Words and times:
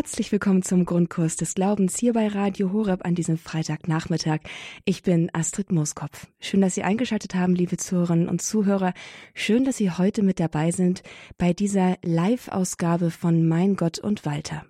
Herzlich 0.00 0.30
willkommen 0.30 0.62
zum 0.62 0.84
Grundkurs 0.84 1.34
des 1.34 1.54
Glaubens 1.54 1.98
hier 1.98 2.12
bei 2.12 2.28
Radio 2.28 2.72
Horeb 2.72 3.04
an 3.04 3.16
diesem 3.16 3.36
Freitagnachmittag. 3.36 4.38
Ich 4.84 5.02
bin 5.02 5.28
Astrid 5.32 5.72
Mooskopf. 5.72 6.28
Schön, 6.38 6.60
dass 6.60 6.76
Sie 6.76 6.84
eingeschaltet 6.84 7.34
haben, 7.34 7.56
liebe 7.56 7.78
Zuhörerinnen 7.78 8.28
und 8.28 8.40
Zuhörer. 8.40 8.94
Schön, 9.34 9.64
dass 9.64 9.76
Sie 9.76 9.90
heute 9.90 10.22
mit 10.22 10.38
dabei 10.38 10.70
sind 10.70 11.02
bei 11.36 11.52
dieser 11.52 11.96
Live-Ausgabe 12.04 13.10
von 13.10 13.48
Mein 13.48 13.74
Gott 13.74 13.98
und 13.98 14.24
Walter. 14.24 14.64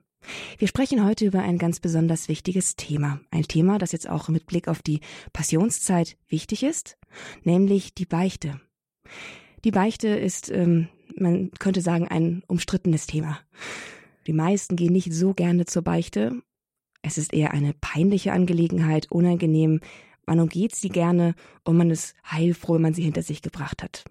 Wir 0.57 0.67
sprechen 0.67 1.05
heute 1.05 1.27
über 1.27 1.43
ein 1.43 1.59
ganz 1.59 1.79
besonders 1.79 2.29
wichtiges 2.29 2.77
Thema. 2.77 3.21
Ein 3.31 3.43
Thema, 3.43 3.77
das 3.77 3.93
jetzt 3.93 4.09
auch 4.09 4.31
mit 4.31 4.47
Blick 4.47 4.67
auf 4.67 4.81
die 4.81 5.01
Passionszeit 5.35 6.17
wichtig 6.29 6.63
ist, 6.63 6.97
nämlich 7.45 7.93
die 7.93 8.07
Beichte. 8.07 8.63
Die 9.65 9.73
Beichte 9.73 10.09
ist, 10.09 10.51
ähm, 10.51 10.89
man 11.17 11.51
könnte 11.59 11.83
sagen, 11.83 12.09
ein 12.09 12.43
umstrittenes 12.47 13.07
Thema. 13.07 13.39
Die 14.29 14.35
meisten 14.35 14.77
gehen 14.77 14.93
nicht 14.93 15.11
so 15.11 15.33
gerne 15.33 15.65
zur 15.65 15.81
Beichte. 15.81 16.43
Es 17.01 17.17
ist 17.17 17.33
eher 17.33 17.53
eine 17.53 17.73
peinliche 17.73 18.33
Angelegenheit, 18.33 19.11
unangenehm. 19.11 19.81
Man 20.27 20.39
umgeht 20.39 20.77
sie 20.77 20.91
gerne 20.91 21.35
und 21.65 21.79
man 21.79 21.91
ist 21.91 22.15
heilfroh, 22.31 22.75
wenn 22.75 22.83
man 22.83 22.93
sie 22.93 23.03
hinter 23.05 23.23
sich 23.23 23.41
gebracht 23.41 23.83
hat. 23.83 24.05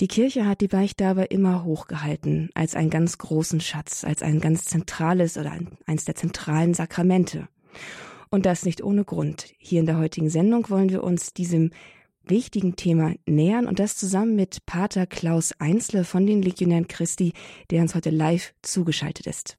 Die 0.00 0.06
Kirche 0.06 0.46
hat 0.46 0.60
die 0.60 0.68
Beichte 0.68 1.04
aber 1.04 1.32
immer 1.32 1.64
hochgehalten 1.64 2.50
als 2.54 2.76
einen 2.76 2.90
ganz 2.90 3.18
großen 3.18 3.60
Schatz, 3.60 4.04
als 4.04 4.22
ein 4.22 4.38
ganz 4.38 4.66
zentrales 4.66 5.36
oder 5.36 5.58
eins 5.86 6.04
der 6.04 6.14
zentralen 6.14 6.72
Sakramente. 6.72 7.48
Und 8.30 8.46
das 8.46 8.64
nicht 8.64 8.84
ohne 8.84 9.04
Grund. 9.04 9.52
Hier 9.58 9.80
in 9.80 9.86
der 9.86 9.98
heutigen 9.98 10.30
Sendung 10.30 10.70
wollen 10.70 10.90
wir 10.90 11.02
uns 11.02 11.32
diesem 11.32 11.72
wichtigen 12.30 12.76
Thema 12.76 13.14
nähern 13.26 13.66
und 13.66 13.78
das 13.78 13.96
zusammen 13.96 14.36
mit 14.36 14.66
Pater 14.66 15.06
Klaus 15.06 15.52
Einzle 15.58 16.04
von 16.04 16.26
den 16.26 16.42
Legionären 16.42 16.88
Christi, 16.88 17.32
der 17.70 17.82
uns 17.82 17.94
heute 17.94 18.10
live 18.10 18.54
zugeschaltet 18.62 19.26
ist. 19.26 19.58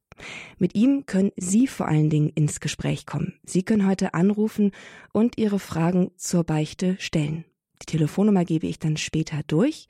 Mit 0.58 0.74
ihm 0.74 1.06
können 1.06 1.32
Sie 1.36 1.66
vor 1.66 1.88
allen 1.88 2.10
Dingen 2.10 2.30
ins 2.30 2.60
Gespräch 2.60 3.06
kommen. 3.06 3.34
Sie 3.44 3.62
können 3.62 3.86
heute 3.86 4.14
anrufen 4.14 4.72
und 5.12 5.38
Ihre 5.38 5.58
Fragen 5.58 6.10
zur 6.16 6.44
Beichte 6.44 6.96
stellen. 6.98 7.44
Die 7.82 7.86
Telefonnummer 7.86 8.44
gebe 8.44 8.66
ich 8.66 8.78
dann 8.78 8.96
später 8.96 9.40
durch. 9.46 9.88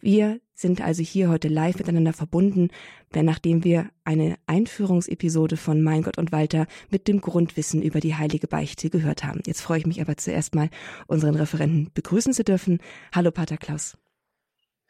Wir 0.00 0.40
sind 0.60 0.80
also 0.80 1.02
hier 1.02 1.28
heute 1.28 1.48
live 1.48 1.78
miteinander 1.78 2.12
verbunden, 2.12 2.68
nachdem 3.14 3.64
wir 3.64 3.88
eine 4.04 4.36
Einführungsepisode 4.46 5.56
von 5.56 5.82
Mein 5.82 6.02
Gott 6.02 6.18
und 6.18 6.32
Walter 6.32 6.66
mit 6.90 7.08
dem 7.08 7.20
Grundwissen 7.20 7.82
über 7.82 8.00
die 8.00 8.14
heilige 8.14 8.46
Beichte 8.46 8.90
gehört 8.90 9.24
haben. 9.24 9.40
Jetzt 9.46 9.62
freue 9.62 9.78
ich 9.78 9.86
mich 9.86 10.00
aber 10.00 10.16
zuerst 10.16 10.54
mal, 10.54 10.68
unseren 11.06 11.34
Referenten 11.34 11.90
begrüßen 11.94 12.32
zu 12.32 12.44
dürfen. 12.44 12.80
Hallo, 13.14 13.30
Pater 13.30 13.56
Klaus. 13.56 13.96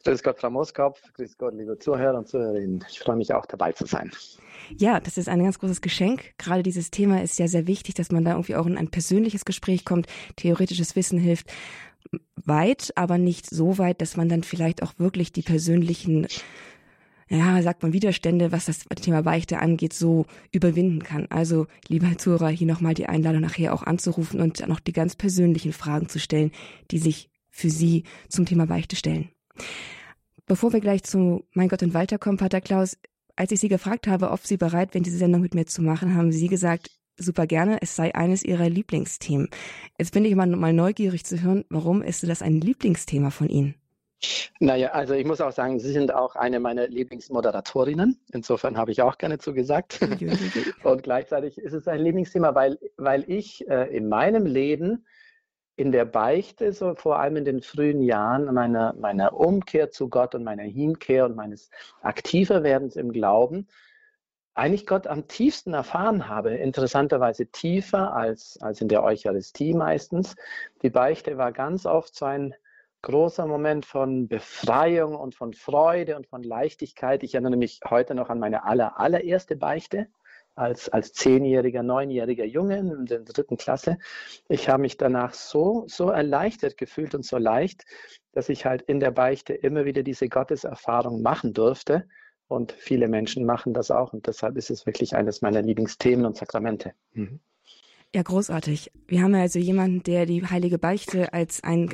Grüß 0.05 0.23
Gott, 0.23 0.39
Frau 0.39 0.49
Moskopf. 0.49 0.99
Grüß 1.13 1.37
Gott, 1.37 1.55
liebe 1.55 1.79
Zuhörer 1.79 2.17
und 2.17 2.27
Zuhörerinnen. 2.27 2.83
Ich 2.91 3.01
freue 3.01 3.17
mich 3.17 3.35
auch 3.35 3.45
dabei 3.45 3.73
zu 3.73 3.85
sein. 3.85 4.11
Ja, 4.77 4.99
das 4.99 5.19
ist 5.19 5.29
ein 5.29 5.43
ganz 5.43 5.59
großes 5.59 5.83
Geschenk. 5.83 6.33
Gerade 6.39 6.63
dieses 6.63 6.91
Thema 6.91 7.23
ist 7.23 7.39
ja 7.39 7.49
sehr 7.49 7.67
wichtig, 7.67 7.97
dass 7.97 8.11
man 8.11 8.25
da 8.25 8.33
irgendwie 8.33 8.57
auch 8.57 8.67
in 8.67 8.79
ein 8.79 8.91
persönliches 8.91 9.45
Gespräch 9.45 9.85
kommt. 9.85 10.07
Theoretisches 10.37 10.97
Wissen 10.97 11.19
hilft 11.19 11.53
weit, 12.45 12.93
aber 12.97 13.19
nicht 13.19 13.49
so 13.49 13.79
weit, 13.79 14.01
dass 14.01 14.17
man 14.17 14.29
dann 14.29 14.43
vielleicht 14.43 14.83
auch 14.83 14.95
wirklich 14.99 15.33
die 15.33 15.43
persönlichen, 15.43 16.27
ja, 17.29 17.63
sagt 17.63 17.83
man, 17.83 17.93
Widerstände, 17.93 18.53
was 18.53 18.67
das 18.67 18.81
Thema 19.01 19.23
Beichte 19.23 19.61
angeht, 19.61 19.93
so 19.93 20.27
überwinden 20.51 21.03
kann. 21.03 21.27
Also, 21.31 21.67
lieber 21.89 22.19
Zuhörer, 22.19 22.49
hier 22.49 22.67
nochmal 22.67 22.95
die 22.95 23.07
Einladung 23.07 23.43
nachher 23.43 23.75
auch 23.75 23.83
anzurufen 23.83 24.41
und 24.41 24.67
noch 24.67 24.81
die 24.81 24.93
ganz 24.93 25.15
persönlichen 25.15 25.73
Fragen 25.73 26.09
zu 26.09 26.19
stellen, 26.19 26.51
die 26.91 26.99
sich 26.99 27.31
für 27.51 27.71
Sie 27.71 28.05
zum 28.29 28.47
Thema 28.47 28.67
Beichte 28.67 28.97
stellen. 28.97 29.29
Bevor 30.47 30.73
wir 30.73 30.81
gleich 30.81 31.05
zu 31.05 31.45
Mein 31.53 31.69
Gott 31.69 31.83
und 31.83 31.95
Walter 31.95 32.19
kommen, 32.19 32.39
Pater 32.39 32.61
Klaus, 32.61 32.97
als 33.37 33.53
ich 33.53 33.61
Sie 33.61 33.69
gefragt 33.69 34.07
habe, 34.07 34.31
ob 34.31 34.45
Sie 34.45 34.57
bereit 34.57 34.95
wären, 34.95 35.05
diese 35.05 35.19
Sendung 35.19 35.43
mit 35.43 35.55
mir 35.55 35.67
zu 35.67 35.83
machen, 35.83 36.15
haben 36.15 36.33
Sie 36.33 36.49
gesagt, 36.49 36.91
super 37.21 37.47
gerne, 37.47 37.79
es 37.81 37.97
sei 37.97 38.15
eines 38.15 38.43
ihrer 38.45 38.69
Lieblingsthemen. 38.69 39.49
Jetzt 39.99 40.13
bin 40.13 40.25
ich 40.25 40.33
immer 40.33 40.47
mal 40.47 40.73
neugierig 40.73 41.25
zu 41.25 41.43
hören, 41.43 41.65
warum 41.69 42.03
ist 42.03 42.29
das 42.29 42.43
ein 42.43 42.61
Lieblingsthema 42.61 43.31
von 43.31 43.49
Ihnen? 43.49 43.75
Naja, 44.59 44.91
also 44.91 45.15
ich 45.15 45.25
muss 45.25 45.41
auch 45.41 45.53
sagen, 45.53 45.79
Sie 45.79 45.93
sind 45.93 46.13
auch 46.13 46.37
eine 46.37 46.61
meiner 46.61 46.87
Lieblingsmoderatorinnen. 46.89 48.21
Insofern 48.33 48.77
habe 48.77 48.93
ich 48.93 49.01
auch 49.01 49.17
gerne 49.17 49.39
zugesagt. 49.39 50.01
Und 50.85 51.03
gleichzeitig 51.03 51.57
ist 51.57 51.73
es 51.73 51.89
ein 51.89 52.01
Lieblingsthema, 52.01 52.55
weil, 52.55 52.79
weil 52.97 53.25
ich 53.29 53.67
äh, 53.69 53.97
in 53.97 54.09
meinem 54.09 54.45
Leben 54.45 55.07
in 55.77 55.93
der 55.93 56.05
Beichte, 56.05 56.75
so 56.75 56.95
vor 56.95 57.19
allem 57.19 57.37
in 57.37 57.47
den 57.47 57.63
frühen 57.63 58.03
Jahren 58.03 58.53
meiner, 58.53 58.93
meiner 58.95 59.33
Umkehr 59.33 59.91
zu 59.91 60.11
Gott 60.11 60.35
und 60.35 60.45
meiner 60.45 60.65
Hinkehr 60.65 61.25
und 61.25 61.37
meines 61.37 61.71
aktiver 62.03 62.63
Werdens 62.63 62.97
im 62.97 63.13
Glauben, 63.13 63.67
eigentlich 64.61 64.87
Gott 64.87 65.07
am 65.07 65.27
tiefsten 65.27 65.73
erfahren 65.73 66.29
habe, 66.29 66.55
interessanterweise 66.55 67.47
tiefer 67.47 68.13
als, 68.13 68.59
als 68.61 68.83
in 68.83 68.89
der 68.89 69.03
Eucharistie 69.03 69.73
meistens. 69.73 70.37
Die 70.83 70.91
Beichte 70.91 71.39
war 71.39 71.51
ganz 71.51 71.87
oft 71.87 72.15
so 72.15 72.27
ein 72.27 72.55
großer 73.01 73.47
Moment 73.47 73.87
von 73.87 74.29
Befreiung 74.29 75.17
und 75.17 75.35
von 75.35 75.55
Freude 75.55 76.15
und 76.15 76.27
von 76.27 76.43
Leichtigkeit. 76.43 77.23
Ich 77.23 77.35
erinnere 77.35 77.57
mich 77.57 77.81
heute 77.89 78.15
noch 78.15 78.29
an 78.29 78.39
meine 78.39 78.65
aller, 78.65 79.01
allererste 79.01 79.57
Beichte 79.57 80.09
als, 80.57 80.91
als 80.91 81.15
zehnjähriger, 81.15 81.83
neunjähriger 81.83 82.45
Junge 82.45 82.81
in 82.81 83.07
der 83.07 83.21
dritten 83.21 83.57
Klasse. 83.57 83.97
Ich 84.51 84.69
habe 84.69 84.83
mich 84.83 84.99
danach 84.99 85.33
so, 85.33 85.85
so 85.87 86.11
erleichtert 86.11 86.77
gefühlt 86.77 87.15
und 87.15 87.25
so 87.25 87.39
leicht, 87.39 87.87
dass 88.33 88.51
ich 88.51 88.67
halt 88.67 88.83
in 88.83 89.01
der 89.01 89.11
Beichte 89.11 89.55
immer 89.55 89.87
wieder 89.87 90.03
diese 90.03 90.29
Gotteserfahrung 90.29 91.23
machen 91.23 91.55
durfte 91.55 92.07
und 92.51 92.73
viele 92.73 93.09
Menschen 93.09 93.45
machen 93.45 93.75
das 93.75 93.91
auch. 93.91 94.13
Und 94.13 94.27
deshalb 94.27 94.57
ist 94.57 94.71
es 94.71 94.87
wirklich 94.87 95.15
eines 95.15 95.43
meiner 95.43 95.63
Lieblingsthemen 95.63 96.27
und 96.27 96.37
Sakramente. 96.37 96.93
Mhm. 97.13 97.41
Ja, 98.15 98.23
großartig. 98.23 98.91
Wir 99.07 99.23
haben 99.23 99.35
ja 99.35 99.43
also 99.43 99.61
jemanden, 99.61 100.03
der 100.03 100.27
die 100.27 100.45
heilige 100.45 100.79
Beichte 100.79 101.33
als 101.33 101.63
ein 101.63 101.91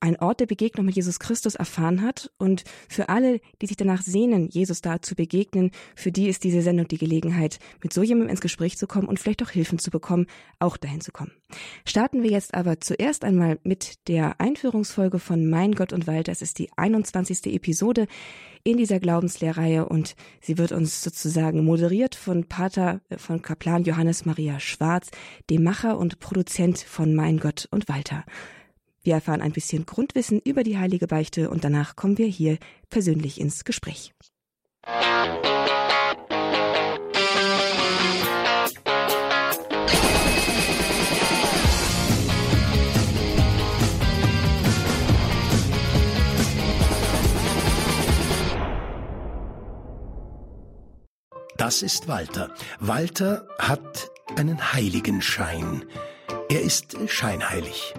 ein 0.00 0.16
Ort 0.16 0.40
der 0.40 0.46
Begegnung 0.46 0.86
mit 0.86 0.96
Jesus 0.96 1.18
Christus 1.18 1.54
erfahren 1.54 2.02
hat. 2.02 2.30
Und 2.38 2.64
für 2.88 3.08
alle, 3.08 3.40
die 3.60 3.66
sich 3.66 3.76
danach 3.76 4.02
sehnen, 4.02 4.48
Jesus 4.48 4.80
da 4.80 5.00
zu 5.02 5.14
begegnen, 5.14 5.70
für 5.94 6.12
die 6.12 6.28
ist 6.28 6.44
diese 6.44 6.62
Sendung 6.62 6.88
die 6.88 6.98
Gelegenheit, 6.98 7.58
mit 7.82 7.92
so 7.92 8.02
jemandem 8.02 8.30
ins 8.30 8.40
Gespräch 8.40 8.76
zu 8.78 8.86
kommen 8.86 9.08
und 9.08 9.20
vielleicht 9.20 9.42
auch 9.42 9.50
Hilfen 9.50 9.78
zu 9.78 9.90
bekommen, 9.90 10.26
auch 10.58 10.76
dahin 10.76 11.00
zu 11.00 11.12
kommen. 11.12 11.32
Starten 11.84 12.22
wir 12.22 12.30
jetzt 12.30 12.54
aber 12.54 12.80
zuerst 12.80 13.24
einmal 13.24 13.58
mit 13.62 14.08
der 14.08 14.40
Einführungsfolge 14.40 15.18
von 15.18 15.48
Mein 15.48 15.72
Gott 15.72 15.92
und 15.92 16.06
Walter. 16.06 16.32
Es 16.32 16.42
ist 16.42 16.58
die 16.58 16.70
21. 16.76 17.46
Episode 17.46 18.06
in 18.66 18.76
dieser 18.76 18.98
Glaubenslehrreihe 18.98 19.88
und 19.88 20.16
sie 20.40 20.58
wird 20.58 20.72
uns 20.72 21.00
sozusagen 21.00 21.64
moderiert 21.64 22.16
von 22.16 22.44
Pater, 22.48 23.00
äh, 23.08 23.16
von 23.16 23.40
Kaplan 23.40 23.84
Johannes 23.84 24.24
Maria 24.24 24.58
Schwarz, 24.58 25.10
dem 25.48 25.62
Macher 25.62 25.98
und 25.98 26.18
Produzent 26.18 26.78
von 26.78 27.14
Mein 27.14 27.38
Gott 27.38 27.68
und 27.70 27.88
Walter. 27.88 28.24
Wir 29.06 29.14
erfahren 29.14 29.40
ein 29.40 29.52
bisschen 29.52 29.86
Grundwissen 29.86 30.40
über 30.40 30.64
die 30.64 30.78
heilige 30.78 31.06
Beichte 31.06 31.48
und 31.48 31.62
danach 31.62 31.94
kommen 31.94 32.18
wir 32.18 32.26
hier 32.26 32.58
persönlich 32.90 33.40
ins 33.40 33.64
Gespräch. 33.64 34.12
Das 51.56 51.82
ist 51.82 52.08
Walter. 52.08 52.52
Walter 52.80 53.46
hat 53.60 54.10
einen 54.36 54.72
Heiligenschein. 54.72 55.84
Er 56.48 56.62
ist 56.62 56.96
scheinheilig. 57.08 57.94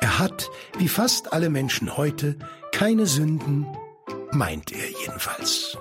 Er 0.00 0.18
hat, 0.18 0.48
wie 0.78 0.88
fast 0.88 1.32
alle 1.32 1.50
Menschen 1.50 1.96
heute, 1.96 2.38
keine 2.72 3.06
Sünden, 3.06 3.66
meint 4.30 4.70
er 4.72 4.88
jedenfalls. 4.88 5.76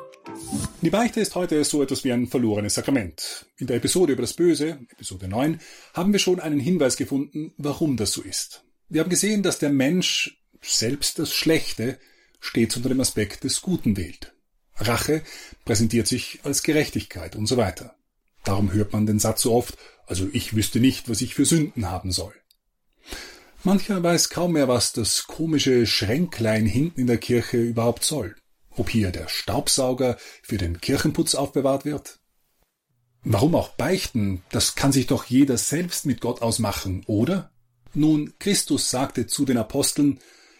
Die 0.81 0.89
Beichte 0.89 1.19
ist 1.19 1.35
heute 1.35 1.63
so 1.63 1.83
etwas 1.83 2.03
wie 2.03 2.11
ein 2.11 2.27
verlorenes 2.27 2.75
Sakrament. 2.75 3.45
In 3.57 3.67
der 3.67 3.77
Episode 3.77 4.13
über 4.13 4.23
das 4.23 4.33
Böse, 4.33 4.79
Episode 4.91 5.27
9, 5.27 5.59
haben 5.93 6.13
wir 6.13 6.19
schon 6.19 6.39
einen 6.39 6.59
Hinweis 6.59 6.97
gefunden, 6.97 7.53
warum 7.57 7.95
das 7.95 8.11
so 8.11 8.21
ist. 8.21 8.63
Wir 8.89 9.01
haben 9.01 9.09
gesehen, 9.09 9.43
dass 9.43 9.59
der 9.59 9.69
Mensch 9.69 10.39
selbst 10.61 11.19
das 11.19 11.33
Schlechte 11.33 11.99
stets 12.39 12.75
unter 12.75 12.89
dem 12.89 13.01
Aspekt 13.01 13.43
des 13.43 13.61
Guten 13.61 13.97
wählt. 13.97 14.33
Rache 14.75 15.21
präsentiert 15.65 16.07
sich 16.07 16.39
als 16.43 16.63
Gerechtigkeit 16.63 17.35
und 17.35 17.45
so 17.45 17.57
weiter. 17.57 17.95
Darum 18.43 18.71
hört 18.71 18.93
man 18.93 19.05
den 19.05 19.19
Satz 19.19 19.41
so 19.41 19.53
oft, 19.53 19.77
also 20.07 20.27
ich 20.31 20.55
wüsste 20.55 20.79
nicht, 20.79 21.09
was 21.09 21.21
ich 21.21 21.35
für 21.35 21.45
Sünden 21.45 21.89
haben 21.89 22.11
soll. 22.11 22.33
Mancher 23.67 24.01
weiß 24.01 24.29
kaum 24.29 24.53
mehr, 24.53 24.69
was 24.69 24.93
das 24.93 25.27
komische 25.27 25.85
Schränklein 25.85 26.65
hinten 26.65 27.01
in 27.01 27.07
der 27.07 27.17
Kirche 27.17 27.57
überhaupt 27.57 28.05
soll. 28.05 28.33
Ob 28.69 28.89
hier 28.89 29.11
der 29.11 29.27
Staubsauger 29.27 30.15
für 30.41 30.57
den 30.57 30.79
Kirchenputz 30.79 31.35
aufbewahrt 31.35 31.83
wird? 31.83 32.17
Warum 33.25 33.55
auch 33.55 33.71
beichten? 33.71 34.41
Das 34.51 34.75
kann 34.75 34.93
sich 34.93 35.07
doch 35.07 35.25
jeder 35.25 35.57
selbst 35.57 36.05
mit 36.05 36.21
Gott 36.21 36.41
ausmachen, 36.41 37.03
oder? 37.07 37.51
Nun, 37.93 38.35
Christus 38.39 38.89
sagte 38.89 39.27
zu 39.27 39.43
den 39.43 39.57
Aposteln, 39.57 40.19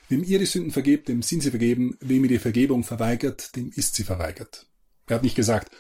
Wem 0.10 0.26
ihr 0.26 0.40
die 0.40 0.46
Sünden 0.46 0.72
vergebt, 0.74 1.08
dem 1.08 1.22
sind 1.22 1.44
sie 1.44 1.52
vergeben, 1.52 1.98
wem 2.02 2.26
ihr 2.26 2.30
die 2.30 2.40
Vergebung 2.40 2.84
verweigert, 2.84 3.56
dem 3.56 3.72
ist 3.74 3.96
sie 3.96 4.04
verweigert. 4.04 4.68
Er 5.08 5.16
hat 5.16 5.24
nicht 5.24 5.38
gesagt, 5.38 5.72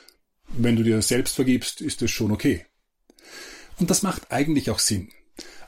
Wenn 0.48 0.78
du 0.78 0.84
dir 0.84 1.02
selbst 1.02 1.36
vergibst, 1.36 1.82
ist 1.82 2.02
es 2.02 2.10
schon 2.10 2.32
okay. 2.32 2.66
Und 3.80 3.90
das 3.90 4.02
macht 4.02 4.32
eigentlich 4.32 4.70
auch 4.70 4.80
Sinn. 4.80 5.10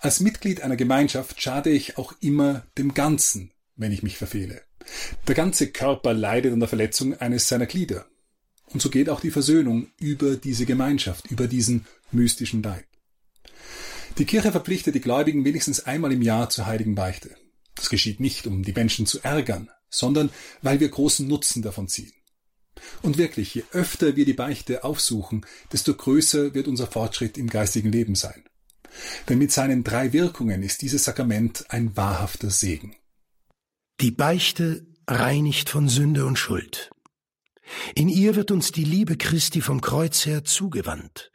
Als 0.02 0.20
Mitglied 0.20 0.62
einer 0.62 0.76
Gemeinschaft 0.76 1.42
schade 1.42 1.70
ich 1.70 1.98
auch 1.98 2.14
immer 2.22 2.66
dem 2.78 2.94
Ganzen, 2.94 3.52
wenn 3.76 3.92
ich 3.92 4.04
mich 4.04 4.18
verfehle. 4.18 4.62
Der 5.28 5.36
ganze 5.36 5.72
Körper 5.72 6.14
leidet 6.14 6.54
an 6.54 6.60
der 6.60 6.70
Verletzung 6.70 7.16
eines 7.20 7.48
seiner 7.48 7.66
Glieder. 7.66 8.06
Und 8.68 8.82
so 8.82 8.90
geht 8.90 9.10
auch 9.10 9.20
die 9.20 9.32
Versöhnung 9.32 9.88
über 10.00 10.36
diese 10.36 10.66
Gemeinschaft, 10.66 11.30
über 11.32 11.48
diesen 11.48 11.86
mystischen 12.12 12.64
Leib. 12.64 12.86
Die 14.18 14.26
Kirche 14.26 14.52
verpflichtet 14.52 14.96
die 14.96 15.02
Gläubigen 15.02 15.46
wenigstens 15.46 15.86
einmal 15.86 16.12
im 16.12 16.22
Jahr 16.22 16.50
zur 16.50 16.66
heiligen 16.66 16.96
Beichte. 16.96 17.36
Das 17.76 17.90
geschieht 17.90 18.20
nicht, 18.20 18.48
um 18.48 18.64
die 18.64 18.74
Menschen 18.74 19.06
zu 19.06 19.20
ärgern, 19.24 19.70
sondern 19.90 20.30
weil 20.62 20.80
wir 20.80 20.90
großen 20.90 21.28
Nutzen 21.28 21.62
davon 21.62 21.88
ziehen. 21.88 22.12
Und 23.02 23.18
wirklich, 23.18 23.56
je 23.56 23.64
öfter 23.72 24.16
wir 24.16 24.26
die 24.26 24.34
Beichte 24.34 24.84
aufsuchen, 24.84 25.46
desto 25.72 25.94
größer 25.94 26.54
wird 26.54 26.68
unser 26.68 26.88
Fortschritt 26.88 27.38
im 27.38 27.48
geistigen 27.48 27.92
Leben 27.92 28.16
sein. 28.16 28.44
Denn 29.28 29.38
mit 29.38 29.52
seinen 29.52 29.84
drei 29.84 30.14
Wirkungen 30.14 30.64
ist 30.64 30.82
dieses 30.82 31.04
Sakrament 31.04 31.66
ein 31.70 31.96
wahrhafter 31.96 32.50
Segen. 32.50 32.96
Die 34.02 34.12
Beichte 34.12 34.86
reinigt 35.08 35.70
von 35.70 35.90
Sünde 35.90 36.26
und 36.26 36.38
Schuld. 36.38 36.92
In 37.96 38.10
ihr 38.10 38.36
wird 38.36 38.52
uns 38.52 38.72
die 38.72 38.84
Liebe 38.84 39.18
Christi 39.18 39.62
vom 39.62 39.82
Kreuz 39.82 40.26
her 40.26 40.44
zugewandt. 40.44 41.32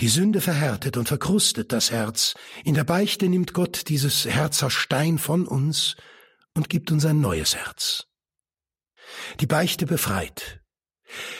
Die 0.00 0.08
Sünde 0.08 0.40
verhärtet 0.40 0.96
und 0.96 1.08
verkrustet 1.08 1.72
das 1.72 1.90
Herz. 1.90 2.34
In 2.64 2.74
der 2.74 2.84
Beichte 2.84 3.28
nimmt 3.28 3.52
Gott 3.52 3.88
dieses 3.88 4.24
Herz 4.24 4.62
aus 4.62 4.72
Stein 4.72 5.18
von 5.18 5.46
uns 5.46 5.96
und 6.54 6.70
gibt 6.70 6.90
uns 6.90 7.04
ein 7.04 7.20
neues 7.20 7.56
Herz. 7.56 8.06
Die 9.40 9.46
Beichte 9.46 9.86
befreit. 9.86 10.60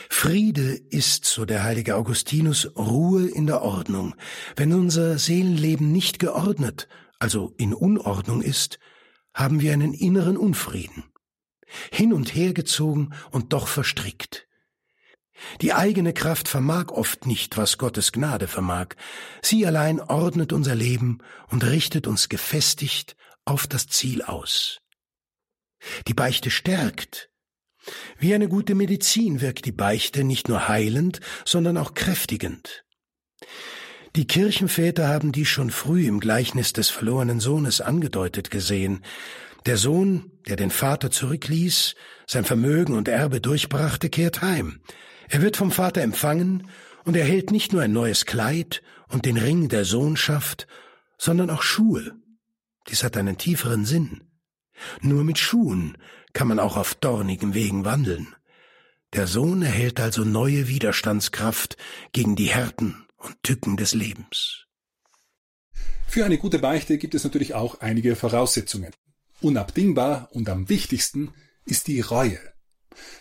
Friede 0.09 0.73
ist, 0.89 1.25
so 1.25 1.45
der 1.45 1.63
heilige 1.63 1.95
Augustinus, 1.95 2.71
Ruhe 2.77 3.27
in 3.27 3.47
der 3.47 3.61
Ordnung. 3.61 4.15
Wenn 4.55 4.73
unser 4.73 5.17
Seelenleben 5.17 5.91
nicht 5.91 6.19
geordnet, 6.19 6.87
also 7.19 7.53
in 7.57 7.73
Unordnung 7.73 8.41
ist, 8.41 8.79
haben 9.33 9.61
wir 9.61 9.73
einen 9.73 9.93
inneren 9.93 10.37
Unfrieden. 10.37 11.03
Hin 11.91 12.13
und 12.13 12.33
her 12.33 12.53
gezogen 12.53 13.13
und 13.31 13.53
doch 13.53 13.67
verstrickt. 13.67 14.47
Die 15.61 15.73
eigene 15.73 16.13
Kraft 16.13 16.47
vermag 16.47 16.87
oft 16.89 17.25
nicht, 17.25 17.57
was 17.57 17.77
Gottes 17.77 18.11
Gnade 18.11 18.47
vermag. 18.47 18.95
Sie 19.41 19.65
allein 19.65 19.99
ordnet 19.99 20.53
unser 20.53 20.75
Leben 20.75 21.19
und 21.49 21.63
richtet 21.63 22.07
uns 22.07 22.29
gefestigt 22.29 23.15
auf 23.45 23.67
das 23.67 23.87
Ziel 23.87 24.23
aus. 24.23 24.79
Die 26.07 26.13
Beichte 26.13 26.49
stärkt. 26.49 27.29
Wie 28.19 28.33
eine 28.33 28.49
gute 28.49 28.75
Medizin 28.75 29.41
wirkt 29.41 29.65
die 29.65 29.71
Beichte 29.71 30.23
nicht 30.23 30.49
nur 30.49 30.67
heilend, 30.67 31.19
sondern 31.45 31.77
auch 31.77 31.93
kräftigend. 31.93 32.83
Die 34.15 34.25
Kirchenväter 34.25 35.07
haben 35.07 35.31
dies 35.31 35.47
schon 35.47 35.69
früh 35.69 36.07
im 36.07 36.19
Gleichnis 36.19 36.73
des 36.73 36.89
verlorenen 36.89 37.39
Sohnes 37.39 37.81
angedeutet 37.81 38.49
gesehen. 38.49 39.03
Der 39.65 39.77
Sohn, 39.77 40.31
der 40.47 40.55
den 40.55 40.71
Vater 40.71 41.11
zurückließ, 41.11 41.95
sein 42.25 42.45
Vermögen 42.45 42.95
und 42.95 43.07
Erbe 43.07 43.41
durchbrachte, 43.41 44.09
kehrt 44.09 44.41
heim. 44.41 44.79
Er 45.29 45.41
wird 45.41 45.57
vom 45.57 45.71
Vater 45.71 46.01
empfangen 46.01 46.69
und 47.03 47.15
erhält 47.15 47.51
nicht 47.51 47.73
nur 47.73 47.81
ein 47.81 47.91
neues 47.91 48.25
Kleid 48.25 48.81
und 49.09 49.25
den 49.25 49.37
Ring 49.37 49.69
der 49.69 49.85
Sohnschaft, 49.85 50.67
sondern 51.17 51.49
auch 51.49 51.61
Schuhe. 51.61 52.15
Dies 52.89 53.03
hat 53.03 53.17
einen 53.17 53.37
tieferen 53.37 53.85
Sinn. 53.85 54.21
Nur 55.01 55.23
mit 55.23 55.37
Schuhen 55.37 55.97
kann 56.33 56.47
man 56.47 56.59
auch 56.59 56.77
auf 56.77 56.95
dornigen 56.95 57.53
Wegen 57.53 57.85
wandeln. 57.85 58.35
Der 59.13 59.27
Sohn 59.27 59.61
erhält 59.61 59.99
also 59.99 60.23
neue 60.23 60.67
Widerstandskraft 60.67 61.77
gegen 62.11 62.35
die 62.35 62.49
Härten 62.49 63.05
und 63.17 63.41
Tücken 63.43 63.77
des 63.77 63.93
Lebens. 63.93 64.65
Für 66.07 66.25
eine 66.25 66.37
gute 66.37 66.59
Beichte 66.59 66.97
gibt 66.97 67.15
es 67.15 67.23
natürlich 67.23 67.53
auch 67.53 67.81
einige 67.81 68.15
Voraussetzungen. 68.15 68.91
Unabdingbar 69.41 70.29
und 70.31 70.49
am 70.49 70.69
wichtigsten 70.69 71.33
ist 71.65 71.87
die 71.87 72.01
Reue. 72.01 72.39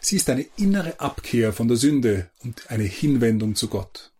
Sie 0.00 0.16
ist 0.16 0.30
eine 0.30 0.46
innere 0.56 1.00
Abkehr 1.00 1.52
von 1.52 1.68
der 1.68 1.76
Sünde 1.76 2.30
und 2.42 2.70
eine 2.70 2.84
Hinwendung 2.84 3.54
zu 3.54 3.68
Gott. 3.68 4.12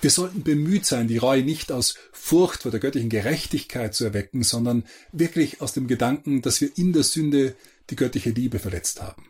Wir 0.00 0.10
sollten 0.10 0.42
bemüht 0.42 0.84
sein, 0.84 1.08
die 1.08 1.16
Reue 1.16 1.42
nicht 1.42 1.72
aus 1.72 1.94
Furcht 2.12 2.62
vor 2.62 2.70
der 2.70 2.80
göttlichen 2.80 3.08
Gerechtigkeit 3.08 3.94
zu 3.94 4.04
erwecken, 4.04 4.42
sondern 4.42 4.84
wirklich 5.12 5.60
aus 5.60 5.72
dem 5.72 5.86
Gedanken, 5.86 6.42
dass 6.42 6.60
wir 6.60 6.70
in 6.76 6.92
der 6.92 7.02
Sünde 7.02 7.56
die 7.90 7.96
göttliche 7.96 8.30
Liebe 8.30 8.58
verletzt 8.58 9.02
haben. 9.02 9.26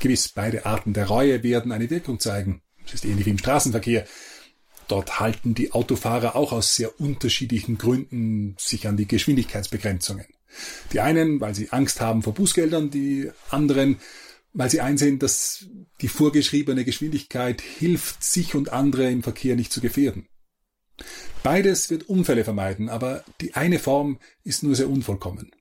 Gewiss, 0.00 0.28
beide 0.28 0.66
Arten 0.66 0.92
der 0.92 1.06
Reue 1.06 1.42
werden 1.42 1.72
eine 1.72 1.90
Wirkung 1.90 2.20
zeigen. 2.20 2.62
Es 2.86 2.94
ist 2.94 3.04
ähnlich 3.04 3.26
wie 3.26 3.30
im 3.30 3.38
Straßenverkehr. 3.38 4.06
Dort 4.86 5.20
halten 5.20 5.54
die 5.54 5.72
Autofahrer 5.72 6.34
auch 6.34 6.52
aus 6.52 6.74
sehr 6.74 7.00
unterschiedlichen 7.00 7.76
Gründen 7.76 8.56
sich 8.58 8.88
an 8.88 8.96
die 8.96 9.06
Geschwindigkeitsbegrenzungen. 9.06 10.26
Die 10.92 11.00
einen, 11.00 11.40
weil 11.40 11.54
sie 11.54 11.70
Angst 11.70 12.00
haben 12.00 12.22
vor 12.22 12.32
Bußgeldern, 12.32 12.90
die 12.90 13.30
anderen, 13.50 13.98
weil 14.54 14.70
sie 14.70 14.80
einsehen, 14.80 15.18
dass 15.18 15.66
die 16.00 16.08
vorgeschriebene 16.08 16.84
Geschwindigkeit 16.84 17.60
hilft, 17.60 18.24
sich 18.24 18.54
und 18.54 18.72
andere 18.72 19.10
im 19.10 19.22
Verkehr 19.22 19.56
nicht 19.56 19.72
zu 19.72 19.80
gefährden. 19.80 20.26
Beides 21.42 21.90
wird 21.90 22.08
Unfälle 22.08 22.44
vermeiden, 22.44 22.88
aber 22.88 23.24
die 23.40 23.54
eine 23.54 23.78
Form 23.78 24.18
ist 24.42 24.62
nur 24.62 24.74
sehr 24.74 24.88
unvollkommen. 24.88 25.52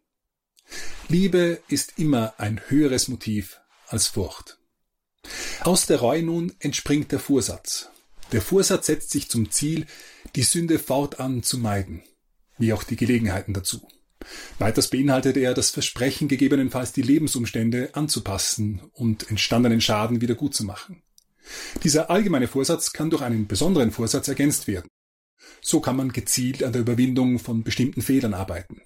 Liebe 1.08 1.62
ist 1.68 1.94
immer 1.98 2.34
ein 2.38 2.62
höheres 2.68 3.08
Motiv 3.08 3.60
als 3.88 4.08
Furcht. 4.08 4.60
Aus 5.62 5.86
der 5.86 6.00
Reue 6.00 6.24
nun 6.24 6.54
entspringt 6.60 7.12
der 7.12 7.20
Vorsatz. 7.20 7.90
Der 8.32 8.42
Vorsatz 8.42 8.88
setzt 8.88 9.12
sich 9.12 9.30
zum 9.30 9.52
Ziel, 9.52 9.86
die 10.36 10.44
Sünde 10.44 10.80
fortan 10.80 11.44
zu 11.44 11.58
meiden, 11.58 12.04
wie 12.58 12.74
auch 12.74 12.84
die 12.84 12.98
Gelegenheiten 12.98 13.54
dazu. 13.54 13.88
Weiters 14.60 14.90
beinhaltet 14.90 15.38
er 15.38 15.54
das 15.54 15.70
Versprechen, 15.70 16.28
gegebenenfalls 16.28 16.92
die 16.92 17.02
Lebensumstände 17.02 17.92
anzupassen 17.94 18.82
und 18.94 19.30
entstandenen 19.30 19.80
Schaden 19.80 20.22
wieder 20.22 20.36
gut. 20.36 20.62
Dieser 21.84 22.10
allgemeine 22.10 22.48
Vorsatz 22.48 22.92
kann 22.92 23.10
durch 23.10 23.22
einen 23.22 23.48
besonderen 23.48 23.92
Vorsatz 23.92 24.28
ergänzt 24.28 24.68
werden. 24.68 24.90
So 25.62 25.80
kann 25.80 25.96
man 25.96 26.12
gezielt 26.12 26.64
an 26.64 26.74
der 26.74 26.82
Überwindung 26.82 27.40
von 27.40 27.64
bestimmten 27.64 28.02
Fehlern 28.02 28.34
arbeiten. 28.34 28.82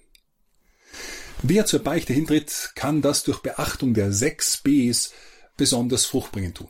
Wer 1.44 1.66
zur 1.66 1.80
Beichte 1.80 2.12
hintritt, 2.12 2.70
kann 2.76 3.02
das 3.02 3.24
durch 3.24 3.40
Beachtung 3.40 3.94
der 3.94 4.12
sechs 4.12 4.58
Bs 4.58 5.12
besonders 5.56 6.04
fruchtbringend 6.04 6.56
tun. 6.56 6.68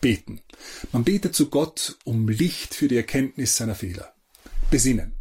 Beten. 0.00 0.40
Man 0.90 1.04
betet 1.04 1.36
zu 1.36 1.48
Gott 1.48 1.96
um 2.02 2.28
Licht 2.28 2.74
für 2.74 2.88
die 2.88 2.96
Erkenntnis 2.96 3.56
seiner 3.56 3.76
Fehler. 3.76 4.12
Besinnen. 4.68 5.12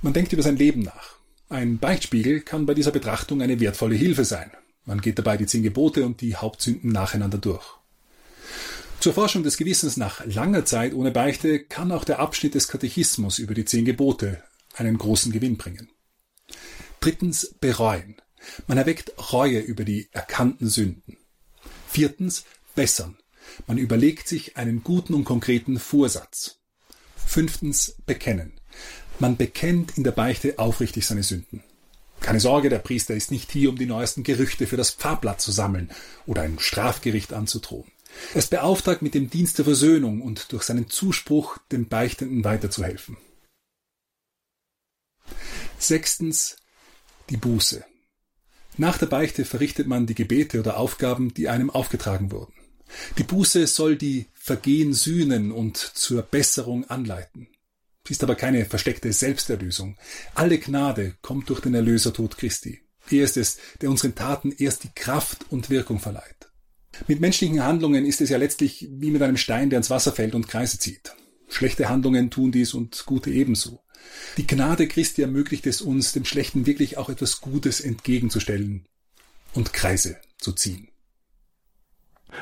Man 0.00 0.14
denkt 0.14 0.32
über 0.32 0.42
sein 0.42 0.56
Leben 0.56 0.80
nach. 0.80 1.16
Ein 1.50 1.78
Beichtspiegel 1.78 2.40
kann 2.40 2.64
bei 2.64 2.72
dieser 2.72 2.90
Betrachtung 2.90 3.42
eine 3.42 3.60
wertvolle 3.60 3.96
Hilfe 3.96 4.24
sein. 4.24 4.50
Man 4.86 5.02
geht 5.02 5.18
dabei 5.18 5.36
die 5.36 5.46
zehn 5.46 5.62
Gebote 5.62 6.06
und 6.06 6.22
die 6.22 6.36
Hauptsünden 6.36 6.92
nacheinander 6.92 7.38
durch. 7.38 7.66
Zur 9.00 9.12
Forschung 9.12 9.42
des 9.42 9.58
Gewissens 9.58 9.98
nach 9.98 10.24
langer 10.24 10.64
Zeit 10.64 10.94
ohne 10.94 11.10
Beichte 11.10 11.60
kann 11.60 11.92
auch 11.92 12.04
der 12.04 12.18
Abschnitt 12.18 12.54
des 12.54 12.68
Katechismus 12.68 13.38
über 13.38 13.52
die 13.52 13.66
zehn 13.66 13.84
Gebote 13.84 14.42
einen 14.74 14.96
großen 14.96 15.32
Gewinn 15.32 15.58
bringen. 15.58 15.90
Drittens 17.00 17.54
bereuen. 17.60 18.16
Man 18.66 18.78
erweckt 18.78 19.12
Reue 19.32 19.58
über 19.58 19.84
die 19.84 20.08
erkannten 20.12 20.68
Sünden. 20.68 21.16
Viertens 21.88 22.44
bessern. 22.74 23.16
Man 23.66 23.78
überlegt 23.78 24.28
sich 24.28 24.56
einen 24.56 24.82
guten 24.82 25.14
und 25.14 25.24
konkreten 25.24 25.78
Vorsatz. 25.78 26.58
Fünftens 27.16 27.96
bekennen. 28.06 28.60
Man 29.18 29.36
bekennt 29.36 29.96
in 29.96 30.04
der 30.04 30.12
Beichte 30.12 30.58
aufrichtig 30.58 31.06
seine 31.06 31.22
Sünden. 31.22 31.62
Keine 32.20 32.40
Sorge, 32.40 32.68
der 32.68 32.78
Priester 32.78 33.14
ist 33.14 33.30
nicht 33.30 33.50
hier, 33.50 33.70
um 33.70 33.76
die 33.76 33.86
neuesten 33.86 34.22
Gerüchte 34.22 34.66
für 34.66 34.76
das 34.76 34.90
Pfarrblatt 34.90 35.40
zu 35.40 35.52
sammeln 35.52 35.90
oder 36.26 36.42
ein 36.42 36.58
Strafgericht 36.58 37.32
anzudrohen. 37.32 37.90
Er 38.32 38.38
ist 38.38 38.50
beauftragt 38.50 39.02
mit 39.02 39.14
dem 39.14 39.30
Dienst 39.30 39.58
der 39.58 39.64
Versöhnung 39.64 40.22
und 40.22 40.52
durch 40.52 40.62
seinen 40.64 40.88
Zuspruch 40.88 41.58
dem 41.70 41.88
Beichtenden 41.88 42.44
weiterzuhelfen. 42.44 43.16
Sechstens 45.78 46.56
die 47.30 47.36
Buße. 47.36 47.84
Nach 48.76 48.98
der 48.98 49.06
Beichte 49.06 49.44
verrichtet 49.44 49.86
man 49.86 50.06
die 50.06 50.14
Gebete 50.14 50.60
oder 50.60 50.76
Aufgaben, 50.76 51.32
die 51.32 51.48
einem 51.48 51.70
aufgetragen 51.70 52.30
wurden. 52.30 52.52
Die 53.18 53.24
Buße 53.24 53.66
soll 53.66 53.96
die 53.96 54.26
Vergehen 54.34 54.92
sühnen 54.92 55.50
und 55.50 55.76
zur 55.76 56.22
Besserung 56.22 56.84
anleiten. 56.84 57.48
Sie 58.06 58.12
ist 58.12 58.22
aber 58.22 58.36
keine 58.36 58.64
versteckte 58.64 59.12
Selbsterlösung. 59.12 59.96
Alle 60.34 60.58
Gnade 60.58 61.16
kommt 61.22 61.48
durch 61.50 61.60
den 61.60 61.74
Erlösertod 61.74 62.38
Christi. 62.38 62.80
Er 63.10 63.24
ist 63.24 63.36
es, 63.36 63.58
der 63.80 63.90
unseren 63.90 64.14
Taten 64.14 64.52
erst 64.52 64.84
die 64.84 64.94
Kraft 64.94 65.46
und 65.50 65.70
Wirkung 65.70 65.98
verleiht. 65.98 66.50
Mit 67.08 67.20
menschlichen 67.20 67.62
Handlungen 67.64 68.06
ist 68.06 68.20
es 68.20 68.30
ja 68.30 68.38
letztlich 68.38 68.88
wie 68.90 69.10
mit 69.10 69.22
einem 69.22 69.36
Stein, 69.36 69.70
der 69.70 69.78
ins 69.78 69.90
Wasser 69.90 70.12
fällt 70.12 70.34
und 70.34 70.48
Kreise 70.48 70.78
zieht. 70.78 71.14
Schlechte 71.48 71.88
Handlungen 71.88 72.30
tun 72.30 72.52
dies 72.52 72.74
und 72.74 73.04
gute 73.06 73.30
ebenso. 73.30 73.82
Die 74.36 74.46
Gnade 74.46 74.86
Christi 74.86 75.22
ermöglicht 75.22 75.66
es 75.66 75.80
uns, 75.80 76.12
dem 76.12 76.24
Schlechten 76.24 76.66
wirklich 76.66 76.98
auch 76.98 77.08
etwas 77.08 77.40
Gutes 77.40 77.80
entgegenzustellen 77.80 78.86
und 79.54 79.72
Kreise 79.72 80.16
zu 80.38 80.52
ziehen. 80.52 80.88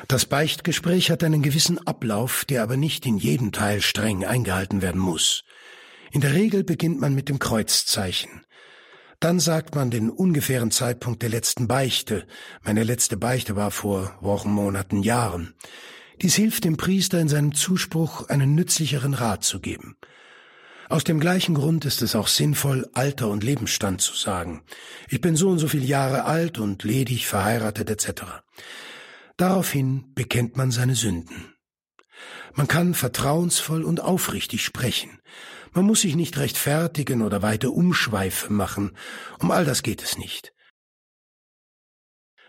Das 0.07 0.25
Beichtgespräch 0.25 1.09
hat 1.11 1.23
einen 1.23 1.41
gewissen 1.41 1.85
Ablauf, 1.87 2.43
der 2.45 2.63
aber 2.63 2.75
nicht 2.75 3.05
in 3.05 3.17
jedem 3.17 3.51
Teil 3.51 3.81
streng 3.81 4.25
eingehalten 4.25 4.81
werden 4.81 4.99
muss. 4.99 5.43
In 6.11 6.21
der 6.21 6.33
Regel 6.33 6.63
beginnt 6.63 6.99
man 6.99 7.15
mit 7.15 7.29
dem 7.29 7.39
Kreuzzeichen. 7.39 8.45
Dann 9.19 9.39
sagt 9.39 9.75
man 9.75 9.91
den 9.91 10.09
ungefähren 10.09 10.71
Zeitpunkt 10.71 11.21
der 11.21 11.29
letzten 11.29 11.67
Beichte. 11.67 12.27
Meine 12.63 12.83
letzte 12.83 13.15
Beichte 13.15 13.55
war 13.55 13.71
vor 13.71 14.17
Wochen, 14.21 14.51
Monaten, 14.51 15.01
Jahren. 15.01 15.55
Dies 16.21 16.35
hilft 16.35 16.65
dem 16.65 16.77
Priester 16.77 17.19
in 17.19 17.29
seinem 17.29 17.53
Zuspruch 17.53 18.29
einen 18.29 18.55
nützlicheren 18.55 19.13
Rat 19.13 19.43
zu 19.43 19.59
geben. 19.59 19.97
Aus 20.87 21.03
dem 21.03 21.19
gleichen 21.19 21.55
Grund 21.55 21.85
ist 21.85 22.01
es 22.01 22.15
auch 22.15 22.27
sinnvoll, 22.27 22.87
Alter 22.93 23.29
und 23.29 23.43
Lebensstand 23.43 24.01
zu 24.01 24.13
sagen. 24.13 24.63
Ich 25.09 25.19
bin 25.19 25.35
so 25.35 25.49
und 25.49 25.59
so 25.59 25.67
viele 25.67 25.85
Jahre 25.85 26.25
alt 26.25 26.59
und 26.59 26.83
ledig, 26.83 27.27
verheiratet 27.27 27.89
etc. 27.89 28.23
Daraufhin 29.37 30.13
bekennt 30.13 30.57
man 30.57 30.71
seine 30.71 30.95
Sünden. 30.95 31.53
Man 32.53 32.67
kann 32.67 32.93
vertrauensvoll 32.93 33.83
und 33.83 33.99
aufrichtig 33.99 34.63
sprechen. 34.63 35.19
Man 35.73 35.85
muss 35.85 36.01
sich 36.01 36.15
nicht 36.15 36.37
rechtfertigen 36.37 37.21
oder 37.21 37.41
weite 37.41 37.71
Umschweife 37.71 38.53
machen. 38.53 38.91
Um 39.39 39.51
all 39.51 39.65
das 39.65 39.83
geht 39.83 40.03
es 40.03 40.17
nicht. 40.17 40.53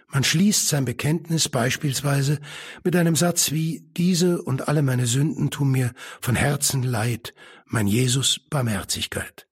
Man 0.08 0.22
schließt 0.22 0.68
sein 0.68 0.84
Bekenntnis 0.84 1.48
beispielsweise 1.48 2.38
mit 2.84 2.94
einem 2.94 3.16
Satz 3.16 3.50
wie 3.50 3.90
Diese 3.96 4.40
und 4.40 4.68
alle 4.68 4.82
meine 4.82 5.06
Sünden 5.06 5.50
tun 5.50 5.72
mir 5.72 5.92
von 6.20 6.36
Herzen 6.36 6.84
leid, 6.84 7.34
mein 7.66 7.86
Jesus 7.86 8.40
Barmherzigkeit. 8.48 9.46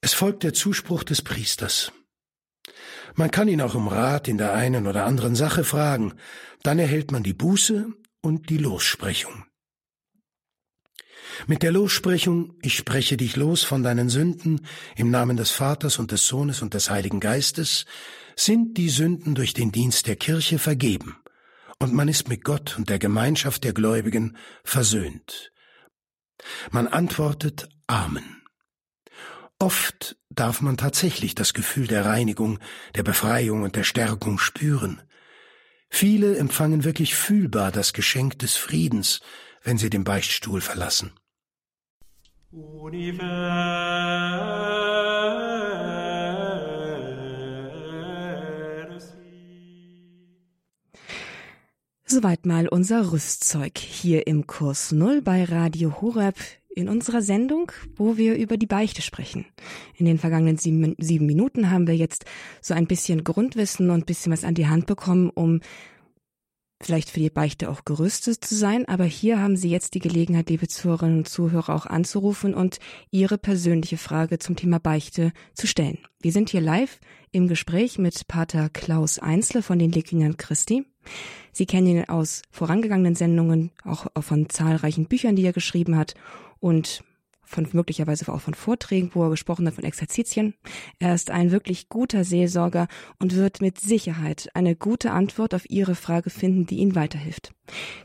Es 0.00 0.14
folgt 0.14 0.42
der 0.42 0.54
Zuspruch 0.54 1.04
des 1.04 1.22
Priesters. 1.22 1.92
Man 3.14 3.30
kann 3.30 3.48
ihn 3.48 3.60
auch 3.60 3.74
um 3.74 3.88
Rat 3.88 4.28
in 4.28 4.38
der 4.38 4.52
einen 4.52 4.86
oder 4.86 5.06
anderen 5.06 5.34
Sache 5.34 5.64
fragen, 5.64 6.14
dann 6.62 6.78
erhält 6.78 7.12
man 7.12 7.22
die 7.22 7.32
Buße 7.32 7.86
und 8.20 8.50
die 8.50 8.58
Lossprechung. 8.58 9.44
Mit 11.46 11.62
der 11.62 11.72
Lossprechung, 11.72 12.54
ich 12.62 12.76
spreche 12.76 13.16
dich 13.16 13.36
los 13.36 13.62
von 13.62 13.82
deinen 13.82 14.08
Sünden 14.08 14.66
im 14.96 15.10
Namen 15.10 15.36
des 15.36 15.50
Vaters 15.50 15.98
und 15.98 16.10
des 16.10 16.26
Sohnes 16.26 16.62
und 16.62 16.74
des 16.74 16.90
Heiligen 16.90 17.20
Geistes, 17.20 17.84
sind 18.36 18.78
die 18.78 18.88
Sünden 18.88 19.34
durch 19.34 19.54
den 19.54 19.72
Dienst 19.72 20.06
der 20.06 20.16
Kirche 20.16 20.58
vergeben, 20.58 21.16
und 21.78 21.92
man 21.92 22.08
ist 22.08 22.28
mit 22.28 22.44
Gott 22.44 22.76
und 22.78 22.88
der 22.88 22.98
Gemeinschaft 22.98 23.64
der 23.64 23.72
Gläubigen 23.72 24.36
versöhnt. 24.64 25.52
Man 26.70 26.88
antwortet 26.88 27.68
Amen. 27.86 28.42
Oft 29.58 30.16
darf 30.28 30.60
man 30.60 30.76
tatsächlich 30.76 31.34
das 31.34 31.54
Gefühl 31.54 31.86
der 31.86 32.04
Reinigung, 32.04 32.58
der 32.94 33.02
Befreiung 33.02 33.62
und 33.62 33.74
der 33.76 33.84
Stärkung 33.84 34.38
spüren. 34.38 35.00
Viele 35.88 36.36
empfangen 36.36 36.84
wirklich 36.84 37.14
fühlbar 37.14 37.72
das 37.72 37.92
Geschenk 37.92 38.38
des 38.38 38.56
Friedens, 38.56 39.20
wenn 39.62 39.78
sie 39.78 39.88
den 39.88 40.04
Beichtstuhl 40.04 40.60
verlassen. 40.60 41.12
Universe. 42.52 43.86
Soweit 52.08 52.46
mal 52.46 52.68
unser 52.68 53.10
Rüstzeug 53.10 53.76
hier 53.78 54.28
im 54.28 54.46
Kurs 54.46 54.92
Null 54.92 55.22
bei 55.22 55.42
Radio 55.42 56.00
Horeb 56.00 56.36
in 56.72 56.88
unserer 56.88 57.20
Sendung, 57.20 57.72
wo 57.96 58.16
wir 58.16 58.36
über 58.36 58.56
die 58.56 58.68
Beichte 58.68 59.02
sprechen. 59.02 59.44
In 59.96 60.06
den 60.06 60.18
vergangenen 60.18 60.56
sieben, 60.56 60.94
sieben 60.98 61.26
Minuten 61.26 61.68
haben 61.68 61.88
wir 61.88 61.96
jetzt 61.96 62.24
so 62.62 62.74
ein 62.74 62.86
bisschen 62.86 63.24
Grundwissen 63.24 63.90
und 63.90 64.06
bisschen 64.06 64.32
was 64.32 64.44
an 64.44 64.54
die 64.54 64.68
Hand 64.68 64.86
bekommen, 64.86 65.30
um 65.30 65.62
vielleicht 66.80 67.10
für 67.10 67.18
die 67.18 67.28
Beichte 67.28 67.68
auch 67.68 67.84
gerüstet 67.84 68.44
zu 68.44 68.54
sein, 68.54 68.86
aber 68.86 69.04
hier 69.04 69.40
haben 69.40 69.56
Sie 69.56 69.70
jetzt 69.70 69.94
die 69.94 69.98
Gelegenheit, 69.98 70.48
liebe 70.48 70.68
Zuhörerinnen 70.68 71.18
und 71.18 71.28
Zuhörer, 71.28 71.74
auch 71.74 71.86
anzurufen 71.86 72.54
und 72.54 72.78
Ihre 73.10 73.36
persönliche 73.36 73.96
Frage 73.96 74.38
zum 74.38 74.54
Thema 74.54 74.78
Beichte 74.78 75.32
zu 75.54 75.66
stellen. 75.66 75.98
Wir 76.20 76.30
sind 76.30 76.50
hier 76.50 76.60
live 76.60 77.00
im 77.32 77.48
Gespräch 77.48 77.98
mit 77.98 78.28
Pater 78.28 78.68
Klaus 78.68 79.18
Einzle 79.18 79.62
von 79.62 79.80
den 79.80 79.90
Legionären 79.90 80.36
Christi. 80.36 80.84
Sie 81.52 81.66
kennen 81.66 81.86
ihn 81.86 82.04
aus 82.04 82.42
vorangegangenen 82.50 83.14
Sendungen, 83.14 83.70
auch 83.84 84.06
von 84.20 84.48
zahlreichen 84.48 85.06
Büchern, 85.06 85.36
die 85.36 85.44
er 85.44 85.52
geschrieben 85.52 85.96
hat 85.96 86.14
und 86.60 87.02
von 87.46 87.68
möglicherweise 87.72 88.30
auch 88.32 88.40
von 88.40 88.54
Vorträgen, 88.54 89.10
wo 89.14 89.22
er 89.22 89.30
gesprochen 89.30 89.66
hat 89.66 89.74
von 89.74 89.84
Exerzitien. 89.84 90.54
Er 90.98 91.14
ist 91.14 91.30
ein 91.30 91.52
wirklich 91.52 91.88
guter 91.88 92.24
Seelsorger 92.24 92.88
und 93.18 93.36
wird 93.36 93.60
mit 93.60 93.78
Sicherheit 93.78 94.50
eine 94.54 94.74
gute 94.74 95.12
Antwort 95.12 95.54
auf 95.54 95.70
Ihre 95.70 95.94
Frage 95.94 96.28
finden, 96.28 96.66
die 96.66 96.78
Ihnen 96.78 96.96
weiterhilft. 96.96 97.52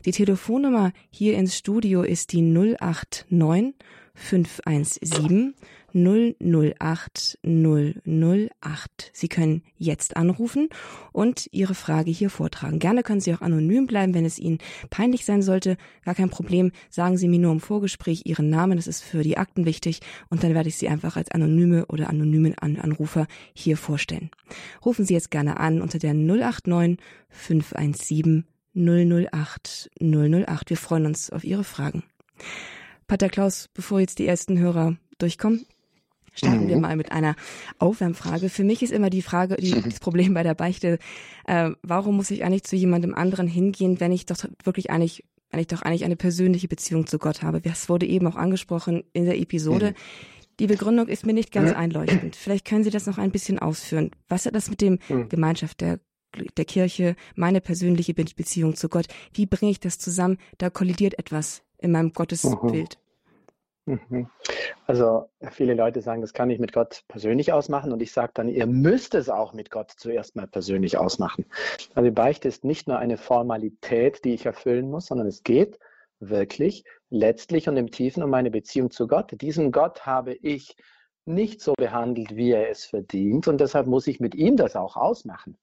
Die 0.04 0.12
Telefonnummer 0.12 0.92
hier 1.10 1.36
ins 1.36 1.58
Studio 1.58 2.02
ist 2.02 2.32
die 2.32 2.42
089 2.42 3.74
517 4.14 5.54
008 5.94 7.38
008. 7.42 9.10
Sie 9.12 9.28
können 9.28 9.62
jetzt 9.76 10.16
anrufen 10.16 10.68
und 11.12 11.48
Ihre 11.52 11.74
Frage 11.74 12.10
hier 12.10 12.30
vortragen. 12.30 12.78
Gerne 12.78 13.02
können 13.02 13.20
Sie 13.20 13.34
auch 13.34 13.40
anonym 13.40 13.86
bleiben, 13.86 14.14
wenn 14.14 14.24
es 14.24 14.38
Ihnen 14.38 14.58
peinlich 14.90 15.24
sein 15.24 15.42
sollte. 15.42 15.76
Gar 16.04 16.14
kein 16.14 16.30
Problem. 16.30 16.72
Sagen 16.90 17.16
Sie 17.16 17.28
mir 17.28 17.38
nur 17.38 17.52
im 17.52 17.60
Vorgespräch 17.60 18.22
Ihren 18.24 18.50
Namen. 18.50 18.76
Das 18.76 18.86
ist 18.86 19.02
für 19.02 19.22
die 19.22 19.38
Akten 19.38 19.64
wichtig. 19.64 20.00
Und 20.30 20.42
dann 20.42 20.54
werde 20.54 20.68
ich 20.68 20.76
Sie 20.76 20.88
einfach 20.88 21.16
als 21.16 21.30
anonyme 21.30 21.86
oder 21.86 22.08
anonymen 22.08 22.58
Anrufer 22.58 23.26
hier 23.54 23.76
vorstellen. 23.76 24.30
Rufen 24.84 25.04
Sie 25.04 25.14
jetzt 25.14 25.30
gerne 25.30 25.58
an 25.58 25.80
unter 25.80 25.98
der 25.98 26.14
089 26.14 26.98
517 27.28 28.46
008 28.74 29.90
008. 30.00 30.70
Wir 30.70 30.76
freuen 30.76 31.06
uns 31.06 31.30
auf 31.30 31.44
Ihre 31.44 31.64
Fragen. 31.64 32.04
Pater 33.06 33.28
Klaus, 33.28 33.68
bevor 33.74 34.00
jetzt 34.00 34.18
die 34.18 34.26
ersten 34.26 34.58
Hörer 34.58 34.96
durchkommen, 35.18 35.66
Starten 36.32 36.64
mhm. 36.64 36.68
wir 36.68 36.78
mal 36.78 36.96
mit 36.96 37.12
einer 37.12 37.34
Aufwärmfrage. 37.78 38.48
Für 38.48 38.64
mich 38.64 38.82
ist 38.82 38.92
immer 38.92 39.10
die 39.10 39.22
Frage, 39.22 39.56
die, 39.56 39.70
das 39.82 40.00
Problem 40.00 40.34
bei 40.34 40.42
der 40.42 40.54
Beichte, 40.54 40.98
äh, 41.46 41.70
warum 41.82 42.16
muss 42.16 42.30
ich 42.30 42.44
eigentlich 42.44 42.64
zu 42.64 42.76
jemandem 42.76 43.14
anderen 43.14 43.46
hingehen, 43.46 44.00
wenn 44.00 44.12
ich 44.12 44.26
doch 44.26 44.36
wirklich 44.64 44.90
eigentlich, 44.90 45.24
wenn 45.50 45.60
ich 45.60 45.66
doch 45.66 45.82
eigentlich 45.82 46.04
eine 46.04 46.16
persönliche 46.16 46.68
Beziehung 46.68 47.06
zu 47.06 47.18
Gott 47.18 47.42
habe? 47.42 47.60
Das 47.60 47.88
wurde 47.88 48.06
eben 48.06 48.26
auch 48.26 48.36
angesprochen 48.36 49.04
in 49.12 49.26
der 49.26 49.38
Episode. 49.38 49.90
Mhm. 49.90 49.94
Die 50.60 50.66
Begründung 50.66 51.08
ist 51.08 51.26
mir 51.26 51.32
nicht 51.32 51.50
ganz 51.50 51.72
einleuchtend. 51.72 52.36
Vielleicht 52.36 52.66
können 52.66 52.84
Sie 52.84 52.90
das 52.90 53.06
noch 53.06 53.18
ein 53.18 53.32
bisschen 53.32 53.58
ausführen. 53.58 54.10
Was 54.28 54.46
hat 54.46 54.54
das 54.54 54.68
mit 54.68 54.80
dem 54.80 54.98
mhm. 55.08 55.28
Gemeinschaft 55.28 55.80
der 55.80 55.98
der 56.56 56.64
Kirche, 56.64 57.14
meine 57.34 57.60
persönliche 57.60 58.14
Beziehung 58.14 58.74
zu 58.74 58.88
Gott. 58.88 59.06
Wie 59.34 59.44
bringe 59.44 59.70
ich 59.70 59.80
das 59.80 59.98
zusammen? 59.98 60.38
Da 60.58 60.70
kollidiert 60.70 61.18
etwas 61.18 61.62
in 61.78 61.92
meinem 61.92 62.12
Gottesbild. 62.12 62.98
Mhm. 63.86 64.28
Also 64.86 65.28
viele 65.50 65.74
Leute 65.74 66.02
sagen, 66.02 66.20
das 66.20 66.32
kann 66.32 66.50
ich 66.50 66.58
mit 66.58 66.72
Gott 66.72 67.02
persönlich 67.08 67.52
ausmachen 67.52 67.92
und 67.92 68.00
ich 68.00 68.12
sage 68.12 68.32
dann, 68.34 68.48
ihr 68.48 68.66
müsst 68.66 69.14
es 69.14 69.28
auch 69.28 69.52
mit 69.52 69.70
Gott 69.70 69.92
zuerst 69.96 70.36
mal 70.36 70.46
persönlich 70.46 70.98
ausmachen. 70.98 71.46
Also 71.94 72.10
Beichte 72.12 72.48
ist 72.48 72.64
nicht 72.64 72.86
nur 72.86 72.98
eine 72.98 73.16
Formalität, 73.16 74.24
die 74.24 74.34
ich 74.34 74.46
erfüllen 74.46 74.90
muss, 74.90 75.06
sondern 75.06 75.26
es 75.26 75.42
geht 75.42 75.78
wirklich 76.20 76.84
letztlich 77.10 77.68
und 77.68 77.76
im 77.76 77.90
Tiefen 77.90 78.22
um 78.22 78.30
meine 78.30 78.50
Beziehung 78.50 78.90
zu 78.90 79.08
Gott. 79.08 79.40
Diesen 79.40 79.72
Gott 79.72 80.06
habe 80.06 80.34
ich 80.34 80.76
nicht 81.24 81.60
so 81.60 81.74
behandelt, 81.76 82.34
wie 82.36 82.50
er 82.50 82.70
es 82.70 82.84
verdient 82.84 83.48
und 83.48 83.60
deshalb 83.60 83.86
muss 83.86 84.06
ich 84.06 84.20
mit 84.20 84.34
ihm 84.34 84.56
das 84.56 84.76
auch 84.76 84.96
ausmachen. 84.96 85.56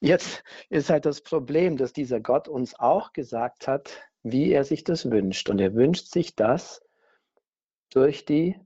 Jetzt 0.00 0.42
ist 0.70 0.90
halt 0.90 1.06
das 1.06 1.20
Problem, 1.20 1.76
dass 1.76 1.92
dieser 1.92 2.20
Gott 2.20 2.48
uns 2.48 2.78
auch 2.78 3.12
gesagt 3.12 3.68
hat, 3.68 3.90
wie 4.22 4.52
er 4.52 4.64
sich 4.64 4.84
das 4.84 5.10
wünscht 5.10 5.50
und 5.50 5.60
er 5.60 5.74
wünscht 5.74 6.10
sich 6.10 6.34
das, 6.34 6.82
durch 7.94 8.24
die 8.24 8.56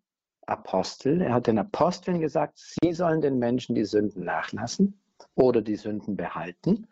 Apostel. 0.47 1.21
Er 1.21 1.35
hat 1.35 1.47
den 1.47 1.59
Aposteln 1.59 2.21
gesagt, 2.21 2.55
sie 2.57 2.93
sollen 2.93 3.21
den 3.21 3.39
Menschen 3.39 3.75
die 3.75 3.85
Sünden 3.85 4.25
nachlassen 4.25 4.99
oder 5.35 5.61
die 5.61 5.77
Sünden 5.77 6.17
behalten. 6.17 6.89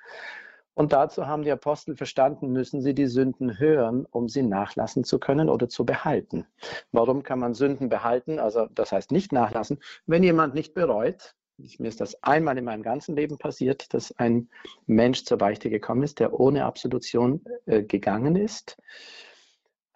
Und 0.75 0.93
dazu 0.93 1.27
haben 1.27 1.43
die 1.43 1.51
Apostel 1.51 1.97
verstanden, 1.97 2.53
müssen 2.53 2.83
sie 2.83 2.93
die 2.93 3.07
Sünden 3.07 3.59
hören, 3.59 4.07
um 4.11 4.29
sie 4.29 4.43
nachlassen 4.43 5.05
zu 5.05 5.19
können 5.19 5.49
oder 5.49 5.71
zu 5.71 5.87
behalten. 5.87 6.47
Warum 6.93 7.23
kann 7.23 7.39
man 7.39 7.55
Sünden 7.55 7.89
behalten? 7.89 8.39
Also 8.39 8.67
das 8.75 8.93
heißt 8.93 9.11
nicht 9.11 9.33
nachlassen. 9.33 9.81
Wenn 10.05 10.23
jemand 10.23 10.55
nicht 10.55 10.75
bereut, 10.75 11.35
mir 11.57 11.89
ist 11.89 12.03
das 12.03 12.23
einmal 12.23 12.59
in 12.59 12.65
meinem 12.67 12.83
ganzen 12.83 13.17
Leben 13.17 13.39
passiert, 13.39 13.95
dass 13.95 14.13
ein 14.19 14.51
Mensch 14.87 15.25
zur 15.25 15.39
Beichte 15.39 15.71
gekommen 15.71 16.03
ist, 16.03 16.21
der 16.21 16.39
ohne 16.39 16.67
Absolution 16.67 17.43
äh, 17.65 17.83
gegangen 17.83 18.37
ist 18.37 18.77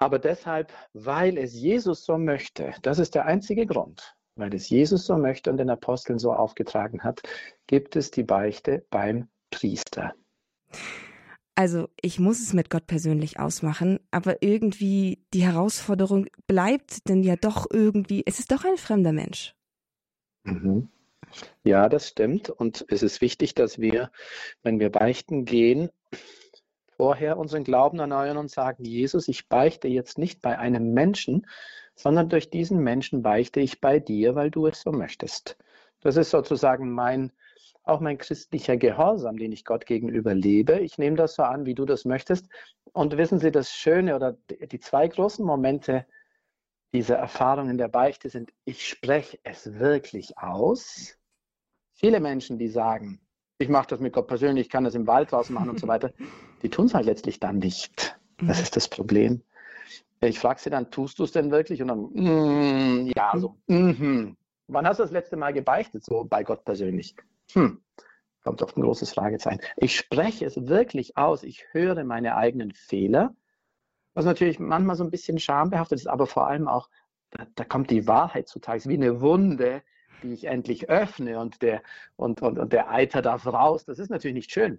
aber 0.00 0.19
deshalb, 0.19 0.73
weil 0.95 1.38
es 1.38 1.54
Jesus 1.54 2.04
so 2.04 2.19
möchte, 2.19 2.75
das 2.83 2.99
ist 2.99 3.14
der 3.14 3.26
einzige 3.26 3.66
Grund, 3.66 4.16
weil 4.35 4.52
es 4.54 4.69
Jesus 4.69 5.04
so 5.04 5.16
möchte 5.16 5.50
und 5.50 5.59
den 5.59 5.71
Aposteln 5.71 6.19
so 6.19 6.33
aufgetragen 6.33 7.04
hat, 7.04 7.21
gibt 7.66 7.97
es 7.97 8.11
die 8.11 8.25
Beichte 8.25 8.85
beim 8.90 9.28
Priester. 9.50 10.14
Also 11.54 11.88
ich 12.00 12.19
muss 12.19 12.40
es 12.40 12.54
mit 12.54 12.71
Gott 12.71 12.87
persönlich 12.87 13.38
ausmachen, 13.38 14.00
aber 14.11 14.42
irgendwie 14.42 15.23
die 15.35 15.45
Herausforderung 15.45 16.26
bleibt 16.47 17.07
denn 17.09 17.23
ja 17.23 17.37
doch 17.37 17.66
irgendwie, 17.71 18.23
es 18.25 18.38
ist 18.38 18.50
doch 18.50 18.64
ein 18.64 18.78
fremder 18.78 19.12
Mensch. 19.12 19.54
Mhm. 20.45 20.88
Ja, 21.62 21.90
das 21.90 22.09
stimmt. 22.09 22.49
Und 22.49 22.87
es 22.88 23.02
ist 23.02 23.21
wichtig, 23.21 23.54
dass 23.54 23.78
wir, 23.78 24.11
wenn 24.62 24.80
wir 24.80 24.90
beichten 24.90 25.45
gehen, 25.45 25.90
vorher 27.00 27.38
unseren 27.38 27.64
Glauben 27.64 27.99
erneuern 27.99 28.37
und 28.37 28.50
sagen, 28.50 28.85
Jesus, 28.85 29.26
ich 29.28 29.49
beichte 29.49 29.88
jetzt 29.88 30.19
nicht 30.19 30.42
bei 30.42 30.59
einem 30.59 30.92
Menschen, 30.92 31.47
sondern 31.95 32.28
durch 32.28 32.50
diesen 32.50 32.80
Menschen 32.80 33.23
beichte 33.23 33.61
ich 33.61 33.80
bei 33.80 33.99
dir, 33.99 34.35
weil 34.35 34.50
du 34.50 34.66
es 34.66 34.83
so 34.83 34.92
möchtest. 34.92 35.57
Das 36.02 36.19
ist 36.19 36.28
sozusagen 36.28 36.92
mein, 36.92 37.33
auch 37.85 38.00
mein 38.00 38.19
christlicher 38.19 38.76
Gehorsam, 38.76 39.38
den 39.38 39.50
ich 39.50 39.64
Gott 39.64 39.87
gegenüber 39.87 40.35
lebe. 40.35 40.78
Ich 40.80 40.99
nehme 40.99 41.16
das 41.16 41.37
so 41.37 41.42
an, 41.42 41.64
wie 41.64 41.75
du 41.75 41.87
das 41.87 42.04
möchtest. 42.04 42.50
Und 42.92 43.16
wissen 43.16 43.38
Sie, 43.38 43.50
das 43.50 43.73
Schöne 43.73 44.14
oder 44.14 44.37
die 44.50 44.80
zwei 44.80 45.09
großen 45.09 45.42
Momente 45.42 46.04
dieser 46.92 47.16
Erfahrung 47.16 47.71
in 47.71 47.78
der 47.78 47.88
Beichte 47.88 48.28
sind, 48.28 48.52
ich 48.66 48.87
spreche 48.87 49.38
es 49.42 49.73
wirklich 49.78 50.37
aus. 50.37 51.16
Viele 51.95 52.21
Menschen, 52.21 52.59
die 52.59 52.69
sagen, 52.69 53.23
ich 53.61 53.69
mache 53.69 53.88
das 53.88 54.00
mit 54.00 54.12
Gott 54.12 54.26
persönlich, 54.26 54.67
ich 54.67 54.73
kann 54.73 54.85
das 54.85 54.95
im 54.95 55.07
Wald 55.07 55.33
draußen 55.33 55.55
machen 55.55 55.71
und 55.71 55.79
so 55.79 55.87
weiter, 55.87 56.12
die 56.62 56.71
tun 56.71 56.87
es 56.87 56.95
halt 56.95 57.07
letztlich 57.07 57.40
dann 57.40 57.59
nicht. 57.59 58.19
Das 58.38 58.59
mhm. 58.59 58.62
ist 58.62 58.76
das 58.76 58.88
Problem. 58.88 59.43
Ich 60.23 60.38
frage 60.38 60.61
sie 60.61 60.71
dann, 60.71 60.90
tust 60.90 61.19
du 61.19 61.25
es 61.25 61.33
denn 61.33 61.50
wirklich? 61.50 61.81
Und 61.81 61.88
dann, 61.88 62.11
mm, 62.12 63.12
ja, 63.17 63.33
so, 63.37 63.57
mm, 63.69 64.33
Wann 64.73 64.87
hast 64.87 64.99
du 64.99 65.02
das 65.02 65.11
letzte 65.11 65.37
Mal 65.37 65.52
gebeichtet, 65.52 66.05
so 66.05 66.25
bei 66.25 66.45
Gott 66.45 66.64
persönlich? 66.64 67.17
Hm, 67.52 67.81
kommt 68.45 68.62
auf 68.62 68.76
ein 68.76 68.83
großes 68.83 69.12
Fragezeichen. 69.12 69.61
Ich 69.76 69.97
spreche 69.97 70.47
es 70.47 70.69
wirklich 70.69 71.17
aus. 71.17 71.43
Ich 71.43 71.64
höre 71.73 72.05
meine 72.05 72.37
eigenen 72.37 72.71
Fehler, 72.73 73.35
was 74.14 74.25
natürlich 74.25 74.61
manchmal 74.61 74.95
so 74.95 75.02
ein 75.02 75.11
bisschen 75.11 75.38
schambehaftet 75.40 75.99
ist, 75.99 76.07
aber 76.07 76.26
vor 76.26 76.47
allem 76.47 76.69
auch, 76.69 76.88
da, 77.31 77.47
da 77.57 77.64
kommt 77.64 77.90
die 77.90 78.07
Wahrheit 78.07 78.49
zutage. 78.49 78.79
Es 78.79 78.87
ist 78.87 78.90
wie 78.90 78.95
eine 78.95 79.21
Wunde, 79.21 79.83
die 80.21 80.33
ich 80.33 80.45
endlich 80.45 80.89
öffne 80.89 81.39
und 81.39 81.62
der, 81.62 81.83
und, 82.17 82.43
und, 82.43 82.59
und 82.59 82.73
der 82.73 82.91
Eiter 82.91 83.23
darf 83.23 83.47
raus. 83.47 83.85
Das 83.85 83.99
ist 83.99 84.11
natürlich 84.11 84.35
nicht 84.35 84.53
schön. 84.53 84.79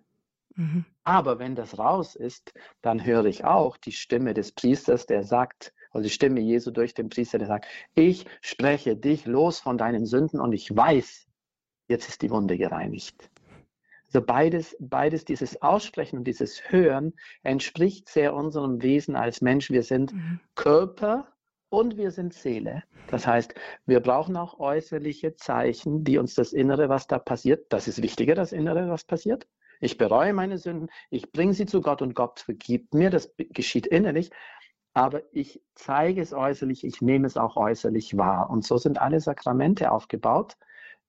Mhm. 0.55 0.85
Aber 1.03 1.39
wenn 1.39 1.55
das 1.55 1.77
raus 1.77 2.15
ist, 2.15 2.53
dann 2.81 3.05
höre 3.05 3.25
ich 3.25 3.45
auch 3.45 3.77
die 3.77 3.91
Stimme 3.91 4.33
des 4.33 4.51
Priesters, 4.51 5.05
der 5.05 5.23
sagt, 5.23 5.73
oder 5.93 6.03
die 6.03 6.09
Stimme 6.09 6.39
Jesu 6.39 6.71
durch 6.71 6.93
den 6.93 7.09
Priester, 7.09 7.37
der 7.37 7.47
sagt, 7.47 7.65
ich 7.95 8.25
spreche 8.41 8.95
dich 8.95 9.25
los 9.25 9.59
von 9.59 9.77
deinen 9.77 10.05
Sünden 10.05 10.39
und 10.39 10.53
ich 10.53 10.75
weiß, 10.75 11.27
jetzt 11.87 12.07
ist 12.09 12.21
die 12.21 12.29
Wunde 12.29 12.57
gereinigt. 12.57 13.29
Also 14.07 14.25
beides, 14.25 14.75
beides, 14.79 15.23
dieses 15.23 15.61
Aussprechen 15.61 16.17
und 16.17 16.25
dieses 16.25 16.69
Hören 16.69 17.13
entspricht 17.43 18.09
sehr 18.09 18.33
unserem 18.33 18.81
Wesen 18.81 19.15
als 19.15 19.41
Mensch. 19.41 19.69
Wir 19.69 19.83
sind 19.83 20.13
mhm. 20.13 20.41
Körper 20.55 21.30
und 21.71 21.97
wir 21.97 22.11
sind 22.11 22.33
Seele. 22.33 22.83
Das 23.07 23.25
heißt, 23.25 23.55
wir 23.85 23.99
brauchen 23.99 24.37
auch 24.37 24.59
äußerliche 24.59 25.35
Zeichen, 25.35 26.03
die 26.03 26.17
uns 26.17 26.35
das 26.35 26.53
Innere, 26.53 26.89
was 26.89 27.07
da 27.07 27.17
passiert, 27.17 27.65
das 27.73 27.87
ist 27.87 28.01
wichtiger, 28.01 28.35
das 28.35 28.51
Innere, 28.51 28.89
was 28.89 29.03
passiert. 29.03 29.47
Ich 29.79 29.97
bereue 29.97 30.33
meine 30.33 30.59
Sünden, 30.59 30.89
ich 31.09 31.31
bringe 31.31 31.53
sie 31.53 31.65
zu 31.65 31.81
Gott 31.81 32.03
und 32.03 32.13
Gott 32.13 32.41
vergibt 32.41 32.93
mir, 32.93 33.09
das 33.09 33.33
geschieht 33.37 33.87
innerlich 33.87 34.29
aber 34.93 35.21
ich 35.31 35.61
zeige 35.75 36.21
es 36.21 36.33
äußerlich, 36.33 36.83
ich 36.83 37.01
nehme 37.01 37.27
es 37.27 37.37
auch 37.37 37.55
äußerlich 37.55 38.17
wahr. 38.17 38.49
Und 38.49 38.65
so 38.65 38.77
sind 38.77 38.99
alle 38.99 39.19
Sakramente 39.19 39.91
aufgebaut. 39.91 40.57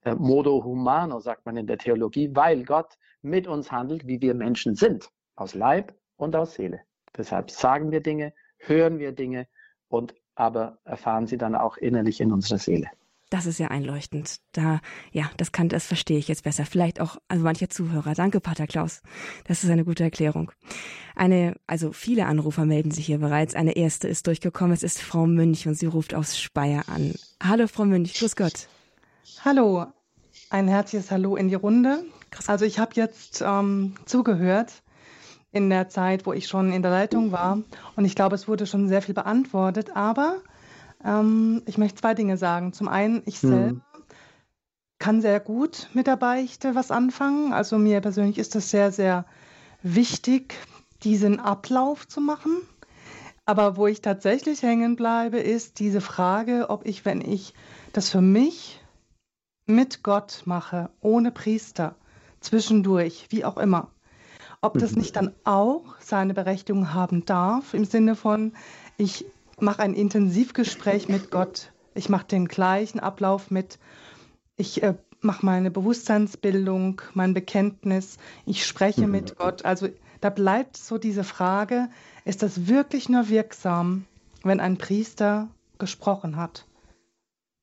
Äh, 0.05 0.15
modo 0.15 0.63
humano 0.65 1.21
sagt 1.21 1.47
man 1.47 1.57
in 1.57 1.67
der 1.67 1.79
Theologie, 1.79 2.31
weil 2.35 2.65
Gott 2.65 2.97
mit 3.23 3.47
uns 3.49 3.73
handelt, 3.73 4.07
wie 4.07 4.21
wir 4.21 4.35
Menschen 4.35 4.75
sind, 4.75 5.09
aus 5.37 5.55
Leib 5.55 5.95
und 6.17 6.37
aus 6.37 6.55
Seele. 6.55 6.81
Deshalb 7.17 7.51
sagen 7.51 7.91
wir 7.91 8.01
Dinge, 8.01 8.33
hören 8.59 8.99
wir 8.99 9.13
Dinge 9.13 9.49
und 9.89 10.15
aber 10.35 10.79
erfahren 10.85 11.27
sie 11.27 11.39
dann 11.39 11.55
auch 11.55 11.77
innerlich 11.77 12.21
in 12.21 12.33
unserer 12.33 12.59
Seele. 12.59 12.89
Das 13.33 13.47
ist 13.47 13.59
ja 13.59 13.69
einleuchtend. 13.69 14.41
Da, 14.53 14.81
ja, 15.11 15.31
das 15.39 15.53
kann, 15.53 15.71
das 15.71 15.87
verstehe 15.87 16.19
ich 16.19 16.29
jetzt 16.29 16.45
besser. 16.45 16.67
Vielleicht 16.67 17.01
auch, 17.01 17.17
also 17.29 17.43
mancher 17.43 17.71
Zuhörer. 17.71 18.13
Danke, 18.13 18.41
Pater 18.41 18.67
Klaus. 18.67 19.01
Das 19.47 19.65
ist 19.65 19.71
eine 19.71 19.87
gute 19.87 20.05
Erklärung. 20.05 20.53
Eine, 21.17 21.57
also 21.67 21.93
viele 21.93 22.27
Anrufer 22.27 22.67
melden 22.67 22.91
sich 22.91 23.07
hier 23.07 23.17
bereits. 23.17 23.55
Eine 23.55 23.75
erste 23.75 24.07
ist 24.07 24.27
durchgekommen. 24.27 24.75
Es 24.75 24.83
ist 24.83 25.01
Frau 25.01 25.27
Münch 25.27 25.67
und 25.67 25.77
sie 25.77 25.87
ruft 25.87 26.15
aus 26.15 26.39
Speyer 26.39 26.83
an. 26.89 27.15
Hallo, 27.43 27.69
Frau 27.69 27.87
Münch. 27.87 28.13
Grüß 28.19 28.37
Gott. 28.37 28.69
Hallo. 29.47 29.87
Ein 30.51 30.69
herzliches 30.69 31.11
Hallo 31.11 31.35
in 31.37 31.49
die 31.49 31.55
Runde. 31.55 32.05
Also 32.49 32.67
ich 32.67 32.79
habe 32.79 32.93
jetzt 32.97 33.43
ähm, 33.43 33.95
zugehört 34.05 34.83
in 35.53 35.71
der 35.71 35.89
Zeit, 35.89 36.27
wo 36.27 36.33
ich 36.33 36.49
schon 36.49 36.73
in 36.73 36.83
der 36.83 36.91
Leitung 36.91 37.31
war. 37.31 37.59
Und 37.97 38.05
ich 38.05 38.15
glaube, 38.15 38.35
es 38.35 38.49
wurde 38.49 38.67
schon 38.67 38.89
sehr 38.89 39.03
viel 39.03 39.15
beantwortet. 39.15 39.95
Aber 39.95 40.37
ähm, 41.05 41.63
ich 41.67 41.79
möchte 41.79 42.01
zwei 42.01 42.15
Dinge 42.15 42.37
sagen. 42.37 42.73
Zum 42.73 42.89
einen, 42.89 43.23
ich 43.27 43.43
hm. 43.43 43.51
selber 43.51 43.81
kann 45.03 45.21
sehr 45.21 45.41
gut 45.41 45.89
mit 45.95 46.07
der 46.07 46.17
Beichte 46.17 46.77
was 46.77 46.93
anfangen. 46.93 47.53
Also 47.53 47.77
mir 47.77 48.01
persönlich 48.01 48.39
ist 48.39 48.55
es 48.55 48.71
sehr, 48.71 48.93
sehr 48.93 49.25
wichtig, 49.83 50.55
diesen 51.03 51.41
Ablauf 51.41 52.07
zu 52.07 52.21
machen. 52.21 52.63
Aber 53.45 53.77
wo 53.77 53.89
ich 53.89 54.01
tatsächlich 54.01 54.63
hängen 54.63 54.95
bleibe, 54.95 55.39
ist 55.39 55.81
diese 55.81 56.01
Frage, 56.01 56.71
ob 56.71 56.87
ich, 56.87 57.05
wenn 57.05 57.21
ich 57.21 57.53
das 57.93 58.11
für 58.11 58.21
mich 58.21 58.81
mit 59.67 60.05
Gott 60.05 60.43
mache, 60.45 60.91
ohne 61.01 61.33
Priester, 61.33 61.97
zwischendurch, 62.39 63.27
wie 63.31 63.45
auch 63.45 63.57
immer, 63.57 63.91
ob 64.63 64.79
das 64.79 64.93
mhm. 64.93 64.99
nicht 64.99 65.17
dann 65.17 65.35
auch 65.45 65.97
seine 65.99 66.35
Berechtigung 66.35 66.95
haben 66.95 67.27
darf, 67.27 67.75
im 67.75 67.85
Sinne 67.85 68.17
von, 68.17 68.53
ich 68.97 69.27
mache 69.61 69.83
ein 69.83 69.95
Intensivgespräch 69.95 71.09
mit 71.09 71.31
Gott. 71.31 71.73
Ich 71.95 72.09
mache 72.09 72.27
den 72.27 72.49
gleichen 72.49 73.01
Ablauf 73.01 73.51
mit. 73.51 73.79
Ich 74.57 74.83
äh, 74.83 74.95
mache 75.21 75.45
meine 75.45 75.71
Bewusstseinsbildung, 75.71 77.03
mein 77.13 77.35
Bekenntnis. 77.35 78.17
Ich 78.47 78.65
spreche 78.67 79.07
mhm. 79.07 79.11
mit 79.11 79.37
Gott. 79.37 79.65
Also 79.65 79.89
da 80.21 80.31
bleibt 80.31 80.77
so 80.77 80.97
diese 80.97 81.25
Frage, 81.25 81.89
ist 82.25 82.43
das 82.43 82.69
wirklich 82.69 83.09
nur 83.09 83.29
wirksam, 83.29 84.07
wenn 84.43 84.61
ein 84.61 84.79
Priester 84.79 85.49
gesprochen 85.79 86.37
hat? 86.37 86.67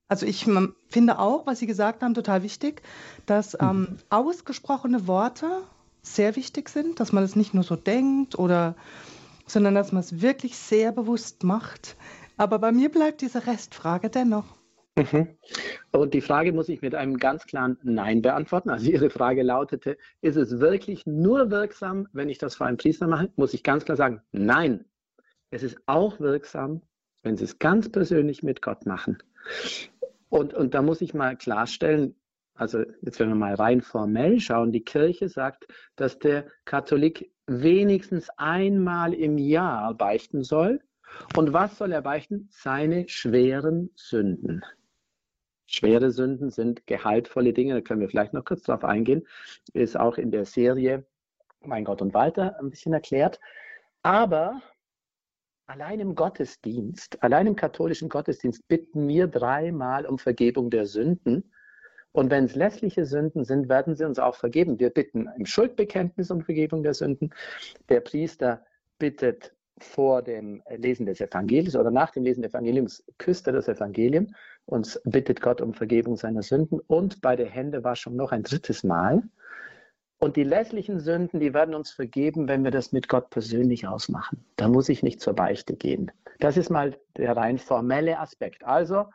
Also 0.10 0.26
ich 0.26 0.48
finde 0.90 1.20
auch, 1.20 1.46
was 1.46 1.60
Sie 1.60 1.68
gesagt 1.68 2.02
haben, 2.02 2.14
total 2.14 2.44
wichtig, 2.44 2.82
dass 3.26 3.54
mhm. 3.54 3.60
ähm, 3.62 3.98
ausgesprochene 4.10 5.08
Worte 5.08 5.64
sehr 6.02 6.36
wichtig 6.36 6.70
sind, 6.70 7.00
dass 7.00 7.12
man 7.12 7.24
es 7.24 7.36
nicht 7.36 7.54
nur 7.54 7.64
so 7.64 7.76
denkt 7.76 8.38
oder 8.38 8.76
sondern 9.46 9.76
dass 9.76 9.92
man 9.92 10.02
es 10.02 10.22
wirklich 10.22 10.58
sehr 10.58 10.92
bewusst 10.92 11.44
macht. 11.44 11.96
Aber 12.38 12.60
bei 12.60 12.72
mir 12.72 12.90
bleibt 12.90 13.22
diese 13.22 13.48
Restfrage 13.48 14.10
dennoch. 14.10 14.46
Mhm. 14.96 15.30
Und 15.92 16.14
die 16.14 16.22
Frage 16.22 16.52
muss 16.52 16.70
ich 16.70 16.82
mit 16.82 16.94
einem 16.94 17.18
ganz 17.18 17.46
klaren 17.46 17.78
Nein 17.84 18.22
beantworten. 18.22 18.70
Also 18.70 18.90
Ihre 18.92 19.10
Frage 19.10 19.44
lautete, 19.44 19.98
ist 20.22 20.36
es 20.36 20.60
wirklich 20.60 21.06
nur 21.06 21.52
wirksam, 21.52 22.08
wenn 22.14 22.30
ich 22.30 22.38
das 22.38 22.56
vor 22.56 22.68
einem 22.68 22.78
Priester 22.78 23.08
mache? 23.08 23.32
Muss 23.36 23.54
ich 23.54 23.64
ganz 23.64 23.86
klar 23.86 23.98
sagen, 23.98 24.22
nein. 24.32 24.86
Es 25.52 25.64
ist 25.64 25.78
auch 25.88 26.20
wirksam, 26.20 26.82
wenn 27.24 27.38
Sie 27.38 27.46
es 27.46 27.60
ganz 27.60 27.90
persönlich 27.90 28.44
mit 28.44 28.62
Gott 28.62 28.86
machen. 28.86 29.18
Und, 30.30 30.54
und 30.54 30.74
da 30.76 30.82
muss 30.82 31.02
ich 31.02 31.14
mal 31.14 31.36
klarstellen, 31.36 32.16
also 32.60 32.84
jetzt 33.02 33.20
wenn 33.20 33.30
wir 33.30 33.36
mal 33.36 33.56
rein 33.56 33.82
formell 33.82 34.40
schauen, 34.40 34.72
die 34.72 34.84
Kirche 34.84 35.30
sagt, 35.30 35.66
dass 35.96 36.20
der 36.20 36.48
Katholik 36.66 37.32
wenigstens 37.48 38.30
einmal 38.38 39.14
im 39.14 39.38
Jahr 39.38 39.94
beichten 39.94 40.44
soll. 40.44 40.82
Und 41.36 41.54
was 41.54 41.78
soll 41.78 41.92
er 41.92 42.02
beichten? 42.02 42.50
Seine 42.52 43.08
schweren 43.08 43.90
Sünden. 43.96 44.64
Schwere 45.66 46.12
Sünden 46.12 46.50
sind 46.50 46.86
gehaltvolle 46.86 47.54
Dinge, 47.54 47.76
da 47.76 47.82
können 47.82 48.02
wir 48.02 48.10
vielleicht 48.10 48.34
noch 48.34 48.44
kurz 48.44 48.64
drauf 48.64 48.84
eingehen. 48.84 49.26
Ist 49.74 49.98
auch 49.98 50.18
in 50.18 50.32
der 50.32 50.46
Serie 50.46 51.06
Mein 51.62 51.86
Gott 51.86 52.02
und 52.02 52.14
Walter 52.14 52.60
ein 52.60 52.70
bisschen 52.70 52.94
erklärt. 52.94 53.40
Aber 54.02 54.62
allein 55.66 56.00
im 56.00 56.16
Gottesdienst, 56.16 57.22
allein 57.24 57.48
im 57.48 57.56
katholischen 57.56 58.10
Gottesdienst 58.10 58.68
bitten 58.68 59.08
wir 59.08 59.28
dreimal 59.28 60.06
um 60.06 60.18
Vergebung 60.18 60.70
der 60.70 60.86
Sünden. 60.86 61.52
Und 62.12 62.32
wenn 62.32 62.46
es 62.46 62.56
lässliche 62.56 63.06
Sünden 63.06 63.46
sind, 63.46 63.70
werden 63.70 63.96
sie 63.96 64.06
uns 64.06 64.20
auch 64.20 64.36
vergeben. 64.36 64.80
Wir 64.80 64.90
bitten 64.90 65.30
im 65.38 65.46
Schuldbekenntnis 65.46 66.32
um 66.32 66.42
Vergebung 66.42 66.84
der 66.84 66.94
Sünden. 66.94 67.34
Der 67.88 68.00
Priester 68.00 68.66
bittet 68.98 69.54
vor 69.78 70.22
dem 70.22 70.62
Lesen 70.76 71.06
des 71.06 71.22
Evangeliums 71.22 71.76
oder 71.76 71.92
nach 71.92 72.12
dem 72.12 72.24
Lesen 72.24 72.42
des 72.42 72.52
Evangeliums 72.52 73.04
küsst 73.18 73.48
er 73.48 73.54
das 73.54 73.68
Evangelium 73.68 74.34
und 74.66 75.00
bittet 75.06 75.42
Gott 75.42 75.62
um 75.62 75.74
Vergebung 75.74 76.18
seiner 76.18 76.44
Sünden 76.44 76.80
und 76.88 77.22
bei 77.22 77.36
der 77.36 77.48
Händewaschung 77.48 78.16
noch 78.16 78.32
ein 78.32 78.44
drittes 78.44 78.84
Mal. 78.84 79.24
Und 80.18 80.36
die 80.36 80.44
lässlichen 80.44 81.00
Sünden, 81.00 81.40
die 81.40 81.54
werden 81.54 81.74
uns 81.74 81.92
vergeben, 81.92 82.50
wenn 82.50 82.66
wir 82.66 82.72
das 82.72 82.92
mit 82.92 83.08
Gott 83.08 83.30
persönlich 83.30 83.88
ausmachen. 83.88 84.44
Da 84.58 84.68
muss 84.68 84.90
ich 84.90 85.02
nicht 85.02 85.22
zur 85.22 85.34
Beichte 85.34 85.76
gehen. 85.78 86.12
Das 86.40 86.58
ist 86.58 86.70
mal 86.70 86.98
der 87.16 87.38
rein 87.38 87.58
formelle 87.58 88.20
Aspekt. 88.20 88.66
Also 88.66 89.06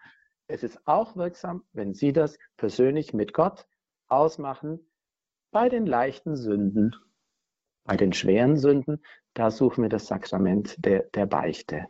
es 0.46 0.62
ist 0.62 0.80
auch 0.86 1.16
wirksam, 1.16 1.64
wenn 1.72 1.94
Sie 1.94 2.12
das 2.12 2.38
persönlich 2.56 3.12
mit 3.14 3.32
Gott 3.32 3.66
ausmachen 4.08 4.80
bei 5.50 5.68
den 5.68 5.86
leichten 5.86 6.36
Sünden. 6.36 6.94
Bei 7.84 7.96
den 7.96 8.12
schweren 8.12 8.56
Sünden, 8.56 9.04
da 9.34 9.50
suchen 9.50 9.82
wir 9.82 9.88
das 9.90 10.06
Sakrament 10.06 10.76
der, 10.78 11.04
der 11.14 11.26
Beichte. 11.26 11.86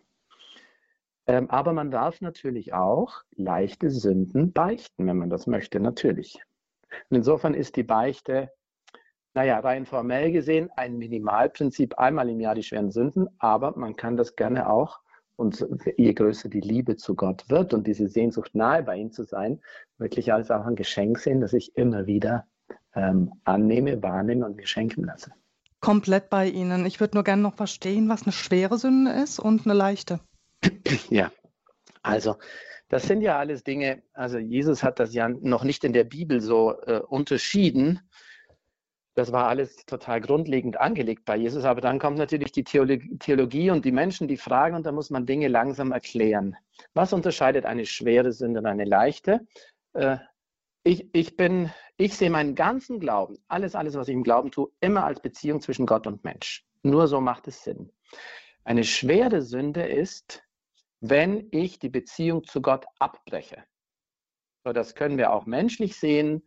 Ähm, 1.27 1.49
aber 1.51 1.73
man 1.73 1.91
darf 1.91 2.21
natürlich 2.21 2.75
auch 2.75 3.23
leichte 3.37 3.91
Sünden 3.91 4.53
beichten, 4.53 5.07
wenn 5.07 5.17
man 5.17 5.31
das 5.31 5.47
möchte, 5.47 5.81
natürlich. 5.81 6.43
Und 7.11 7.19
insofern 7.19 7.55
ist 7.55 7.77
die 7.77 7.85
Beichte 7.85 8.51
naja, 9.35 9.59
rein 9.59 9.85
formell 9.85 10.31
gesehen 10.31 10.71
ein 10.77 10.97
Minimalprinzip, 10.97 11.99
einmal 11.99 12.31
im 12.31 12.39
Jahr 12.39 12.55
die 12.55 12.63
schweren 12.63 12.93
Sünden, 12.93 13.29
aber 13.39 13.77
man 13.77 13.97
kann 13.97 14.17
das 14.17 14.37
gerne 14.37 14.71
auch, 14.71 15.01
und 15.37 15.67
je 15.97 16.13
größer 16.13 16.49
die 16.49 16.61
Liebe 16.61 16.97
zu 16.97 17.15
Gott 17.15 17.45
wird 17.49 17.75
und 17.75 17.87
diese 17.87 18.09
Sehnsucht 18.09 18.55
nahe 18.55 18.83
bei 18.83 18.97
ihm 18.97 19.13
zu 19.13 19.25
sein, 19.25 19.61
wirklich 19.99 20.33
als 20.33 20.51
auch 20.51 20.65
ein 20.65 20.77
Geschenk 20.77 21.19
sehen, 21.19 21.41
das 21.41 21.53
ich 21.53 21.77
immer 21.77 22.07
wieder 22.07 22.47
ähm, 22.95 23.33
annehme, 23.45 24.03
wahrnehme 24.03 24.47
und 24.47 24.57
mir 24.57 24.67
schenken 24.67 25.05
lasse. 25.05 25.33
Komplett 25.81 26.31
bei 26.31 26.49
Ihnen. 26.49 26.87
Ich 26.87 27.01
würde 27.01 27.17
nur 27.17 27.25
gerne 27.25 27.43
noch 27.43 27.57
verstehen, 27.57 28.09
was 28.09 28.23
eine 28.23 28.33
schwere 28.33 28.79
Sünde 28.79 29.11
ist 29.13 29.39
und 29.39 29.67
eine 29.67 29.75
leichte. 29.75 30.21
Ja, 31.11 31.31
also 32.03 32.37
das 32.89 33.05
sind 33.05 33.23
ja 33.23 33.39
alles 33.39 33.65
Dinge, 33.65 34.03
also 34.13 34.39
Jesus 34.39 34.83
hat 34.83 35.01
das 35.01 35.15
ja 35.15 35.29
noch 35.29 35.65
nicht 35.65 35.85
in 35.85 35.93
der 35.93 36.05
Bibel 36.05 36.41
so 36.41 36.81
äh, 36.87 37.01
unterschieden, 37.01 38.01
das 39.15 39.31
war 39.31 39.47
alles 39.47 39.87
total 39.87 40.21
grundlegend 40.21 40.81
angelegt 40.81 41.25
bei 41.25 41.37
Jesus. 41.37 41.65
Aber 41.65 41.81
dann 41.81 41.99
kommt 42.01 42.19
natürlich 42.19 42.51
die 42.51 42.65
Theologie 42.65 43.71
und 43.71 43.85
die 43.85 43.93
Menschen, 43.93 44.27
die 44.27 44.37
fragen, 44.37 44.75
und 44.75 44.87
da 44.87 44.93
muss 44.93 45.11
man 45.11 45.25
Dinge 45.25 45.49
langsam 45.49 45.93
erklären. 45.93 46.57
Was 46.95 47.13
unterscheidet 47.13 47.65
eine 47.65 47.87
schwere 47.87 48.33
Sünde 48.33 48.61
und 48.61 48.67
eine 48.67 48.85
leichte? 48.85 49.47
Äh, 49.93 50.17
ich, 50.83 51.09
ich, 51.15 51.37
bin, 51.37 51.71
ich 51.97 52.15
sehe 52.15 52.29
meinen 52.29 52.55
ganzen 52.57 52.99
Glauben, 52.99 53.39
alles, 53.49 53.75
alles, 53.75 53.95
was 53.95 54.09
ich 54.09 54.15
im 54.15 54.25
Glauben 54.25 54.51
tue, 54.51 54.71
immer 54.81 55.05
als 55.05 55.21
Beziehung 55.21 55.61
zwischen 55.61 55.87
Gott 55.87 56.07
und 56.07 56.25
Mensch. 56.25 56.67
Nur 56.83 57.07
so 57.07 57.21
macht 57.21 57.47
es 57.49 57.63
Sinn. 57.63 57.91
Eine 58.65 58.85
schwere 58.85 59.43
Sünde 59.43 59.87
ist, 59.87 60.43
wenn 61.01 61.49
ich 61.53 61.79
die 61.79 61.89
Beziehung 61.89 62.45
zu 62.45 62.61
Gott 62.61 62.85
abbreche. 62.99 63.63
So, 64.65 64.73
das 64.73 64.95
können 64.95 65.19
wir 65.19 65.33
auch 65.33 65.47
menschlich 65.47 65.97
sehen 65.97 66.43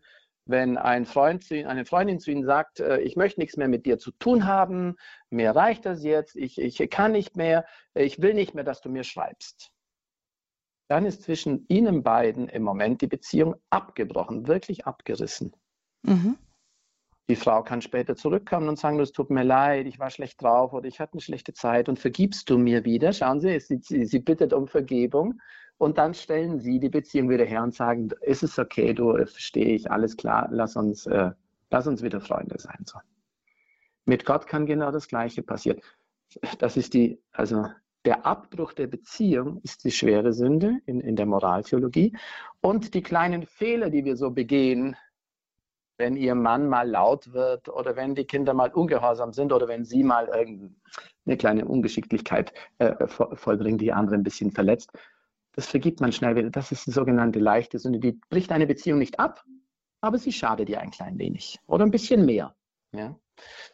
wenn 0.49 0.77
ein 0.77 1.05
Freund 1.05 1.43
zu, 1.43 1.67
eine 1.67 1.85
Freundin 1.85 2.19
zu 2.19 2.31
Ihnen 2.31 2.45
sagt, 2.45 2.79
äh, 2.79 2.99
ich 2.99 3.15
möchte 3.15 3.39
nichts 3.39 3.57
mehr 3.57 3.67
mit 3.67 3.85
dir 3.85 3.97
zu 3.97 4.11
tun 4.11 4.45
haben, 4.45 4.95
mir 5.29 5.51
reicht 5.51 5.85
das 5.85 6.03
jetzt, 6.03 6.35
ich, 6.35 6.59
ich 6.59 6.89
kann 6.89 7.11
nicht 7.11 7.35
mehr, 7.35 7.65
ich 7.93 8.21
will 8.21 8.33
nicht 8.33 8.53
mehr, 8.53 8.63
dass 8.63 8.81
du 8.81 8.89
mir 8.89 9.03
schreibst. 9.03 9.71
Dann 10.89 11.05
ist 11.05 11.23
zwischen 11.23 11.65
Ihnen 11.67 12.03
beiden 12.03 12.47
im 12.47 12.63
Moment 12.63 13.01
die 13.01 13.07
Beziehung 13.07 13.55
abgebrochen, 13.69 14.47
wirklich 14.47 14.85
abgerissen. 14.85 15.53
Mhm. 16.03 16.37
Die 17.29 17.35
Frau 17.35 17.61
kann 17.61 17.81
später 17.81 18.15
zurückkommen 18.15 18.69
und 18.69 18.79
sagen, 18.79 18.97
es 19.01 19.11
tut 19.11 19.29
mir 19.29 19.43
leid, 19.43 19.85
ich 19.85 19.99
war 19.99 20.09
schlecht 20.09 20.41
drauf 20.41 20.71
oder 20.71 20.87
ich 20.87 21.01
hatte 21.01 21.13
eine 21.13 21.21
schlechte 21.21 21.53
Zeit 21.53 21.89
und 21.89 21.99
vergibst 21.99 22.49
du 22.49 22.57
mir 22.57 22.85
wieder? 22.85 23.11
Schauen 23.11 23.41
Sie, 23.41 23.59
sie, 23.59 24.05
sie 24.05 24.19
bittet 24.19 24.53
um 24.53 24.67
Vergebung 24.67 25.41
und 25.77 25.97
dann 25.97 26.13
stellen 26.13 26.59
sie 26.59 26.79
die 26.79 26.89
Beziehung 26.89 27.29
wieder 27.29 27.45
her 27.45 27.63
und 27.63 27.73
sagen, 27.73 28.09
ist 28.21 28.43
es 28.43 28.57
okay, 28.57 28.93
du 28.93 29.13
verstehe 29.13 29.75
ich, 29.75 29.91
alles 29.91 30.17
klar, 30.17 30.47
lass 30.51 30.75
uns, 30.75 31.05
äh, 31.05 31.31
lass 31.69 31.87
uns 31.87 32.01
wieder 32.01 32.19
Freunde 32.19 32.57
sein. 32.59 32.83
So. 32.85 32.99
Mit 34.05 34.25
Gott 34.25 34.47
kann 34.47 34.65
genau 34.65 34.91
das 34.91 35.07
Gleiche 35.07 35.43
passieren. 35.43 35.81
Das 36.59 36.77
ist 36.77 36.93
die, 36.93 37.21
also 37.31 37.65
der 38.05 38.25
Abbruch 38.25 38.73
der 38.73 38.87
Beziehung 38.87 39.59
ist 39.63 39.83
die 39.83 39.91
schwere 39.91 40.33
Sünde 40.33 40.79
in, 40.85 41.01
in 41.01 41.15
der 41.15 41.25
Moraltheologie. 41.25 42.17
Und 42.61 42.93
die 42.93 43.03
kleinen 43.03 43.45
Fehler, 43.45 43.89
die 43.89 44.05
wir 44.05 44.15
so 44.15 44.31
begehen, 44.31 44.95
wenn 45.97 46.15
ihr 46.15 46.35
Mann 46.35 46.69
mal 46.69 46.89
laut 46.89 47.33
wird 47.33 47.69
oder 47.69 47.95
wenn 47.95 48.15
die 48.15 48.25
Kinder 48.25 48.53
mal 48.53 48.71
ungehorsam 48.71 49.33
sind 49.33 49.51
oder 49.51 49.67
wenn 49.67 49.83
sie 49.83 50.03
mal 50.03 50.27
irgendeine 50.27 51.37
kleine 51.37 51.65
Ungeschicklichkeit 51.65 52.53
äh, 52.77 53.07
vollbringen, 53.07 53.77
die 53.77 53.91
andere 53.91 54.15
ein 54.15 54.23
bisschen 54.23 54.51
verletzt, 54.51 54.91
das 55.57 55.65
vergibt 55.65 56.01
man 56.01 56.11
schnell 56.11 56.35
wieder. 56.35 56.51
Das 56.51 56.71
ist 56.71 56.85
die 56.85 56.91
sogenannte 56.91 57.39
leichte 57.39 57.79
Sünde. 57.79 57.99
Die 57.99 58.11
bricht 58.29 58.51
eine 58.51 58.67
Beziehung 58.67 58.99
nicht 58.99 59.19
ab, 59.19 59.43
aber 60.01 60.19
sie 60.19 60.31
schadet 60.31 60.69
dir 60.69 60.79
ein 60.79 60.91
klein 60.91 61.17
wenig 61.17 61.59
oder 61.65 61.83
ein 61.83 61.89
bisschen 61.89 62.27
mehr. 62.27 62.55
Ja? 62.91 63.19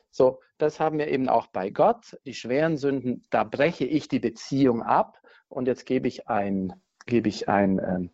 So, 0.09 0.39
das 0.57 0.79
haben 0.79 0.97
wir 0.97 1.09
eben 1.09 1.27
auch 1.27 1.47
bei 1.47 1.71
Gott. 1.71 2.17
Die 2.25 2.33
schweren 2.33 2.77
Sünden, 2.77 3.25
da 3.31 3.43
breche 3.43 3.83
ich 3.83 4.07
die 4.07 4.19
Beziehung 4.19 4.81
ab 4.81 5.19
und 5.49 5.67
jetzt 5.67 5.85
gebe 5.85 6.07
ich 6.07 6.29
ein, 6.29 6.71
gebe 7.05 7.27
ich 7.27 7.49
ein, 7.49 7.79
ähm, 7.79 8.09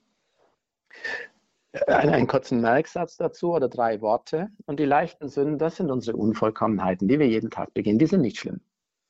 einen, 1.86 2.10
einen 2.10 2.28
kurzen 2.28 2.62
Merksatz 2.62 3.18
dazu 3.18 3.54
oder 3.54 3.70
drei 3.70 4.02
Worte. 4.02 4.50
Und 4.66 4.80
die 4.80 4.86
leichten 4.86 5.30
Sünden, 5.30 5.60
das 5.60 5.76
sind 5.76 5.92
unsere 5.92 6.18
Unvollkommenheiten, 6.18 7.08
die 7.08 7.20
wir 7.20 7.28
jeden 7.28 7.52
Tag 7.52 7.76
begehen. 7.76 8.00
Die 8.00 8.08
sind 8.08 8.22
nicht 8.22 8.40
schlimm 8.40 8.62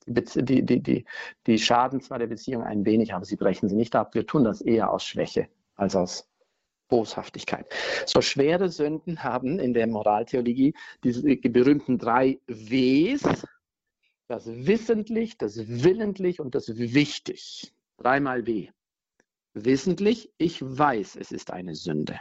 die, 0.06 0.66
die, 0.66 0.82
die, 0.82 1.06
die 1.46 1.60
schaden 1.60 2.02
zwar 2.02 2.20
der 2.20 2.28
Beziehung 2.28 2.64
ein 2.64 2.86
wenig, 2.86 3.14
aber 3.14 3.26
sie 3.26 3.36
brechen 3.36 3.70
sie 3.70 3.76
nicht 3.76 3.96
ab. 3.96 4.16
Wir 4.16 4.26
tun 4.26 4.44
das 4.44 4.62
eher 4.62 4.92
aus 4.92 5.04
Schwäche 5.04 5.48
als 5.76 5.96
aus 5.96 6.28
Boshaftigkeit. 6.88 7.68
So 8.06 8.22
schwere 8.22 8.70
Sünden 8.70 9.24
haben 9.24 9.60
in 9.60 9.74
der 9.74 9.88
Moraltheologie 9.88 10.74
diese 11.04 11.22
berühmten 11.22 11.98
drei 11.98 12.40
Ws, 12.48 13.24
das 14.28 14.48
wissentlich, 14.48 15.38
das 15.38 15.58
willentlich 15.68 16.40
und 16.40 16.56
das 16.56 16.78
wichtig. 16.78 17.74
Dreimal 17.98 18.46
W. 18.46 18.70
Wissentlich, 19.54 20.32
ich 20.38 20.62
weiß, 20.62 21.16
es 21.16 21.32
ist 21.32 21.52
eine 21.52 21.76
Sünde 21.76 22.20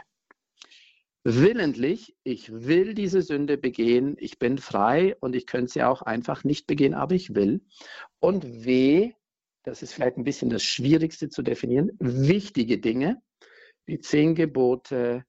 willentlich, 1.23 2.15
ich 2.23 2.51
will 2.51 2.93
diese 2.93 3.21
Sünde 3.21 3.57
begehen, 3.57 4.15
ich 4.19 4.39
bin 4.39 4.57
frei 4.57 5.15
und 5.19 5.35
ich 5.35 5.45
könnte 5.45 5.73
sie 5.73 5.83
auch 5.83 6.01
einfach 6.01 6.43
nicht 6.43 6.67
begehen, 6.67 6.93
aber 6.93 7.15
ich 7.15 7.35
will. 7.35 7.61
Und 8.19 8.65
W, 8.65 9.11
das 9.63 9.83
ist 9.83 9.93
vielleicht 9.93 10.17
ein 10.17 10.23
bisschen 10.23 10.49
das 10.49 10.63
Schwierigste 10.63 11.29
zu 11.29 11.41
definieren, 11.41 11.91
wichtige 11.99 12.79
Dinge, 12.79 13.21
die 13.87 13.99
zehn 13.99 14.35
Gebote 14.35 15.25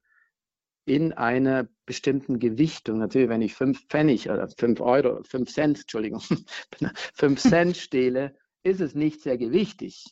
in 0.86 1.12
einer 1.12 1.68
bestimmten 1.86 2.38
Gewichtung. 2.38 2.98
Natürlich, 2.98 3.28
wenn 3.28 3.42
ich 3.42 3.54
fünf 3.54 3.86
Pfennig 3.88 4.30
oder 4.30 4.48
fünf 4.48 4.80
Euro, 4.80 5.22
fünf 5.24 5.52
Cent, 5.52 5.80
Entschuldigung, 5.80 6.20
fünf 7.14 7.40
Cent 7.40 7.76
stehle, 7.76 8.34
ist 8.62 8.80
es 8.80 8.94
nicht 8.94 9.22
sehr 9.22 9.38
gewichtig. 9.38 10.04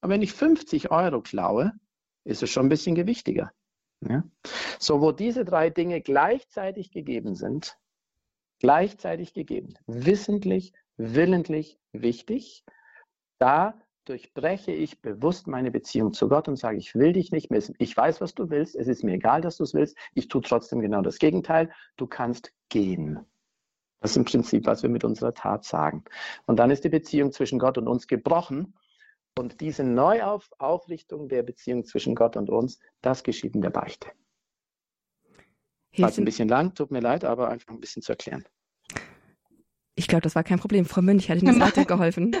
Aber 0.00 0.12
wenn 0.12 0.22
ich 0.22 0.32
50 0.32 0.90
Euro 0.90 1.22
klaue, 1.22 1.72
ist 2.24 2.42
es 2.42 2.50
schon 2.50 2.66
ein 2.66 2.68
bisschen 2.68 2.94
gewichtiger. 2.94 3.52
Ja? 4.00 4.24
So, 4.78 5.00
wo 5.00 5.12
diese 5.12 5.44
drei 5.44 5.70
Dinge 5.70 6.00
gleichzeitig 6.00 6.90
gegeben 6.90 7.34
sind, 7.34 7.78
gleichzeitig 8.60 9.34
gegeben, 9.34 9.74
wissentlich, 9.86 10.72
willentlich, 10.96 11.78
wichtig, 11.92 12.64
da 13.38 13.80
durchbreche 14.04 14.72
ich 14.72 15.02
bewusst 15.02 15.46
meine 15.46 15.70
Beziehung 15.70 16.12
zu 16.12 16.28
Gott 16.28 16.48
und 16.48 16.56
sage, 16.56 16.78
ich 16.78 16.94
will 16.94 17.12
dich 17.12 17.30
nicht 17.30 17.50
missen. 17.50 17.74
Ich 17.78 17.94
weiß, 17.96 18.20
was 18.20 18.34
du 18.34 18.48
willst. 18.50 18.74
Es 18.74 18.88
ist 18.88 19.04
mir 19.04 19.14
egal, 19.14 19.42
dass 19.42 19.58
du 19.58 19.64
es 19.64 19.74
willst. 19.74 19.96
Ich 20.14 20.28
tue 20.28 20.40
trotzdem 20.40 20.80
genau 20.80 21.02
das 21.02 21.18
Gegenteil. 21.18 21.70
Du 21.96 22.06
kannst 22.06 22.52
gehen. 22.70 23.20
Das 24.00 24.12
ist 24.12 24.16
im 24.16 24.24
Prinzip, 24.24 24.66
was 24.66 24.82
wir 24.82 24.90
mit 24.90 25.04
unserer 25.04 25.34
Tat 25.34 25.64
sagen. 25.64 26.04
Und 26.46 26.58
dann 26.58 26.70
ist 26.70 26.84
die 26.84 26.88
Beziehung 26.88 27.32
zwischen 27.32 27.58
Gott 27.58 27.76
und 27.76 27.88
uns 27.88 28.06
gebrochen 28.06 28.74
und 29.38 29.60
diese 29.60 29.84
Neuaufrichtung 29.84 31.28
der 31.28 31.42
Beziehung 31.42 31.84
zwischen 31.84 32.14
Gott 32.14 32.36
und 32.36 32.50
uns, 32.50 32.78
das 33.00 33.22
geschieht 33.22 33.54
in 33.54 33.62
der 33.62 33.70
Beichte. 33.70 34.08
War 35.96 36.16
ein 36.16 36.24
bisschen 36.24 36.48
lang, 36.48 36.74
tut 36.74 36.90
mir 36.90 37.00
leid, 37.00 37.24
aber 37.24 37.48
einfach 37.48 37.72
ein 37.72 37.80
bisschen 37.80 38.02
zu 38.02 38.12
erklären. 38.12 38.44
Ich 39.94 40.06
glaube, 40.06 40.22
das 40.22 40.36
war 40.36 40.44
kein 40.44 40.60
Problem. 40.60 40.84
Frau 40.84 41.02
Münch 41.02 41.28
hat 41.28 41.42
Ihnen 41.42 41.58
weitergeholfen. 41.60 42.36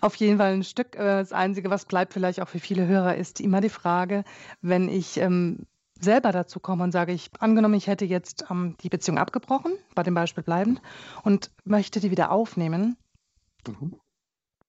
Auf 0.00 0.16
jeden 0.16 0.38
Fall 0.38 0.52
ein 0.54 0.64
Stück. 0.64 0.96
Äh, 0.96 1.20
das 1.20 1.32
Einzige, 1.32 1.70
was 1.70 1.84
bleibt 1.84 2.12
vielleicht 2.12 2.40
auch 2.40 2.48
für 2.48 2.58
viele 2.58 2.88
Hörer, 2.88 3.14
ist 3.14 3.40
immer 3.40 3.60
die 3.60 3.68
Frage, 3.68 4.24
wenn 4.62 4.88
ich 4.88 5.18
ähm, 5.18 5.66
selber 6.00 6.32
dazu 6.32 6.58
komme 6.58 6.82
und 6.82 6.90
sage, 6.90 7.12
ich 7.12 7.30
angenommen, 7.38 7.74
ich 7.74 7.86
hätte 7.86 8.04
jetzt 8.04 8.46
ähm, 8.50 8.76
die 8.80 8.88
Beziehung 8.88 9.18
abgebrochen, 9.18 9.74
bei 9.94 10.02
dem 10.02 10.14
Beispiel 10.14 10.42
bleibend, 10.42 10.82
und 11.22 11.52
möchte 11.64 12.00
die 12.00 12.10
wieder 12.10 12.32
aufnehmen, 12.32 12.96
mhm. 13.68 13.94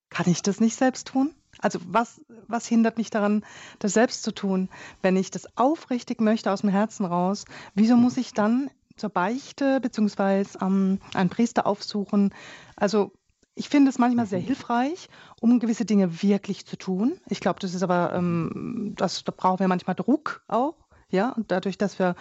kann 0.10 0.30
ich 0.30 0.44
das 0.44 0.60
nicht 0.60 0.76
selbst 0.76 1.08
tun? 1.08 1.34
Also 1.64 1.80
was, 1.88 2.22
was 2.48 2.68
hindert 2.68 2.98
mich 2.98 3.10
daran, 3.10 3.46
das 3.80 3.94
selbst 3.94 4.24
zu 4.24 4.34
tun? 4.34 4.70
Wenn 5.02 5.16
ich 5.16 5.32
das 5.32 5.58
aufrichtig 5.58 6.20
möchte 6.20 6.52
aus 6.52 6.62
dem 6.62 6.70
Herzen 6.70 7.06
raus, 7.06 7.46
wieso 7.74 7.96
muss 7.96 8.18
ich 8.18 8.34
dann 8.34 8.70
zur 8.98 9.10
Beichte 9.10 9.80
beziehungsweise 9.80 10.60
ähm, 10.62 11.00
einen 11.14 11.30
Priester 11.30 11.66
aufsuchen? 11.66 12.34
Also 12.76 13.14
ich 13.56 13.70
finde 13.70 13.90
es 13.90 13.98
manchmal 13.98 14.26
sehr 14.26 14.40
mhm. 14.40 14.46
hilfreich, 14.46 15.08
um 15.40 15.60
gewisse 15.60 15.86
Dinge 15.86 16.22
wirklich 16.22 16.66
zu 16.66 16.76
tun. 16.76 17.18
Ich 17.30 17.40
glaube, 17.40 17.62
das 17.62 17.74
ist 17.74 17.84
aber, 17.84 18.14
ähm, 18.14 18.94
das, 18.98 19.24
da 19.24 19.32
brauchen 19.36 19.60
wir 19.60 19.70
manchmal 19.70 19.96
Druck 19.96 20.44
auch. 20.50 20.76
Ja, 21.10 21.30
und 21.30 21.52
dadurch, 21.52 21.78
dass 21.78 21.98
wir 21.98 22.16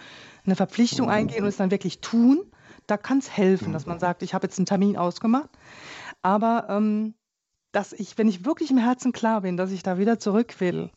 eine 0.45 0.55
Verpflichtung 0.55 1.09
eingehen 1.09 1.41
und 1.41 1.49
es 1.49 1.57
dann 1.57 1.71
wirklich 1.71 1.99
tun, 1.99 2.43
da 2.87 2.95
kann 2.95 3.17
es 3.17 3.29
helfen, 3.35 3.73
dass 3.73 3.87
man 3.87 3.99
sagt, 3.99 4.21
ich 4.21 4.33
habe 4.33 4.45
jetzt 4.45 4.59
einen 4.59 4.67
Termin 4.67 4.97
ausgemacht. 4.97 5.49
Aber 6.21 6.67
ähm, 6.69 7.15
dass 7.73 7.91
ich, 7.91 8.17
wenn 8.17 8.29
ich 8.29 8.45
wirklich 8.45 8.71
im 8.71 8.77
Herzen 8.77 9.11
klar 9.11 9.41
bin, 9.41 9.57
dass 9.57 9.71
ich 9.71 9.83
da 9.83 9.97
wieder 9.97 10.19
zurück 10.19 10.61
will, 10.61 10.89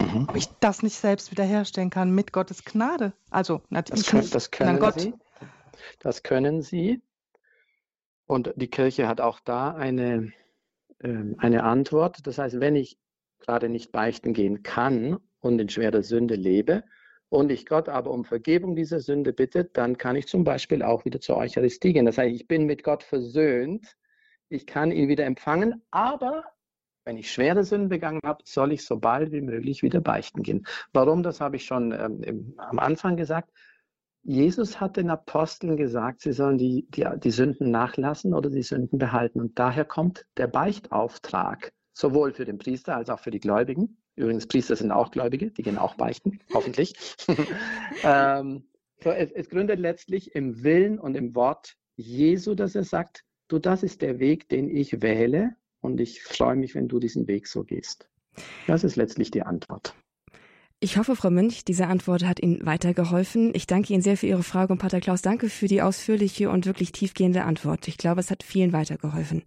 mhm. 0.00 0.26
ob 0.28 0.34
ich 0.34 0.48
das 0.58 0.82
nicht 0.82 0.96
selbst 0.96 1.30
wiederherstellen 1.30 1.90
kann 1.90 2.10
mit 2.10 2.32
Gottes 2.32 2.64
Gnade. 2.64 3.12
Also 3.30 3.62
natürlich 3.70 4.06
das, 4.06 4.10
kann, 4.10 4.30
das 4.30 4.50
können 4.50 4.80
Gott. 4.80 5.00
Sie. 5.00 5.14
Das 6.00 6.22
können 6.24 6.62
Sie. 6.62 7.00
Und 8.26 8.52
die 8.56 8.68
Kirche 8.68 9.06
hat 9.06 9.20
auch 9.20 9.38
da 9.40 9.74
eine, 9.74 10.32
äh, 10.98 11.34
eine 11.36 11.62
Antwort. 11.62 12.26
Das 12.26 12.38
heißt, 12.38 12.58
wenn 12.58 12.74
ich 12.74 12.98
gerade 13.38 13.68
nicht 13.68 13.92
beichten 13.92 14.32
gehen 14.32 14.62
kann 14.62 15.18
und 15.40 15.60
in 15.60 15.68
schwerer 15.68 16.02
Sünde 16.02 16.34
lebe, 16.34 16.84
und 17.30 17.52
ich 17.52 17.66
Gott 17.66 17.90
aber 17.90 18.10
um 18.10 18.24
Vergebung 18.24 18.74
dieser 18.74 19.00
Sünde 19.00 19.34
bitte, 19.34 19.64
dann 19.64 19.98
kann 19.98 20.16
ich 20.16 20.26
zum 20.28 20.44
Beispiel 20.44 20.82
auch 20.82 21.04
wieder 21.04 21.20
zur 21.20 21.36
Eucharistie 21.36 21.92
gehen. 21.92 22.06
Das 22.06 22.16
heißt, 22.16 22.34
ich 22.34 22.48
bin 22.48 22.64
mit 22.64 22.82
Gott 22.82 23.02
versöhnt, 23.02 23.97
ich 24.48 24.66
kann 24.66 24.90
ihn 24.90 25.08
wieder 25.08 25.24
empfangen, 25.24 25.82
aber 25.90 26.44
wenn 27.04 27.16
ich 27.16 27.32
schwere 27.32 27.64
Sünden 27.64 27.88
begangen 27.88 28.20
habe, 28.22 28.42
soll 28.44 28.72
ich 28.72 28.84
so 28.84 28.98
bald 28.98 29.32
wie 29.32 29.40
möglich 29.40 29.82
wieder 29.82 30.00
beichten 30.00 30.42
gehen. 30.42 30.66
Warum? 30.92 31.22
Das 31.22 31.40
habe 31.40 31.56
ich 31.56 31.64
schon 31.64 31.92
ähm, 31.92 32.22
im, 32.22 32.54
am 32.58 32.78
Anfang 32.78 33.16
gesagt. 33.16 33.50
Jesus 34.22 34.78
hat 34.78 34.98
den 34.98 35.08
Aposteln 35.08 35.78
gesagt, 35.78 36.20
sie 36.20 36.34
sollen 36.34 36.58
die, 36.58 36.86
die, 36.90 37.06
die 37.16 37.30
Sünden 37.30 37.70
nachlassen 37.70 38.34
oder 38.34 38.50
die 38.50 38.62
Sünden 38.62 38.98
behalten. 38.98 39.40
Und 39.40 39.58
daher 39.58 39.86
kommt 39.86 40.26
der 40.36 40.48
Beichtauftrag, 40.48 41.72
sowohl 41.94 42.32
für 42.34 42.44
den 42.44 42.58
Priester 42.58 42.96
als 42.96 43.08
auch 43.08 43.20
für 43.20 43.30
die 43.30 43.40
Gläubigen. 43.40 44.02
Übrigens, 44.16 44.46
Priester 44.46 44.76
sind 44.76 44.92
auch 44.92 45.10
Gläubige, 45.10 45.50
die 45.50 45.62
gehen 45.62 45.78
auch 45.78 45.94
beichten, 45.94 46.40
hoffentlich. 46.52 46.92
ähm, 48.02 48.68
so, 49.02 49.10
es, 49.10 49.30
es 49.32 49.48
gründet 49.48 49.78
letztlich 49.78 50.34
im 50.34 50.62
Willen 50.62 50.98
und 50.98 51.14
im 51.14 51.34
Wort 51.34 51.76
Jesu, 51.96 52.54
dass 52.54 52.74
er 52.74 52.84
sagt, 52.84 53.24
du, 53.48 53.58
das 53.58 53.82
ist 53.82 54.02
der 54.02 54.18
Weg, 54.18 54.48
den 54.48 54.74
ich 54.74 55.02
wähle 55.02 55.56
und 55.80 56.00
ich 56.00 56.22
freue 56.22 56.56
mich, 56.56 56.74
wenn 56.74 56.88
du 56.88 56.98
diesen 56.98 57.26
Weg 57.26 57.46
so 57.46 57.64
gehst. 57.64 58.08
Das 58.66 58.84
ist 58.84 58.96
letztlich 58.96 59.30
die 59.30 59.42
Antwort. 59.42 59.94
Ich 60.80 60.96
hoffe, 60.96 61.16
Frau 61.16 61.30
Münch, 61.30 61.64
diese 61.64 61.88
Antwort 61.88 62.24
hat 62.24 62.40
Ihnen 62.40 62.64
weitergeholfen. 62.64 63.52
Ich 63.52 63.66
danke 63.66 63.92
Ihnen 63.92 64.02
sehr 64.02 64.16
für 64.16 64.28
Ihre 64.28 64.44
Frage 64.44 64.72
und 64.72 64.78
Pater 64.78 65.00
Klaus, 65.00 65.22
danke 65.22 65.48
für 65.48 65.66
die 65.66 65.82
ausführliche 65.82 66.50
und 66.50 66.66
wirklich 66.66 66.92
tiefgehende 66.92 67.42
Antwort. 67.42 67.88
Ich 67.88 67.98
glaube, 67.98 68.20
es 68.20 68.30
hat 68.30 68.44
vielen 68.44 68.72
weitergeholfen. 68.72 69.42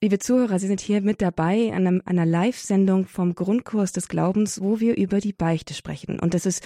Liebe 0.00 0.20
Zuhörer, 0.20 0.60
Sie 0.60 0.68
sind 0.68 0.80
hier 0.80 1.00
mit 1.00 1.20
dabei 1.20 1.72
an 1.72 1.84
einem, 1.84 2.02
einer 2.04 2.24
Live-Sendung 2.24 3.06
vom 3.06 3.34
Grundkurs 3.34 3.90
des 3.90 4.06
Glaubens, 4.06 4.60
wo 4.60 4.78
wir 4.78 4.96
über 4.96 5.18
die 5.18 5.32
Beichte 5.32 5.74
sprechen. 5.74 6.20
Und 6.20 6.34
das 6.34 6.46
ist 6.46 6.64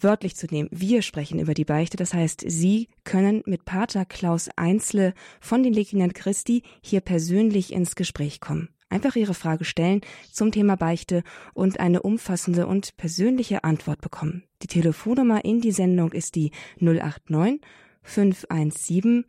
wörtlich 0.00 0.34
zu 0.34 0.48
nehmen. 0.48 0.68
Wir 0.72 1.02
sprechen 1.02 1.38
über 1.38 1.54
die 1.54 1.64
Beichte. 1.64 1.96
Das 1.96 2.12
heißt, 2.12 2.42
Sie 2.44 2.88
können 3.04 3.44
mit 3.46 3.64
Pater 3.64 4.04
Klaus 4.04 4.50
Einzle 4.56 5.14
von 5.40 5.62
den 5.62 5.72
Legionären 5.72 6.12
Christi 6.12 6.64
hier 6.82 7.00
persönlich 7.02 7.72
ins 7.72 7.94
Gespräch 7.94 8.40
kommen. 8.40 8.68
Einfach 8.88 9.14
Ihre 9.14 9.34
Frage 9.34 9.64
stellen 9.64 10.00
zum 10.32 10.50
Thema 10.50 10.76
Beichte 10.76 11.22
und 11.54 11.78
eine 11.78 12.02
umfassende 12.02 12.66
und 12.66 12.96
persönliche 12.96 13.62
Antwort 13.62 14.00
bekommen. 14.00 14.42
Die 14.62 14.66
Telefonnummer 14.66 15.44
in 15.44 15.60
die 15.60 15.70
Sendung 15.70 16.10
ist 16.10 16.34
die 16.34 16.50
089 16.80 17.60
517 18.02 19.24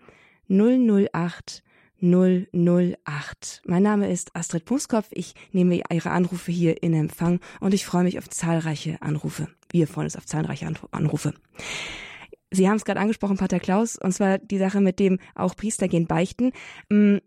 008 0.49 1.63
008. 2.03 3.61
Mein 3.65 3.81
Name 3.81 4.11
ist 4.11 4.35
Astrid 4.35 4.65
Buskopf. 4.65 5.07
Ich 5.11 5.35
nehme 5.53 5.81
Ihre 5.89 6.11
Anrufe 6.11 6.51
hier 6.51 6.83
in 6.83 6.93
Empfang 6.93 7.39
und 7.61 7.73
ich 7.73 7.85
freue 7.85 8.03
mich 8.03 8.17
auf 8.17 8.29
zahlreiche 8.29 9.01
Anrufe. 9.01 9.47
Wir 9.71 9.87
freuen 9.87 10.05
uns 10.07 10.17
auf 10.17 10.25
zahlreiche 10.25 10.69
Anrufe. 10.91 11.33
Sie 12.51 12.67
haben 12.67 12.75
es 12.75 12.85
gerade 12.85 12.99
angesprochen, 12.99 13.37
Pater 13.37 13.59
Klaus, 13.59 13.97
und 13.97 14.11
zwar 14.11 14.37
die 14.37 14.57
Sache 14.57 14.81
mit 14.81 14.99
dem 14.99 15.17
auch 15.33 15.55
Priester 15.55 15.87
gehen 15.87 16.05
beichten. 16.05 16.51
Mm, 16.89 17.17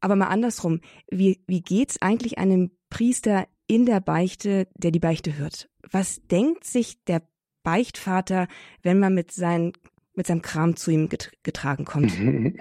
aber 0.00 0.16
mal 0.16 0.28
andersrum, 0.28 0.80
wie, 1.10 1.42
wie 1.46 1.62
geht's 1.62 2.00
eigentlich 2.02 2.38
einem 2.38 2.70
Priester 2.90 3.48
in 3.66 3.86
der 3.86 4.00
Beichte, 4.00 4.68
der 4.74 4.90
die 4.90 5.00
Beichte 5.00 5.38
hört? 5.38 5.70
Was 5.90 6.20
denkt 6.26 6.64
sich 6.64 7.02
der 7.04 7.22
Beichtvater, 7.62 8.48
wenn 8.82 8.98
man 8.98 9.14
mit 9.14 9.32
seinen 9.32 9.72
mit 10.20 10.26
seinem 10.26 10.42
Kram 10.42 10.76
zu 10.76 10.90
ihm 10.90 11.08
getragen 11.42 11.86
kommt. 11.86 12.12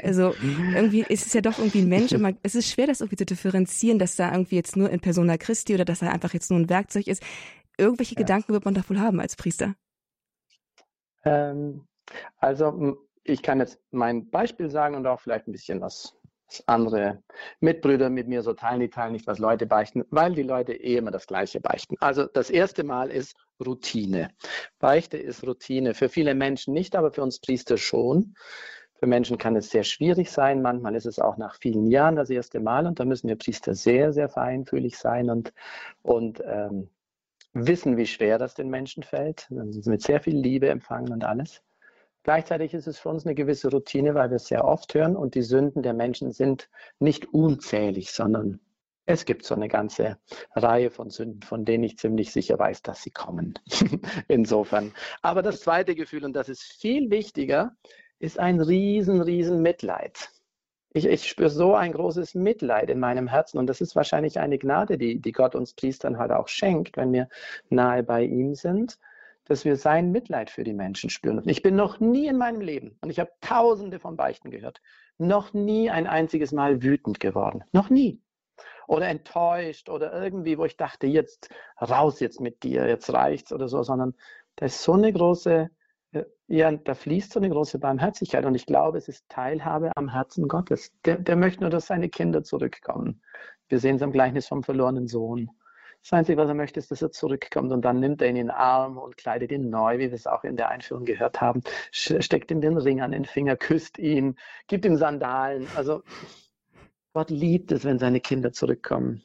Also 0.01 0.33
irgendwie 0.73 1.01
ist 1.01 1.25
es 1.25 1.33
ja 1.33 1.41
doch 1.41 1.59
irgendwie 1.59 1.81
ein 1.81 1.89
Mensch 1.89 2.13
und 2.13 2.21
man, 2.21 2.37
es 2.41 2.55
ist 2.55 2.69
schwer, 2.69 2.87
das 2.87 3.01
irgendwie 3.01 3.17
zu 3.17 3.25
differenzieren, 3.25 3.99
dass 3.99 4.15
da 4.15 4.31
irgendwie 4.31 4.55
jetzt 4.55 4.77
nur 4.77 4.89
in 4.89 5.01
Persona 5.01 5.37
Christi 5.37 5.73
oder 5.73 5.83
dass 5.83 6.01
er 6.01 6.13
einfach 6.13 6.33
jetzt 6.33 6.49
nur 6.49 6.59
ein 6.59 6.69
Werkzeug 6.69 7.07
ist. 7.07 7.21
Irgendwelche 7.77 8.15
ja. 8.15 8.19
Gedanken 8.19 8.53
wird 8.53 8.63
man 8.63 8.75
doch 8.75 8.89
wohl 8.89 8.99
haben 8.99 9.19
als 9.19 9.35
Priester. 9.35 9.75
Ähm, 11.25 11.85
also 12.37 12.97
ich 13.25 13.41
kann 13.41 13.59
jetzt 13.59 13.77
mein 13.91 14.29
Beispiel 14.29 14.69
sagen 14.69 14.95
und 14.95 15.05
auch 15.05 15.19
vielleicht 15.19 15.47
ein 15.47 15.51
bisschen 15.51 15.81
was 15.81 16.17
andere 16.67 17.23
Mitbrüder 17.59 18.09
mit 18.09 18.27
mir 18.27 18.41
so 18.41 18.53
teilen, 18.53 18.79
die 18.79 18.89
teilen 18.89 19.13
nicht, 19.13 19.27
was 19.27 19.39
Leute 19.39 19.65
beichten, 19.65 20.03
weil 20.09 20.33
die 20.33 20.43
Leute 20.43 20.73
eh 20.73 20.97
immer 20.97 21.11
das 21.11 21.27
Gleiche 21.27 21.59
beichten. 21.59 21.95
Also 21.99 22.25
das 22.25 22.49
erste 22.49 22.83
Mal 22.83 23.09
ist 23.09 23.35
Routine. 23.63 24.29
Beichte 24.79 25.17
ist 25.17 25.43
Routine. 25.45 25.93
Für 25.93 26.09
viele 26.09 26.35
Menschen 26.35 26.73
nicht, 26.73 26.95
aber 26.95 27.11
für 27.11 27.23
uns 27.23 27.39
Priester 27.39 27.77
schon. 27.77 28.35
Für 28.99 29.07
Menschen 29.07 29.37
kann 29.37 29.55
es 29.55 29.69
sehr 29.69 29.83
schwierig 29.83 30.29
sein. 30.29 30.61
Manchmal 30.61 30.95
ist 30.95 31.05
es 31.05 31.19
auch 31.19 31.37
nach 31.37 31.55
vielen 31.55 31.89
Jahren 31.89 32.17
das 32.17 32.29
erste 32.29 32.59
Mal 32.59 32.85
und 32.85 32.99
da 32.99 33.05
müssen 33.05 33.29
wir 33.29 33.37
Priester 33.37 33.73
sehr, 33.73 34.11
sehr 34.11 34.27
feinfühlig 34.27 34.97
sein 34.97 35.29
und, 35.29 35.53
und 36.01 36.41
ähm, 36.45 36.89
wissen, 37.53 37.95
wie 37.95 38.05
schwer 38.05 38.37
das 38.37 38.55
den 38.55 38.69
Menschen 38.69 39.03
fällt. 39.03 39.47
Mit 39.49 40.01
sehr 40.01 40.19
viel 40.19 40.37
Liebe 40.37 40.69
empfangen 40.69 41.13
und 41.13 41.23
alles. 41.23 41.61
Gleichzeitig 42.23 42.73
ist 42.73 42.87
es 42.87 42.99
für 42.99 43.09
uns 43.09 43.25
eine 43.25 43.35
gewisse 43.35 43.71
Routine, 43.71 44.13
weil 44.13 44.29
wir 44.29 44.35
es 44.35 44.47
sehr 44.47 44.65
oft 44.65 44.93
hören 44.93 45.15
und 45.15 45.35
die 45.35 45.41
Sünden 45.41 45.83
der 45.83 45.93
Menschen 45.93 46.31
sind 46.31 46.69
nicht 46.99 47.33
unzählig, 47.33 48.11
sondern 48.11 48.59
es 49.05 49.25
gibt 49.25 49.43
so 49.43 49.55
eine 49.55 49.69
ganze 49.69 50.17
Reihe 50.53 50.91
von 50.91 51.09
Sünden, 51.09 51.41
von 51.41 51.65
denen 51.65 51.83
ich 51.83 51.97
ziemlich 51.97 52.31
sicher 52.31 52.59
weiß, 52.59 52.83
dass 52.83 53.01
sie 53.01 53.09
kommen. 53.09 53.57
Insofern. 54.27 54.93
Aber 55.23 55.41
das 55.41 55.61
zweite 55.61 55.95
Gefühl, 55.95 56.25
und 56.25 56.33
das 56.33 56.47
ist 56.47 56.61
viel 56.61 57.09
wichtiger, 57.09 57.75
ist 58.19 58.37
ein 58.37 58.61
riesen, 58.61 59.21
riesen 59.21 59.61
Mitleid. 59.63 60.29
Ich, 60.91 61.05
ich 61.05 61.27
spüre 61.27 61.49
so 61.49 61.73
ein 61.73 61.93
großes 61.93 62.35
Mitleid 62.35 62.89
in 62.89 62.99
meinem 62.99 63.27
Herzen 63.27 63.57
und 63.57 63.67
das 63.67 63.81
ist 63.81 63.95
wahrscheinlich 63.95 64.39
eine 64.39 64.59
Gnade, 64.59 64.97
die, 64.97 65.19
die 65.19 65.31
Gott 65.31 65.55
uns 65.55 65.73
Priestern 65.73 66.17
halt 66.17 66.31
auch 66.31 66.47
schenkt, 66.47 66.97
wenn 66.97 67.11
wir 67.11 67.29
nahe 67.69 68.03
bei 68.03 68.23
ihm 68.23 68.55
sind 68.55 68.99
dass 69.49 69.65
wir 69.65 69.75
sein 69.75 70.11
Mitleid 70.11 70.49
für 70.49 70.63
die 70.63 70.73
Menschen 70.73 71.09
spüren. 71.09 71.41
Ich 71.45 71.63
bin 71.63 71.75
noch 71.75 71.99
nie 71.99 72.27
in 72.27 72.37
meinem 72.37 72.61
Leben, 72.61 72.97
und 73.01 73.09
ich 73.09 73.19
habe 73.19 73.31
tausende 73.41 73.99
von 73.99 74.15
Beichten 74.15 74.51
gehört, 74.51 74.81
noch 75.17 75.53
nie 75.53 75.89
ein 75.89 76.07
einziges 76.07 76.51
Mal 76.51 76.83
wütend 76.83 77.19
geworden. 77.19 77.63
Noch 77.71 77.89
nie. 77.89 78.21
Oder 78.87 79.07
enttäuscht 79.07 79.89
oder 79.89 80.13
irgendwie, 80.23 80.57
wo 80.57 80.65
ich 80.65 80.77
dachte, 80.77 81.07
jetzt 81.07 81.49
raus 81.81 82.19
jetzt 82.19 82.39
mit 82.39 82.63
dir, 82.63 82.87
jetzt 82.87 83.11
reicht's 83.11 83.51
oder 83.51 83.67
so, 83.67 83.83
sondern 83.83 84.13
da 84.55 84.67
ist 84.67 84.81
so 84.83 84.93
eine 84.93 85.11
große, 85.11 85.69
äh, 86.11 86.23
ja, 86.47 86.71
da 86.71 86.93
fließt 86.93 87.33
so 87.33 87.39
eine 87.39 87.49
große 87.49 87.79
Barmherzigkeit 87.79 88.45
und 88.45 88.55
ich 88.55 88.65
glaube, 88.65 88.97
es 88.97 89.07
ist 89.07 89.27
Teilhabe 89.29 89.91
am 89.95 90.09
Herzen 90.09 90.47
Gottes. 90.47 90.91
Der, 91.05 91.17
der 91.17 91.35
möchte 91.35 91.61
nur, 91.61 91.69
dass 91.71 91.87
seine 91.87 92.09
Kinder 92.09 92.43
zurückkommen. 92.43 93.21
Wir 93.67 93.79
sehen 93.79 93.95
es 93.95 94.01
am 94.01 94.11
Gleichnis 94.11 94.47
vom 94.47 94.63
verlorenen 94.63 95.07
Sohn. 95.07 95.49
Das 96.01 96.13
Einzige, 96.13 96.37
was 96.37 96.47
er 96.47 96.55
möchte, 96.55 96.79
ist, 96.79 96.91
dass 96.91 97.01
er 97.01 97.11
zurückkommt 97.11 97.71
und 97.71 97.83
dann 97.83 97.99
nimmt 97.99 98.21
er 98.21 98.29
ihn 98.29 98.35
in 98.37 98.47
den 98.47 98.51
Arm 98.51 98.97
und 98.97 99.17
kleidet 99.17 99.51
ihn 99.51 99.69
neu, 99.69 99.97
wie 99.97 100.09
wir 100.09 100.13
es 100.13 100.27
auch 100.27 100.43
in 100.43 100.55
der 100.55 100.69
Einführung 100.69 101.05
gehört 101.05 101.41
haben, 101.41 101.61
steckt 101.91 102.51
ihm 102.51 102.61
den 102.61 102.77
Ring 102.77 103.01
an 103.01 103.11
den 103.11 103.25
Finger, 103.25 103.57
küsst 103.57 103.99
ihn, 103.99 104.37
gibt 104.67 104.85
ihm 104.85 104.95
Sandalen. 104.95 105.67
Also 105.75 106.03
Gott 107.13 107.29
liebt 107.29 107.71
es, 107.71 107.83
wenn 107.83 107.99
seine 107.99 108.21
Kinder 108.21 108.53
zurückkommen. 108.53 109.23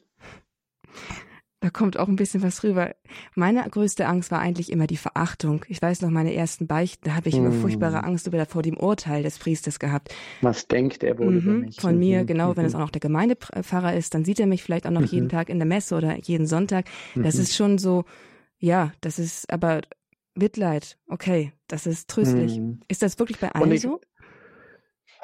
Da 1.65 1.71
kommt 1.71 1.97
auch 1.97 2.07
ein 2.07 2.15
bisschen 2.15 2.43
was 2.43 2.63
rüber. 2.63 2.93
Meine 3.33 3.67
größte 3.67 4.05
Angst 4.05 4.29
war 4.29 4.39
eigentlich 4.39 4.71
immer 4.71 4.85
die 4.85 4.97
Verachtung. 4.97 5.65
Ich 5.67 5.81
weiß 5.81 6.01
noch, 6.01 6.11
meine 6.11 6.31
ersten 6.31 6.67
Beichten, 6.67 7.05
da 7.05 7.15
habe 7.15 7.27
ich 7.27 7.33
immer 7.33 7.49
mm. 7.49 7.59
furchtbare 7.61 8.03
Angst 8.03 8.27
über 8.27 8.45
vor 8.45 8.61
dem 8.61 8.77
Urteil 8.77 9.23
des 9.23 9.39
Priesters 9.39 9.79
gehabt. 9.79 10.13
Was 10.41 10.67
denkt 10.67 11.03
er 11.03 11.17
wohl 11.17 11.31
mhm, 11.31 11.37
über 11.39 11.51
mich? 11.53 11.81
Von 11.81 11.97
mir, 11.97 12.21
mhm. 12.21 12.27
genau. 12.27 12.51
Mhm. 12.51 12.57
Wenn 12.57 12.65
es 12.65 12.75
auch 12.75 12.81
noch 12.81 12.91
der 12.91 13.01
Gemeindepfarrer 13.01 13.95
ist, 13.95 14.13
dann 14.13 14.23
sieht 14.23 14.39
er 14.39 14.45
mich 14.45 14.61
vielleicht 14.61 14.85
auch 14.85 14.91
noch 14.91 15.01
mhm. 15.01 15.07
jeden 15.07 15.29
Tag 15.29 15.49
in 15.49 15.57
der 15.57 15.65
Messe 15.65 15.95
oder 15.95 16.19
jeden 16.19 16.45
Sonntag. 16.45 16.85
Das 17.15 17.33
mhm. 17.33 17.41
ist 17.41 17.55
schon 17.55 17.77
so, 17.79 18.05
ja, 18.59 18.93
das 19.01 19.17
ist 19.17 19.51
aber 19.51 19.81
Mitleid. 20.35 20.99
Okay, 21.07 21.51
das 21.67 21.87
ist 21.87 22.11
tröstlich. 22.11 22.59
Mhm. 22.59 22.81
Ist 22.87 23.01
das 23.01 23.17
wirklich 23.17 23.39
bei 23.39 23.51
allen 23.53 23.71
ich, 23.71 23.81
so? 23.81 23.99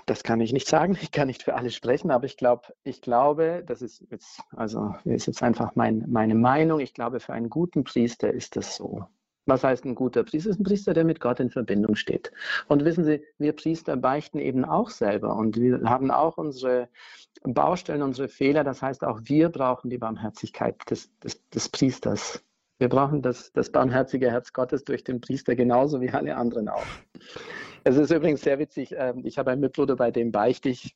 Das 0.06 0.24
kann 0.24 0.42
ich 0.42 0.54
nicht 0.54 0.68
sagen. 0.68 0.98
Ich 1.02 1.12
kann 1.12 1.28
nicht 1.28 1.44
für 1.44 1.56
alle 1.56 1.72
sprechen, 1.72 2.12
aber 2.12 2.26
ich 2.26 2.38
glaube, 2.38 2.74
ich 2.84 3.02
glaube, 3.02 3.64
das 3.66 3.82
ist 3.82 4.06
jetzt, 4.10 4.42
also 4.56 4.96
ist 5.04 5.28
jetzt 5.28 5.44
einfach 5.44 5.76
mein, 5.76 6.06
meine 6.08 6.36
Meinung. 6.36 6.80
Ich 6.80 6.94
glaube, 6.94 7.20
für 7.20 7.34
einen 7.34 7.50
guten 7.50 7.84
Priester 7.84 8.32
ist 8.32 8.56
das 8.56 8.76
so. 8.76 9.06
Was 9.46 9.64
heißt 9.64 9.86
ein 9.86 9.96
guter 9.96 10.24
Priester? 10.24 10.52
Ist 10.52 10.60
ein 10.60 10.64
Priester, 10.64 10.94
der 10.94 11.04
mit 11.04 11.20
Gott 11.20 11.40
in 11.40 11.50
Verbindung 11.50 11.96
steht. 11.96 12.32
Und 12.68 12.86
wissen 12.86 13.04
Sie, 13.04 13.24
wir 13.40 13.54
Priester 13.54 13.98
beichten 13.98 14.40
eben 14.40 14.64
auch 14.64 14.90
selber 14.90 15.36
und 15.36 15.60
wir 15.60 15.82
haben 15.84 16.12
auch 16.12 16.38
unsere 16.38 16.90
Baustellen, 17.44 18.04
unsere 18.04 18.28
Fehler. 18.28 18.64
Das 18.64 18.82
heißt, 18.82 19.04
auch 19.04 19.20
wir 19.24 19.50
brauchen 19.50 19.90
die 19.90 19.98
Barmherzigkeit 19.98 20.78
des, 20.90 21.10
des, 21.20 21.50
des 21.50 21.70
Priesters. 21.70 22.44
Wir 22.82 22.90
brauchen 22.90 23.22
das, 23.22 23.54
das 23.54 23.72
barmherzige 23.72 24.32
Herz 24.32 24.54
Gottes 24.54 24.84
durch 24.84 25.04
den 25.04 25.22
Priester 25.22 25.56
genauso 25.56 26.02
wie 26.02 26.10
alle 26.10 26.36
anderen 26.36 26.68
auch. 26.68 26.84
Es 27.84 27.96
ist 27.96 28.12
übrigens 28.12 28.42
sehr 28.42 28.58
witzig. 28.58 28.96
Ähm, 28.98 29.22
ich 29.24 29.38
habe 29.38 29.52
einen 29.52 29.62
Mitbruder, 29.62 29.96
bei 29.96 30.10
dem 30.10 30.32
beichte 30.32 30.70
ich 30.70 30.96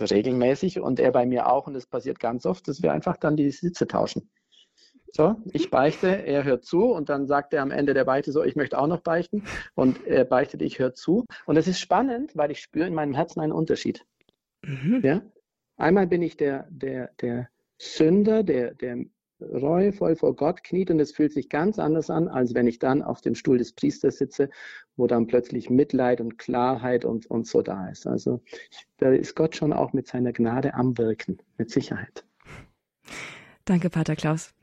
regelmäßig 0.00 0.80
und 0.80 0.98
er 0.98 1.12
bei 1.12 1.26
mir 1.26 1.52
auch. 1.52 1.66
Und 1.66 1.74
es 1.74 1.86
passiert 1.86 2.20
ganz 2.20 2.46
oft, 2.46 2.66
dass 2.68 2.82
wir 2.82 2.90
einfach 2.90 3.18
dann 3.18 3.36
die 3.36 3.50
Sitze 3.50 3.86
tauschen. 3.86 4.30
So, 5.12 5.36
ich 5.52 5.70
beichte, 5.70 6.08
er 6.08 6.44
hört 6.44 6.64
zu 6.64 6.84
und 6.84 7.10
dann 7.10 7.26
sagt 7.26 7.52
er 7.52 7.60
am 7.60 7.70
Ende 7.70 7.92
der 7.92 8.06
Beichte 8.06 8.32
so, 8.32 8.42
ich 8.42 8.56
möchte 8.56 8.78
auch 8.78 8.86
noch 8.86 9.00
beichten 9.00 9.44
und 9.74 10.06
er 10.06 10.24
beichtet, 10.24 10.62
ich 10.62 10.78
höre 10.78 10.94
zu. 10.94 11.26
Und 11.44 11.58
es 11.58 11.68
ist 11.68 11.80
spannend, 11.80 12.34
weil 12.34 12.50
ich 12.50 12.60
spüre 12.60 12.86
in 12.86 12.94
meinem 12.94 13.12
Herzen 13.12 13.40
einen 13.40 13.52
Unterschied. 13.52 14.06
Mhm. 14.62 15.02
Ja? 15.04 15.20
Einmal 15.76 16.06
bin 16.06 16.22
ich 16.22 16.38
der, 16.38 16.66
der, 16.70 17.10
der 17.20 17.50
Sünder, 17.76 18.42
der, 18.42 18.72
der 18.72 19.04
reuevoll 19.40 20.16
vor 20.16 20.34
Gott 20.34 20.64
kniet 20.64 20.90
und 20.90 21.00
es 21.00 21.12
fühlt 21.12 21.32
sich 21.32 21.48
ganz 21.48 21.78
anders 21.78 22.10
an, 22.10 22.28
als 22.28 22.54
wenn 22.54 22.66
ich 22.66 22.78
dann 22.78 23.02
auf 23.02 23.20
dem 23.20 23.34
Stuhl 23.34 23.58
des 23.58 23.72
Priesters 23.72 24.18
sitze, 24.18 24.50
wo 24.96 25.06
dann 25.06 25.26
plötzlich 25.26 25.70
Mitleid 25.70 26.20
und 26.20 26.38
Klarheit 26.38 27.04
und, 27.04 27.26
und 27.26 27.46
so 27.46 27.62
da 27.62 27.88
ist. 27.88 28.06
Also 28.06 28.40
da 28.98 29.10
ist 29.10 29.34
Gott 29.34 29.56
schon 29.56 29.72
auch 29.72 29.92
mit 29.92 30.06
seiner 30.06 30.32
Gnade 30.32 30.74
am 30.74 30.96
Wirken, 30.98 31.38
mit 31.58 31.70
Sicherheit. 31.70 32.24
Danke, 33.64 33.90
Pater 33.90 34.16
Klaus. 34.16 34.54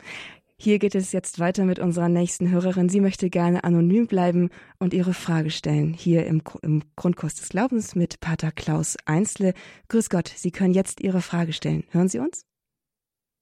Hier 0.56 0.80
geht 0.80 0.96
es 0.96 1.12
jetzt 1.12 1.40
weiter 1.40 1.66
mit 1.66 1.80
unserer 1.80 2.08
nächsten 2.08 2.50
Hörerin. 2.50 2.88
Sie 2.88 3.02
möchte 3.02 3.30
gerne 3.30 3.66
anonym 3.66 4.08
bleiben 4.08 4.50
und 4.80 4.94
ihre 4.94 5.14
Frage 5.14 5.50
stellen. 5.50 5.94
Hier 5.94 6.26
im, 6.26 6.42
im 6.62 6.84
Grundkurs 6.96 7.36
des 7.36 7.50
Glaubens 7.50 7.96
mit 7.96 8.22
Pater 8.22 8.52
Klaus 8.52 8.96
Einzle. 9.06 9.54
Grüß 9.90 10.10
Gott, 10.10 10.32
Sie 10.34 10.52
können 10.52 10.74
jetzt 10.74 11.02
Ihre 11.02 11.22
Frage 11.22 11.52
stellen. 11.52 11.84
Hören 11.90 12.08
Sie 12.08 12.20
uns? 12.20 12.46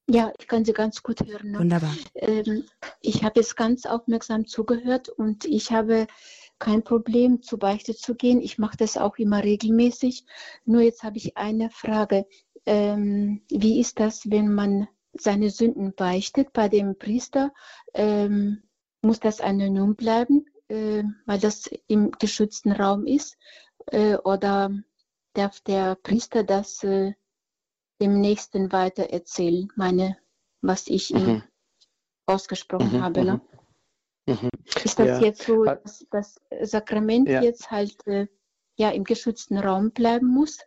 Ja, 0.10 0.34
ich 0.40 0.48
kann 0.48 0.66
Sie 0.66 0.74
ganz 0.74 1.04
gut 1.04 1.22
hören. 1.26 1.52
Ne? 1.52 1.60
Wunderbar. 1.60 1.96
Ähm, 2.16 2.66
ich 3.02 3.24
habe 3.24 3.40
jetzt 3.40 3.56
ganz 3.56 3.86
aufmerksam 3.86 4.46
zugehört 4.46 5.10
und 5.10 5.46
ich 5.46 5.72
habe 5.72 6.08
kein 6.60 6.84
Problem, 6.84 7.42
zu 7.42 7.58
Beichte 7.58 7.96
zu 7.96 8.16
gehen. 8.16 8.42
Ich 8.42 8.58
mache 8.58 8.78
das 8.78 8.98
auch 8.98 9.18
immer 9.18 9.44
regelmäßig. 9.44 10.26
Nur 10.66 10.82
jetzt 10.82 11.04
habe 11.04 11.18
ich 11.18 11.38
eine 11.38 11.70
Frage. 11.70 12.28
Ähm, 12.66 13.42
wie 13.50 13.80
ist 13.80 14.00
das, 14.00 14.30
wenn 14.30 14.54
man 14.54 14.88
seine 15.14 15.50
Sünden 15.50 15.94
beichtet 15.96 16.54
bei 16.54 16.70
dem 16.70 16.98
Priester? 16.98 17.52
Ähm, 17.94 18.64
muss 19.02 19.20
das 19.20 19.42
anonym 19.42 19.96
bleiben, 19.96 20.46
äh, 20.68 21.04
weil 21.26 21.40
das 21.40 21.70
im 21.88 22.12
geschützten 22.12 22.72
Raum 22.72 23.08
ist? 23.08 23.38
Äh, 23.88 24.18
oder 24.18 24.72
darf 25.34 25.62
der 25.62 25.96
Priester 25.96 26.44
das 26.44 26.84
äh, 26.84 27.14
dem 28.02 28.20
Nächsten 28.20 28.72
weiter 28.72 29.12
erzählen, 29.12 29.70
meine, 29.76 30.18
was 30.62 30.88
ich 30.88 31.12
ihm 31.12 31.26
mhm. 31.26 31.44
ausgesprochen 32.26 32.98
mhm, 32.98 33.02
habe. 33.02 33.24
Ne? 33.24 33.42
Mhm. 34.26 34.34
mhm. 34.34 34.50
Ist 34.84 35.00
das 35.00 35.08
ja. 35.08 35.20
jetzt 35.20 35.44
so, 35.44 35.64
dass 35.64 36.06
das 36.12 36.42
Sakrament 36.62 37.30
ja. 37.30 37.42
jetzt 37.42 37.72
halt 37.72 37.96
äh, 38.08 38.28
ja 38.78 38.90
im 38.90 39.04
geschützten 39.04 39.58
Raum 39.58 39.92
bleiben 39.92 40.28
muss? 40.28 40.60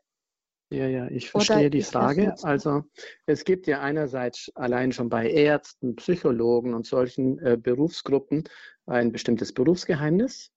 Ja, 0.70 0.87
ja, 0.88 1.09
ich 1.09 1.31
verstehe 1.31 1.70
die 1.70 1.83
Frage. 1.83 2.35
Also 2.42 2.85
es 3.27 3.44
gibt 3.44 3.66
ja 3.66 3.81
einerseits 3.81 4.51
allein 4.55 4.92
schon 4.92 5.09
bei 5.09 5.31
Ärzten, 5.31 5.94
Psychologen 5.97 6.75
und 6.75 6.87
solchen 6.87 7.38
äh, 7.38 7.57
Berufsgruppen 7.57 8.44
ein 8.87 9.12
bestimmtes 9.12 9.53
Berufsgeheimnis. 9.53 10.53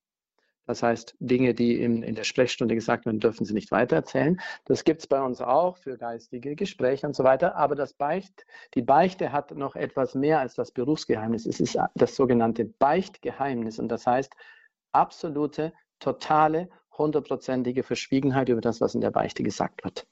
Das 0.68 0.84
heißt, 0.84 1.16
Dinge, 1.20 1.54
die 1.54 1.82
in, 1.82 2.04
in 2.04 2.14
der 2.14 2.26
Sprechstunde 2.26 2.76
gesagt 2.76 3.06
werden, 3.06 3.22
dürfen 3.22 3.46
Sie 3.46 3.54
nicht 3.54 3.72
weitererzählen. 3.72 4.40
Das 4.66 4.84
gibt 4.84 5.02
es 5.02 5.08
bei 5.08 5.22
uns 5.22 5.42
auch 5.42 5.78
für 5.78 5.98
geistige 5.98 6.56
Gespräche 6.56 7.08
und 7.08 7.16
so 7.16 7.24
weiter. 7.24 7.56
Aber 7.56 7.76
das 7.76 7.94
Beicht, 7.94 8.46
die 8.74 8.82
Beichte 8.82 9.32
hat 9.32 9.52
noch 9.52 9.76
etwas 9.76 10.14
mehr 10.14 10.40
als 10.40 10.56
das 10.56 10.72
Berufsgeheimnis. 10.72 11.46
Es 11.46 11.62
ist 11.62 11.80
das 11.96 12.16
sogenannte 12.16 12.66
Beichtgeheimnis. 12.66 13.80
Und 13.80 13.88
das 13.88 14.06
heißt, 14.06 14.34
absolute, 14.92 15.72
totale, 16.00 16.70
hundertprozentige 16.98 17.84
Verschwiegenheit 17.84 18.50
über 18.50 18.62
das, 18.62 18.82
was 18.82 18.94
in 18.94 19.02
der 19.02 19.12
Beichte 19.12 19.44
gesagt 19.44 19.86
wird. 19.86 20.06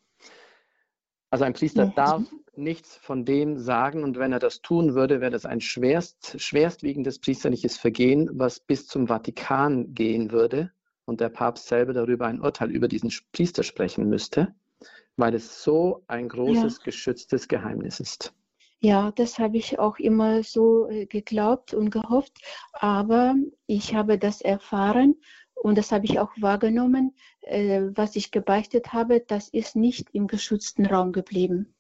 Also 1.32 1.44
ein 1.44 1.54
Priester 1.54 1.88
darf 1.88 2.24
nichts 2.58 2.98
von 2.98 3.26
dem 3.26 3.58
sagen 3.58 4.04
und 4.04 4.18
wenn 4.18 4.32
er 4.32 4.40
das 4.40 4.62
tun 4.62 4.96
würde, 4.96 5.22
wäre 5.22 5.32
das 5.32 5.46
ein 5.46 5.62
schwerst, 5.62 6.40
schwerstwiegendes 6.40 7.20
priesterliches 7.20 7.78
Vergehen, 7.78 8.30
was 8.34 8.60
bis 8.60 8.88
zum 8.88 9.08
Vatikan 9.08 9.94
gehen 9.94 10.32
würde 10.32 10.72
und 11.06 11.22
der 11.22 11.30
Papst 11.30 11.68
selber 11.68 11.94
darüber 11.94 12.28
ein 12.28 12.42
Urteil 12.42 12.72
über 12.72 12.88
diesen 12.88 13.12
Priester 13.32 13.64
sprechen 13.64 14.10
müsste, 14.10 14.54
weil 15.18 15.36
es 15.36 15.64
so 15.64 16.04
ein 16.08 16.28
großes, 16.30 16.78
ja. 16.78 16.84
geschütztes 16.84 17.48
Geheimnis 17.48 18.00
ist. 18.00 18.34
Ja, 18.80 19.12
das 19.12 19.40
habe 19.40 19.58
ich 19.58 19.80
auch 19.80 19.98
immer 19.98 20.44
so 20.44 20.90
äh, 20.90 21.06
geglaubt 21.06 21.74
und 21.74 21.90
gehofft, 21.90 22.40
aber 22.74 23.36
ich 23.68 23.96
habe 23.96 24.18
das 24.18 24.42
erfahren 24.42 25.16
und 25.56 25.78
das 25.78 25.92
habe 25.92 26.06
ich 26.06 26.20
auch 26.20 26.32
wahrgenommen, 26.40 27.16
äh, 27.42 27.84
was 27.96 28.16
ich 28.16 28.32
gebeichtet 28.32 28.94
habe, 28.94 29.22
das 29.22 29.50
ist 29.50 29.76
nicht 29.76 30.10
im 30.12 30.28
geschützten 30.28 30.86
Raum 30.86 31.14
geblieben 31.14 31.75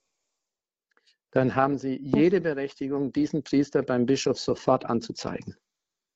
dann 1.36 1.54
haben 1.54 1.78
Sie 1.78 2.00
jede 2.02 2.40
Berechtigung, 2.40 3.12
diesen 3.12 3.44
Priester 3.44 3.84
beim 3.84 4.06
Bischof 4.06 4.40
sofort 4.40 4.86
anzuzeigen, 4.86 5.58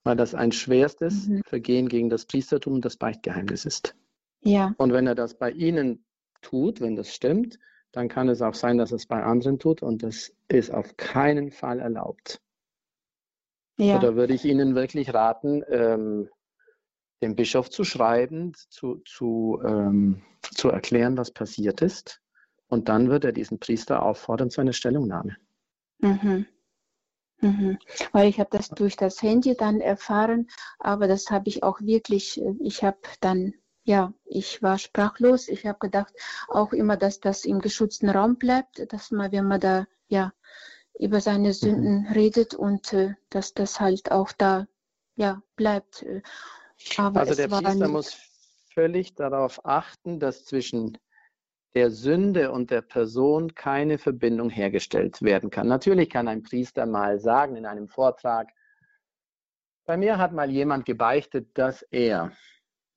weil 0.05 0.15
das 0.15 0.33
ein 0.33 0.53
schwerstes 0.53 1.27
mhm. 1.27 1.41
Vergehen 1.45 1.89
gegen 1.89 2.09
das 2.09 2.25
Priestertum 2.25 2.75
und 2.75 2.85
das 2.85 2.95
Beichtgeheimnis 2.95 3.65
ist. 3.65 3.97
Ja. 4.39 4.73
Und 4.77 4.93
wenn 4.93 5.07
er 5.07 5.15
das 5.15 5.37
bei 5.37 5.51
Ihnen 5.51 6.05
tut, 6.41 6.79
wenn 6.79 6.95
das 6.95 7.13
stimmt, 7.13 7.59
dann 7.91 8.07
kann 8.07 8.29
es 8.29 8.41
auch 8.41 8.53
sein, 8.53 8.77
dass 8.77 8.93
es 8.93 9.07
bei 9.07 9.21
anderen 9.21 9.59
tut 9.59 9.83
und 9.83 10.03
das 10.03 10.33
ist 10.47 10.73
auf 10.73 10.95
keinen 10.95 11.51
Fall 11.51 11.79
erlaubt. 11.79 12.39
Ja. 13.77 13.97
Oder 13.97 14.15
würde 14.15 14.33
ich 14.33 14.45
Ihnen 14.45 14.73
wirklich 14.73 15.13
raten, 15.13 15.63
ähm, 15.67 16.29
dem 17.21 17.35
Bischof 17.35 17.69
zu 17.69 17.83
schreiben, 17.83 18.53
zu, 18.69 19.01
zu, 19.03 19.59
ähm, 19.65 20.21
zu 20.41 20.69
erklären, 20.69 21.17
was 21.17 21.31
passiert 21.31 21.81
ist 21.81 22.21
und 22.69 22.87
dann 22.87 23.09
wird 23.09 23.25
er 23.25 23.31
diesen 23.31 23.59
Priester 23.59 24.01
auffordern 24.03 24.49
zu 24.49 24.61
einer 24.61 24.73
Stellungnahme. 24.73 25.35
Mhm. 25.99 26.45
Mhm. 27.41 27.79
Weil 28.11 28.29
ich 28.29 28.39
habe 28.39 28.49
das 28.51 28.69
durch 28.69 28.95
das 28.95 29.21
Handy 29.21 29.55
dann 29.55 29.81
erfahren, 29.81 30.49
aber 30.77 31.07
das 31.07 31.29
habe 31.31 31.49
ich 31.49 31.63
auch 31.63 31.81
wirklich, 31.81 32.41
ich 32.59 32.83
habe 32.83 32.99
dann, 33.21 33.53
ja, 33.83 34.13
ich 34.25 34.61
war 34.61 34.77
sprachlos. 34.77 35.47
Ich 35.47 35.65
habe 35.65 35.79
gedacht 35.79 36.13
auch 36.47 36.73
immer, 36.73 36.97
dass 36.97 37.19
das 37.19 37.45
im 37.45 37.59
geschützten 37.59 38.09
Raum 38.09 38.37
bleibt, 38.37 38.91
dass 38.91 39.11
man, 39.11 39.31
wenn 39.31 39.47
man 39.47 39.59
da, 39.59 39.87
ja, 40.07 40.33
über 40.99 41.21
seine 41.21 41.53
Sünden 41.53 42.01
mhm. 42.01 42.07
redet 42.11 42.53
und 42.53 42.93
äh, 42.93 43.15
dass 43.29 43.53
das 43.53 43.79
halt 43.79 44.11
auch 44.11 44.33
da, 44.33 44.67
ja, 45.15 45.41
bleibt. 45.55 46.03
Äh, 46.03 46.21
aber 46.97 47.21
also 47.21 47.35
der 47.35 47.47
Priester 47.47 47.87
muss 47.87 48.17
völlig 48.73 49.15
darauf 49.15 49.65
achten, 49.65 50.19
dass 50.19 50.45
zwischen 50.45 50.97
der 51.75 51.91
Sünde 51.91 52.51
und 52.51 52.71
der 52.71 52.81
Person 52.81 53.53
keine 53.55 53.97
Verbindung 53.97 54.49
hergestellt 54.49 55.21
werden 55.21 55.49
kann. 55.49 55.67
Natürlich 55.67 56.09
kann 56.09 56.27
ein 56.27 56.43
Priester 56.43 56.85
mal 56.85 57.19
sagen 57.19 57.55
in 57.55 57.65
einem 57.65 57.87
Vortrag, 57.87 58.49
bei 59.85 59.97
mir 59.97 60.17
hat 60.19 60.33
mal 60.33 60.51
jemand 60.51 60.85
gebeichtet, 60.85 61.57
dass 61.57 61.81
er 61.81 62.31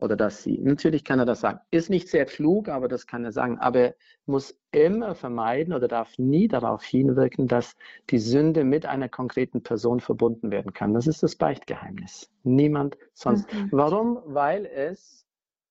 oder 0.03 0.17
dass 0.17 0.43
sie. 0.43 0.59
Natürlich 0.59 1.05
kann 1.05 1.21
er 1.21 1.25
das 1.25 1.41
sagen. 1.41 1.61
Ist 1.71 1.89
nicht 1.89 2.09
sehr 2.09 2.27
klug, 2.27 2.69
aber 2.69 2.89
das 2.89 3.07
kann 3.07 3.25
er 3.25 3.33
sagen. 3.33 3.59
Aber 3.59 3.79
er 3.79 3.95
muss 4.27 4.59
immer 4.73 5.15
vermeiden 5.15 5.73
oder 5.73 5.89
darf 5.89 6.19
nie 6.19 6.49
darauf 6.49 6.83
hinwirken, 6.83 7.47
dass 7.47 7.77
die 8.11 8.19
Sünde 8.19 8.65
mit 8.65 8.85
einer 8.85 9.09
konkreten 9.09 9.63
Person 9.63 10.01
verbunden 10.01 10.51
werden 10.51 10.73
kann. 10.73 10.93
Das 10.93 11.07
ist 11.07 11.23
das 11.23 11.37
Beichtgeheimnis. 11.37 12.31
Niemand 12.43 12.99
sonst. 13.15 13.51
Mhm. 13.55 13.69
Warum? 13.71 14.21
Weil 14.27 14.67
es 14.67 15.25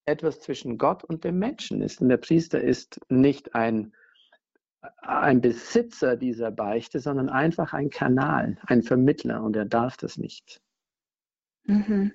etwas 0.05 0.39
zwischen 0.39 0.77
Gott 0.77 1.03
und 1.03 1.23
dem 1.23 1.39
Menschen 1.39 1.81
ist. 1.81 2.01
Und 2.01 2.09
der 2.09 2.17
Priester 2.17 2.61
ist 2.61 2.99
nicht 3.09 3.55
ein, 3.55 3.93
ein 4.97 5.41
Besitzer 5.41 6.15
dieser 6.15 6.51
Beichte, 6.51 6.99
sondern 6.99 7.29
einfach 7.29 7.73
ein 7.73 7.89
Kanal, 7.89 8.57
ein 8.65 8.81
Vermittler 8.81 9.43
und 9.43 9.55
er 9.55 9.65
darf 9.65 9.97
das 9.97 10.17
nicht. 10.17 10.61
Mhm. 11.65 12.13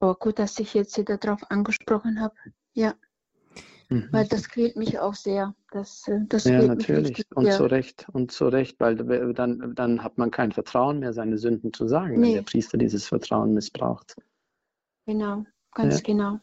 Oh, 0.00 0.14
gut, 0.14 0.38
dass 0.38 0.58
ich 0.58 0.74
jetzt 0.74 0.98
wieder 0.98 1.16
darauf 1.16 1.50
angesprochen 1.50 2.20
habe. 2.20 2.34
Ja. 2.74 2.94
Mhm. 3.88 4.08
Weil 4.10 4.26
das 4.26 4.48
quält 4.48 4.76
mich 4.76 4.98
auch 4.98 5.14
sehr. 5.14 5.54
Das, 5.70 6.06
äh, 6.08 6.20
das 6.28 6.44
ja, 6.44 6.62
natürlich. 6.62 7.24
und 7.34 7.50
zu 7.52 7.64
Recht. 7.64 8.06
Und 8.12 8.32
zu 8.32 8.48
Recht, 8.48 8.80
weil 8.80 8.96
dann, 9.34 9.74
dann 9.74 10.02
hat 10.02 10.18
man 10.18 10.30
kein 10.30 10.52
Vertrauen 10.52 10.98
mehr, 11.00 11.12
seine 11.12 11.38
Sünden 11.38 11.72
zu 11.72 11.88
sagen, 11.88 12.20
nee. 12.20 12.28
wenn 12.28 12.34
der 12.34 12.42
Priester 12.42 12.78
dieses 12.78 13.06
Vertrauen 13.06 13.54
missbraucht. 13.54 14.16
Genau, 15.06 15.44
ganz 15.72 15.96
ja. 15.96 16.00
genau. 16.02 16.40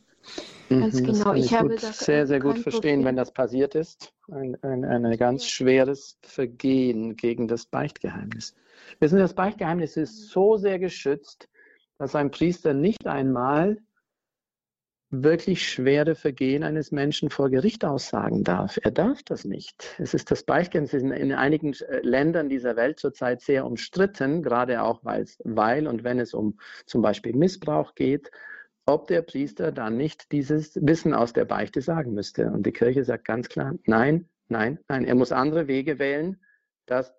Ganz 0.79 1.01
mhm, 1.01 1.05
genau. 1.05 1.33
ich, 1.33 1.45
ich 1.45 1.53
habe 1.53 1.75
das 1.75 1.99
sehr, 1.99 2.25
sehr 2.25 2.39
gut 2.39 2.59
verstehen, 2.59 2.99
Problem. 2.99 3.05
wenn 3.05 3.15
das 3.17 3.31
passiert 3.31 3.75
ist. 3.75 4.13
Ein, 4.31 4.57
ein, 4.63 4.85
ein 4.85 5.17
ganz 5.17 5.45
schweres 5.45 6.17
Vergehen 6.21 7.15
gegen 7.15 7.47
das 7.47 7.65
Beichtgeheimnis. 7.65 8.55
Wissen 8.99 9.15
Sie, 9.15 9.21
das 9.21 9.33
Beichtgeheimnis 9.33 9.97
ist 9.97 10.29
so 10.29 10.57
sehr 10.57 10.79
geschützt, 10.79 11.49
dass 11.97 12.15
ein 12.15 12.31
Priester 12.31 12.73
nicht 12.73 13.05
einmal 13.05 13.77
wirklich 15.09 15.67
schwere 15.67 16.15
Vergehen 16.15 16.63
eines 16.63 16.91
Menschen 16.93 17.29
vor 17.29 17.49
Gericht 17.49 17.83
aussagen 17.83 18.45
darf. 18.45 18.79
Er 18.81 18.91
darf 18.91 19.21
das 19.23 19.43
nicht. 19.43 19.93
Es 19.99 20.13
ist 20.13 20.31
das 20.31 20.43
Beichtgeheimnis 20.43 20.93
in, 20.93 21.11
in 21.11 21.33
einigen 21.33 21.73
äh, 21.73 21.99
Ländern 22.01 22.47
dieser 22.47 22.77
Welt 22.77 22.97
zurzeit 22.97 23.41
sehr 23.41 23.65
umstritten, 23.65 24.41
gerade 24.41 24.81
auch 24.81 25.01
weil 25.03 25.87
und 25.87 26.05
wenn 26.05 26.19
es 26.19 26.33
um 26.33 26.57
zum 26.85 27.01
Beispiel 27.01 27.35
Missbrauch 27.35 27.93
geht 27.93 28.31
ob 28.91 29.07
der 29.07 29.21
Priester 29.21 29.71
dann 29.71 29.97
nicht 29.97 30.31
dieses 30.31 30.75
Wissen 30.75 31.13
aus 31.13 31.33
der 31.33 31.45
Beichte 31.45 31.81
sagen 31.81 32.13
müsste. 32.13 32.47
Und 32.47 32.65
die 32.65 32.71
Kirche 32.71 33.03
sagt 33.03 33.25
ganz 33.25 33.47
klar, 33.47 33.73
nein, 33.85 34.29
nein, 34.49 34.79
nein, 34.87 35.05
er 35.05 35.15
muss 35.15 35.31
andere 35.31 35.67
Wege 35.67 35.97
wählen, 35.97 36.39
dass 36.85 37.13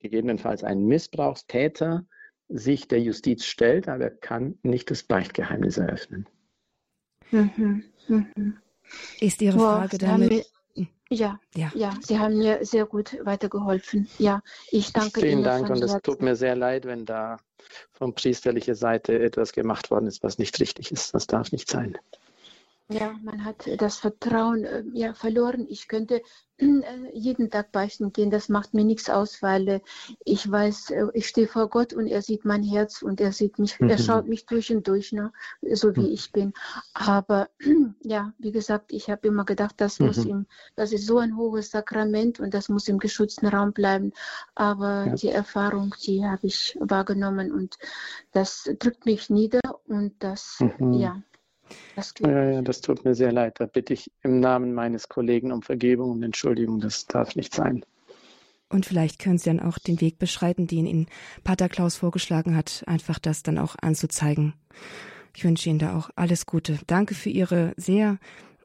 gegebenenfalls 0.00 0.64
ein 0.64 0.84
Missbrauchstäter 0.84 2.06
sich 2.48 2.88
der 2.88 3.00
Justiz 3.00 3.44
stellt, 3.44 3.88
aber 3.88 4.04
er 4.04 4.10
kann 4.10 4.58
nicht 4.62 4.90
das 4.90 5.02
Beichtgeheimnis 5.02 5.78
eröffnen. 5.78 6.26
Mhm, 7.30 7.84
mhm. 8.06 8.58
Ist 9.20 9.42
Ihre 9.42 9.58
Frage 9.58 9.98
damit 9.98 10.46
Ja, 11.10 11.40
ja, 11.54 11.72
ja, 11.74 11.94
Sie 12.02 12.18
haben 12.18 12.36
mir 12.36 12.64
sehr 12.66 12.84
gut 12.84 13.16
weitergeholfen. 13.24 14.08
Ja, 14.18 14.42
ich 14.70 14.92
danke 14.92 15.20
Vielen 15.20 15.40
Ihnen. 15.40 15.52
Vielen 15.52 15.62
Dank 15.62 15.70
und 15.70 15.82
es 15.82 16.02
tut 16.02 16.20
mir 16.20 16.36
sehr 16.36 16.54
leid, 16.54 16.84
wenn 16.84 17.06
da 17.06 17.38
von 17.92 18.14
priesterlicher 18.14 18.74
Seite 18.74 19.18
etwas 19.18 19.52
gemacht 19.52 19.90
worden 19.90 20.06
ist, 20.06 20.22
was 20.22 20.38
nicht 20.38 20.60
richtig 20.60 20.92
ist. 20.92 21.14
Das 21.14 21.26
darf 21.26 21.50
nicht 21.50 21.70
sein. 21.70 21.96
Ja, 22.90 23.14
man 23.22 23.44
hat 23.44 23.68
das 23.76 23.98
Vertrauen 23.98 24.64
äh, 24.64 24.82
ja, 24.94 25.12
verloren. 25.12 25.66
Ich 25.68 25.88
könnte 25.88 26.22
äh, 26.56 26.74
jeden 27.12 27.50
Tag 27.50 27.70
beichten 27.70 28.14
gehen, 28.14 28.30
das 28.30 28.48
macht 28.48 28.72
mir 28.72 28.84
nichts 28.84 29.10
aus, 29.10 29.42
weil 29.42 29.68
äh, 29.68 29.80
ich 30.24 30.50
weiß, 30.50 30.90
äh, 30.90 31.06
ich 31.12 31.28
stehe 31.28 31.48
vor 31.48 31.68
Gott 31.68 31.92
und 31.92 32.06
er 32.06 32.22
sieht 32.22 32.46
mein 32.46 32.62
Herz 32.62 33.02
und 33.02 33.20
er 33.20 33.32
sieht 33.32 33.58
mich, 33.58 33.78
mhm. 33.78 33.90
er 33.90 33.98
schaut 33.98 34.26
mich 34.28 34.46
durch 34.46 34.72
und 34.72 34.88
durch, 34.88 35.12
ne, 35.12 35.32
so 35.70 35.94
wie 35.96 36.00
mhm. 36.00 36.12
ich 36.12 36.32
bin. 36.32 36.54
Aber 36.94 37.50
ja, 38.02 38.32
wie 38.38 38.52
gesagt, 38.52 38.90
ich 38.92 39.10
habe 39.10 39.28
immer 39.28 39.44
gedacht, 39.44 39.74
das 39.76 39.98
mhm. 39.98 40.06
muss 40.06 40.24
ihm, 40.24 40.46
das 40.74 40.92
ist 40.92 41.06
so 41.06 41.18
ein 41.18 41.36
hohes 41.36 41.70
Sakrament 41.70 42.40
und 42.40 42.54
das 42.54 42.70
muss 42.70 42.88
im 42.88 42.98
geschützten 42.98 43.48
Raum 43.48 43.74
bleiben. 43.74 44.14
Aber 44.54 45.08
ja. 45.08 45.14
die 45.14 45.28
Erfahrung, 45.28 45.94
die 46.06 46.24
habe 46.24 46.46
ich 46.46 46.74
wahrgenommen 46.80 47.52
und 47.52 47.76
das 48.32 48.64
drückt 48.78 49.04
mich 49.04 49.28
nieder 49.28 49.60
und 49.86 50.14
das, 50.20 50.58
mhm. 50.78 50.94
ja, 50.94 51.22
das, 51.96 52.14
ja, 52.20 52.62
das 52.62 52.80
tut 52.80 53.04
mir 53.04 53.14
sehr 53.14 53.32
leid. 53.32 53.60
Da 53.60 53.66
bitte 53.66 53.92
ich 53.94 54.10
im 54.22 54.40
Namen 54.40 54.74
meines 54.74 55.08
Kollegen 55.08 55.52
um 55.52 55.62
Vergebung 55.62 56.12
und 56.12 56.22
Entschuldigung. 56.22 56.80
Das 56.80 57.06
darf 57.06 57.36
nicht 57.36 57.54
sein. 57.54 57.84
Und 58.70 58.86
vielleicht 58.86 59.18
können 59.18 59.38
Sie 59.38 59.48
dann 59.48 59.60
auch 59.60 59.78
den 59.78 60.00
Weg 60.00 60.18
beschreiten, 60.18 60.66
den 60.66 60.86
Ihnen 60.86 61.06
Pater 61.42 61.68
Klaus 61.68 61.96
vorgeschlagen 61.96 62.54
hat, 62.54 62.84
einfach 62.86 63.18
das 63.18 63.42
dann 63.42 63.58
auch 63.58 63.76
anzuzeigen. 63.80 64.54
Ich 65.34 65.44
wünsche 65.44 65.70
Ihnen 65.70 65.78
da 65.78 65.96
auch 65.96 66.10
alles 66.16 66.46
Gute. 66.46 66.78
Danke 66.86 67.14
für 67.14 67.30
Ihre 67.30 67.72
sehr 67.76 68.18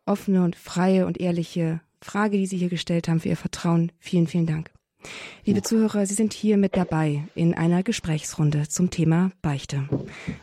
offene 0.06 0.44
und 0.44 0.56
freie 0.56 1.06
und 1.06 1.20
ehrliche 1.20 1.82
Frage, 2.02 2.38
die 2.38 2.48
Sie 2.48 2.58
hier 2.58 2.70
gestellt 2.70 3.08
haben, 3.08 3.22
für 3.22 3.30
Ihr 3.30 3.38
Vertrauen. 3.38 3.92
Vielen, 4.00 4.28
vielen 4.28 4.46
Dank. 4.48 4.72
Liebe 5.46 5.62
Zuhörer, 5.62 6.06
Sie 6.06 6.14
sind 6.14 6.34
hier 6.34 6.58
mit 6.58 6.76
dabei 6.76 7.28
in 7.36 7.54
einer 7.54 7.84
Gesprächsrunde 7.84 8.68
zum 8.68 8.90
Thema 8.90 9.32
Beichte. 9.42 9.88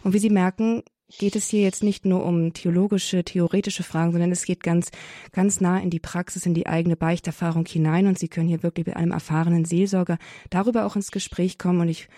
Und 0.05 0.13
wie 0.13 0.19
Sie 0.19 0.31
merken, 0.31 0.83
geht 1.19 1.37
es 1.37 1.49
hier 1.49 1.63
jetzt 1.63 1.83
nicht 1.83 2.05
nur 2.05 2.25
um 2.25 2.53
theologische, 2.53 3.25
theoretische 3.25 3.83
Fragen, 3.83 4.13
sondern 4.13 4.33
es 4.33 4.45
geht 4.45 4.63
ganz, 4.63 4.91
ganz 5.33 5.61
nah 5.61 5.79
in 5.79 5.91
die 5.91 6.01
Praxis, 6.01 6.47
in 6.47 6.55
die 6.55 6.67
eigene 6.67 6.97
Beichterfahrung 6.97 7.67
hinein 7.67 8.07
und 8.07 8.19
Sie 8.19 8.29
können 8.29 8.49
hier 8.49 8.63
wirklich 8.63 8.87
mit 8.87 8.97
einem 8.97 9.13
erfahrenen 9.13 9.65
Seelsorger 9.65 10.19
darüber 10.51 10.87
auch 10.87 10.97
ins 10.97 11.11
Gespräch 11.11 11.59
kommen 11.59 11.81
und 11.81 11.89
ich 11.89 12.09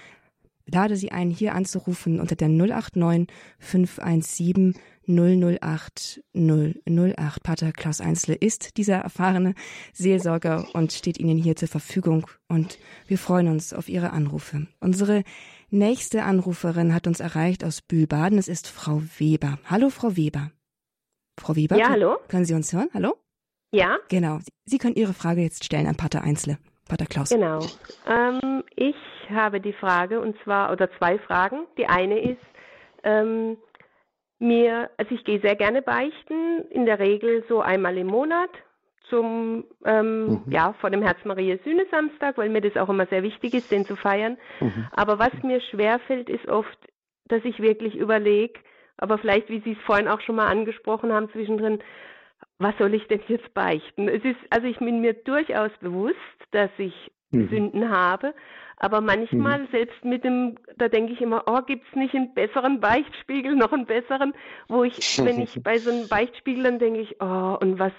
lade 0.66 0.97
Sie 0.97 1.12
ein, 1.12 1.30
hier 1.30 1.55
anzurufen 1.55 2.20
unter 2.20 2.36
der 2.36 2.49
089 2.49 3.28
517 3.59 4.74
008 5.09 6.22
008. 6.34 7.43
Pater 7.43 7.72
Klaus 7.72 8.01
Einzle 8.01 8.34
ist 8.34 8.76
dieser 8.76 8.99
erfahrene 8.99 9.55
Seelsorger 9.93 10.68
und 10.74 10.93
steht 10.93 11.18
Ihnen 11.18 11.38
hier 11.38 11.57
zur 11.57 11.68
Verfügung 11.68 12.26
und 12.49 12.78
wir 13.09 13.18
freuen 13.18 13.49
uns 13.49 13.72
auf 13.72 13.88
Ihre 13.88 14.11
Anrufe. 14.11 14.68
Unsere 14.80 15.24
Nächste 15.75 16.25
Anruferin 16.25 16.95
hat 16.95 17.07
uns 17.07 17.18
erreicht 17.18 17.64
aus 17.64 17.81
Bühlbaden. 17.81 18.37
Es 18.37 18.47
ist 18.47 18.68
Frau 18.68 19.01
Weber. 19.16 19.59
Hallo, 19.70 19.89
Frau 19.89 20.18
Weber. 20.18 20.51
Frau 21.41 21.57
Weber. 21.57 21.77
Ja, 21.79 21.89
hallo. 21.89 22.18
Können 22.29 22.45
Sie 22.45 22.53
uns 22.53 22.75
hören? 22.75 22.91
Hallo? 22.93 23.16
Ja. 23.70 23.97
Genau. 24.11 24.41
Sie 24.66 24.77
können 24.77 24.97
Ihre 24.97 25.14
Frage 25.14 25.41
jetzt 25.41 25.64
stellen 25.64 25.87
an 25.87 25.97
Pater 25.97 26.23
Einzle. 26.25 26.59
Pater 26.87 27.07
Klaus. 27.07 27.31
Genau. 27.31 27.61
Ähm, 28.07 28.62
ich 28.77 28.97
habe 29.31 29.62
die 29.62 29.73
Frage 29.73 30.20
und 30.20 30.37
zwar, 30.45 30.73
oder 30.73 30.91
zwei 30.99 31.18
Fragen. 31.20 31.66
Die 31.79 31.87
eine 31.87 32.20
ist, 32.20 32.43
ähm, 33.03 33.57
mir, 34.41 34.91
also 34.99 35.14
ich 35.14 35.25
gehe 35.25 35.41
sehr 35.41 35.57
gerne 35.57 35.81
beichten, 35.81 36.66
in 36.68 36.85
der 36.85 36.99
Regel 36.99 37.45
so 37.49 37.62
einmal 37.62 37.97
im 37.97 38.09
Monat 38.09 38.51
zum, 39.13 39.65
ähm, 39.85 40.25
mhm. 40.25 40.43
ja, 40.49 40.73
vor 40.81 40.89
dem 40.89 41.03
Herz 41.03 41.19
Maria 41.25 41.59
Sühne 41.65 41.85
Samstag, 41.91 42.39
weil 42.39 42.49
mir 42.49 42.63
das 42.63 42.77
auch 42.79 42.89
immer 42.89 43.07
sehr 43.07 43.23
wichtig 43.23 43.53
ist, 43.53 43.71
den 43.71 43.85
zu 43.85 43.95
feiern. 43.95 44.39
Mhm. 44.61 44.87
Aber 44.93 45.19
was 45.19 45.33
mir 45.43 45.61
schwerfällt, 45.61 46.31
ist 46.31 46.49
oft, 46.49 46.79
dass 47.29 47.45
ich 47.45 47.61
wirklich 47.61 47.95
überlege, 47.95 48.59
aber 48.97 49.19
vielleicht, 49.19 49.51
wie 49.51 49.61
Sie 49.61 49.73
es 49.73 49.85
vorhin 49.85 50.09
auch 50.09 50.21
schon 50.23 50.37
mal 50.37 50.47
angesprochen 50.47 51.13
haben, 51.13 51.29
zwischendrin, 51.31 51.81
was 52.59 52.77
soll 52.79 52.95
ich 52.95 53.07
denn 53.09 53.21
jetzt 53.29 53.53
beichten? 53.53 54.09
Es 54.09 54.25
ist, 54.25 54.39
also 54.51 54.67
ich 54.67 54.79
bin 54.79 55.01
mir 55.01 55.13
durchaus 55.13 55.73
bewusst, 55.81 56.17
dass 56.53 56.71
ich 56.79 56.95
mhm. 57.31 57.49
Sünden 57.49 57.91
habe, 57.91 58.35
aber 58.79 59.01
manchmal, 59.01 59.61
mhm. 59.61 59.69
selbst 59.73 60.05
mit 60.05 60.25
dem, 60.25 60.57
da 60.77 60.89
denke 60.89 61.13
ich 61.13 61.21
immer, 61.21 61.45
oh, 61.47 61.61
gibt 61.67 61.87
es 61.89 61.97
nicht 61.97 62.15
einen 62.15 62.33
besseren 62.33 62.81
Beichtspiegel, 62.81 63.55
noch 63.57 63.73
einen 63.73 63.87
besseren, 63.87 64.33
wo 64.69 64.85
ich, 64.85 65.23
wenn 65.23 65.41
ich 65.43 65.63
bei 65.63 65.77
so 65.79 65.91
einem 65.91 66.09
Beichtspiegel, 66.09 66.65
dann 66.65 66.79
denke 66.79 67.01
ich, 67.01 67.21
oh, 67.21 67.59
und 67.61 67.79
was, 67.79 67.93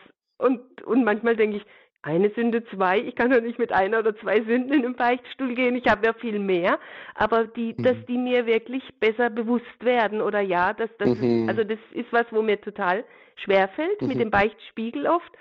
und, 0.44 0.82
und 0.84 1.04
manchmal 1.04 1.36
denke 1.36 1.58
ich, 1.58 1.66
eine 2.04 2.30
Sünde, 2.32 2.66
zwei, 2.66 3.00
ich 3.00 3.16
kann 3.16 3.32
doch 3.32 3.42
nicht 3.42 3.58
mit 3.58 3.72
einer 3.72 4.00
oder 4.00 4.16
zwei 4.18 4.42
Sünden 4.42 4.74
in 4.74 4.82
den 4.82 4.96
Beichtstuhl 4.96 5.56
gehen, 5.56 5.76
ich 5.76 5.88
habe 5.88 6.06
ja 6.06 6.14
viel 6.14 6.38
mehr, 6.38 6.78
aber 7.16 7.46
die, 7.46 7.74
mhm. 7.78 7.84
dass 7.84 7.96
die 8.08 8.18
mir 8.18 8.46
wirklich 8.46 8.84
besser 9.00 9.30
bewusst 9.30 9.64
werden 9.84 10.22
oder 10.22 10.42
ja, 10.42 10.74
dass 10.74 10.90
das 10.98 11.18
mhm. 11.18 11.44
ist, 11.44 11.50
also 11.50 11.64
das 11.64 11.80
ist 11.94 12.12
was, 12.12 12.26
wo 12.32 12.42
mir 12.42 12.60
total 12.60 13.06
schwerfällt 13.38 14.02
mhm. 14.02 14.08
mit 14.10 14.20
dem 14.20 14.32
Beichtspiegel 14.32 15.08
oft. 15.08 15.32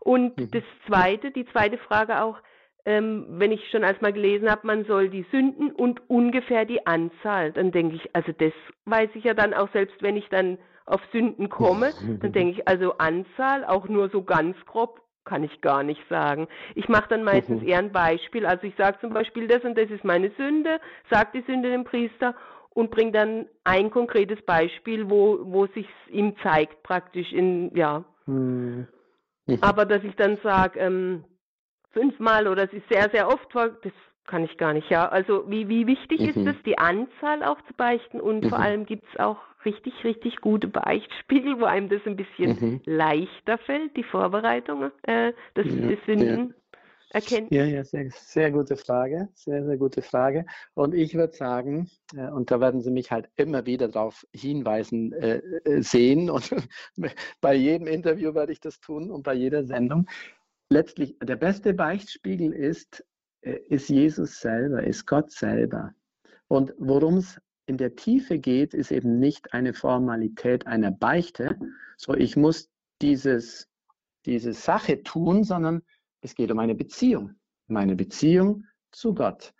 Und 0.00 0.38
mhm. 0.38 0.50
das 0.52 0.62
zweite, 0.86 1.30
die 1.32 1.46
zweite 1.46 1.76
Frage 1.78 2.22
auch, 2.22 2.38
ähm, 2.86 3.26
wenn 3.28 3.52
ich 3.52 3.68
schon 3.70 3.84
als 3.84 4.00
mal 4.00 4.12
gelesen 4.12 4.50
habe, 4.50 4.66
man 4.66 4.84
soll 4.84 5.10
die 5.10 5.26
Sünden 5.30 5.72
und 5.72 6.08
ungefähr 6.08 6.64
die 6.64 6.86
Anzahl, 6.86 7.52
dann 7.52 7.72
denke 7.72 7.96
ich, 7.96 8.08
also 8.14 8.32
das 8.32 8.52
weiß 8.86 9.10
ich 9.14 9.24
ja 9.24 9.34
dann 9.34 9.52
auch 9.52 9.70
selbst, 9.72 10.00
wenn 10.02 10.16
ich 10.16 10.28
dann 10.28 10.56
auf 10.86 11.00
Sünden 11.12 11.48
komme, 11.48 11.92
dann 12.20 12.32
denke 12.32 12.52
ich, 12.52 12.68
also 12.68 12.96
Anzahl, 12.98 13.64
auch 13.64 13.88
nur 13.88 14.08
so 14.08 14.22
ganz 14.22 14.56
grob, 14.66 15.00
kann 15.24 15.42
ich 15.42 15.60
gar 15.60 15.82
nicht 15.82 16.00
sagen. 16.08 16.46
Ich 16.76 16.88
mache 16.88 17.08
dann 17.08 17.24
meistens 17.24 17.60
mhm. 17.60 17.68
eher 17.68 17.78
ein 17.78 17.92
Beispiel. 17.92 18.46
Also 18.46 18.64
ich 18.64 18.74
sage 18.76 18.96
zum 19.00 19.12
Beispiel, 19.12 19.48
das 19.48 19.64
und 19.64 19.76
das 19.76 19.90
ist 19.90 20.04
meine 20.04 20.30
Sünde, 20.36 20.80
sage 21.10 21.30
die 21.34 21.42
Sünde 21.42 21.70
dem 21.70 21.82
Priester 21.82 22.34
und 22.70 22.90
bringe 22.92 23.10
dann 23.10 23.46
ein 23.64 23.90
konkretes 23.90 24.40
Beispiel, 24.42 25.10
wo, 25.10 25.40
wo 25.42 25.66
sich 25.66 25.88
ihm 26.08 26.36
zeigt, 26.42 26.82
praktisch 26.84 27.32
in, 27.32 27.74
ja. 27.74 28.04
Mhm. 28.26 28.86
Aber 29.60 29.84
dass 29.84 30.04
ich 30.04 30.14
dann 30.14 30.38
sage, 30.42 30.78
ähm, 30.78 31.24
fünfmal 31.90 32.46
oder 32.46 32.64
es 32.64 32.72
ist 32.72 32.88
sehr, 32.88 33.08
sehr 33.10 33.28
oft, 33.28 33.48
das 33.54 33.92
kann 34.26 34.44
ich 34.44 34.56
gar 34.58 34.72
nicht, 34.72 34.90
ja. 34.90 35.08
Also 35.08 35.50
wie, 35.50 35.68
wie 35.68 35.86
wichtig 35.86 36.20
mhm. 36.20 36.28
ist 36.28 36.56
es, 36.56 36.62
die 36.64 36.78
Anzahl 36.78 37.42
auch 37.42 37.60
zu 37.62 37.74
beichten 37.74 38.20
und 38.20 38.44
mhm. 38.44 38.48
vor 38.50 38.58
allem 38.58 38.86
gibt 38.86 39.04
es 39.12 39.18
auch 39.18 39.38
richtig, 39.66 39.92
richtig 40.04 40.40
gute 40.40 40.68
Beichtspiegel, 40.68 41.60
wo 41.60 41.64
einem 41.64 41.90
das 41.90 42.00
ein 42.06 42.16
bisschen 42.16 42.58
mhm. 42.58 42.80
leichter 42.86 43.58
fällt, 43.58 43.96
die 43.96 44.04
Vorbereitung 44.04 44.90
äh, 45.02 45.32
des, 45.54 45.66
ja, 45.66 45.88
des 45.88 45.98
Sünden. 46.06 46.48
Ja. 46.48 46.54
Erkennt. 47.10 47.52
Ja, 47.52 47.64
ja, 47.64 47.84
sehr, 47.84 48.10
sehr 48.10 48.50
gute 48.50 48.76
Frage, 48.76 49.28
sehr, 49.32 49.64
sehr 49.64 49.76
gute 49.76 50.02
Frage. 50.02 50.44
Und 50.74 50.92
ich 50.92 51.14
würde 51.14 51.34
sagen, 51.34 51.88
äh, 52.16 52.28
und 52.30 52.50
da 52.50 52.60
werden 52.60 52.80
Sie 52.80 52.90
mich 52.90 53.12
halt 53.12 53.28
immer 53.36 53.64
wieder 53.64 53.88
darauf 53.88 54.26
hinweisen 54.32 55.12
äh, 55.12 55.40
äh 55.64 55.82
sehen 55.82 56.28
und 56.30 56.50
bei 57.40 57.54
jedem 57.54 57.86
Interview 57.86 58.34
werde 58.34 58.52
ich 58.52 58.60
das 58.60 58.80
tun 58.80 59.10
und 59.10 59.22
bei 59.22 59.34
jeder 59.34 59.64
Sendung. 59.64 60.06
Letztlich, 60.68 61.16
der 61.22 61.36
beste 61.36 61.74
Beichtspiegel 61.74 62.52
ist, 62.52 63.04
äh, 63.42 63.60
ist 63.68 63.88
Jesus 63.88 64.40
selber, 64.40 64.82
ist 64.82 65.06
Gott 65.06 65.30
selber. 65.30 65.94
Und 66.48 66.74
worum 66.78 67.18
es 67.18 67.40
in 67.66 67.76
der 67.76 67.96
Tiefe 67.96 68.38
geht, 68.38 68.74
ist 68.74 68.90
eben 68.90 69.18
nicht 69.18 69.52
eine 69.52 69.74
Formalität 69.74 70.66
einer 70.66 70.90
Beichte, 70.92 71.58
so 71.96 72.14
ich 72.14 72.36
muss 72.36 72.70
dieses, 73.02 73.68
diese 74.24 74.52
Sache 74.52 75.02
tun, 75.02 75.44
sondern 75.44 75.82
es 76.20 76.34
geht 76.34 76.50
um 76.50 76.58
eine 76.58 76.74
Beziehung, 76.74 77.34
meine 77.66 77.96
Beziehung 77.96 78.64
zu 78.92 79.14
Gott. 79.14 79.52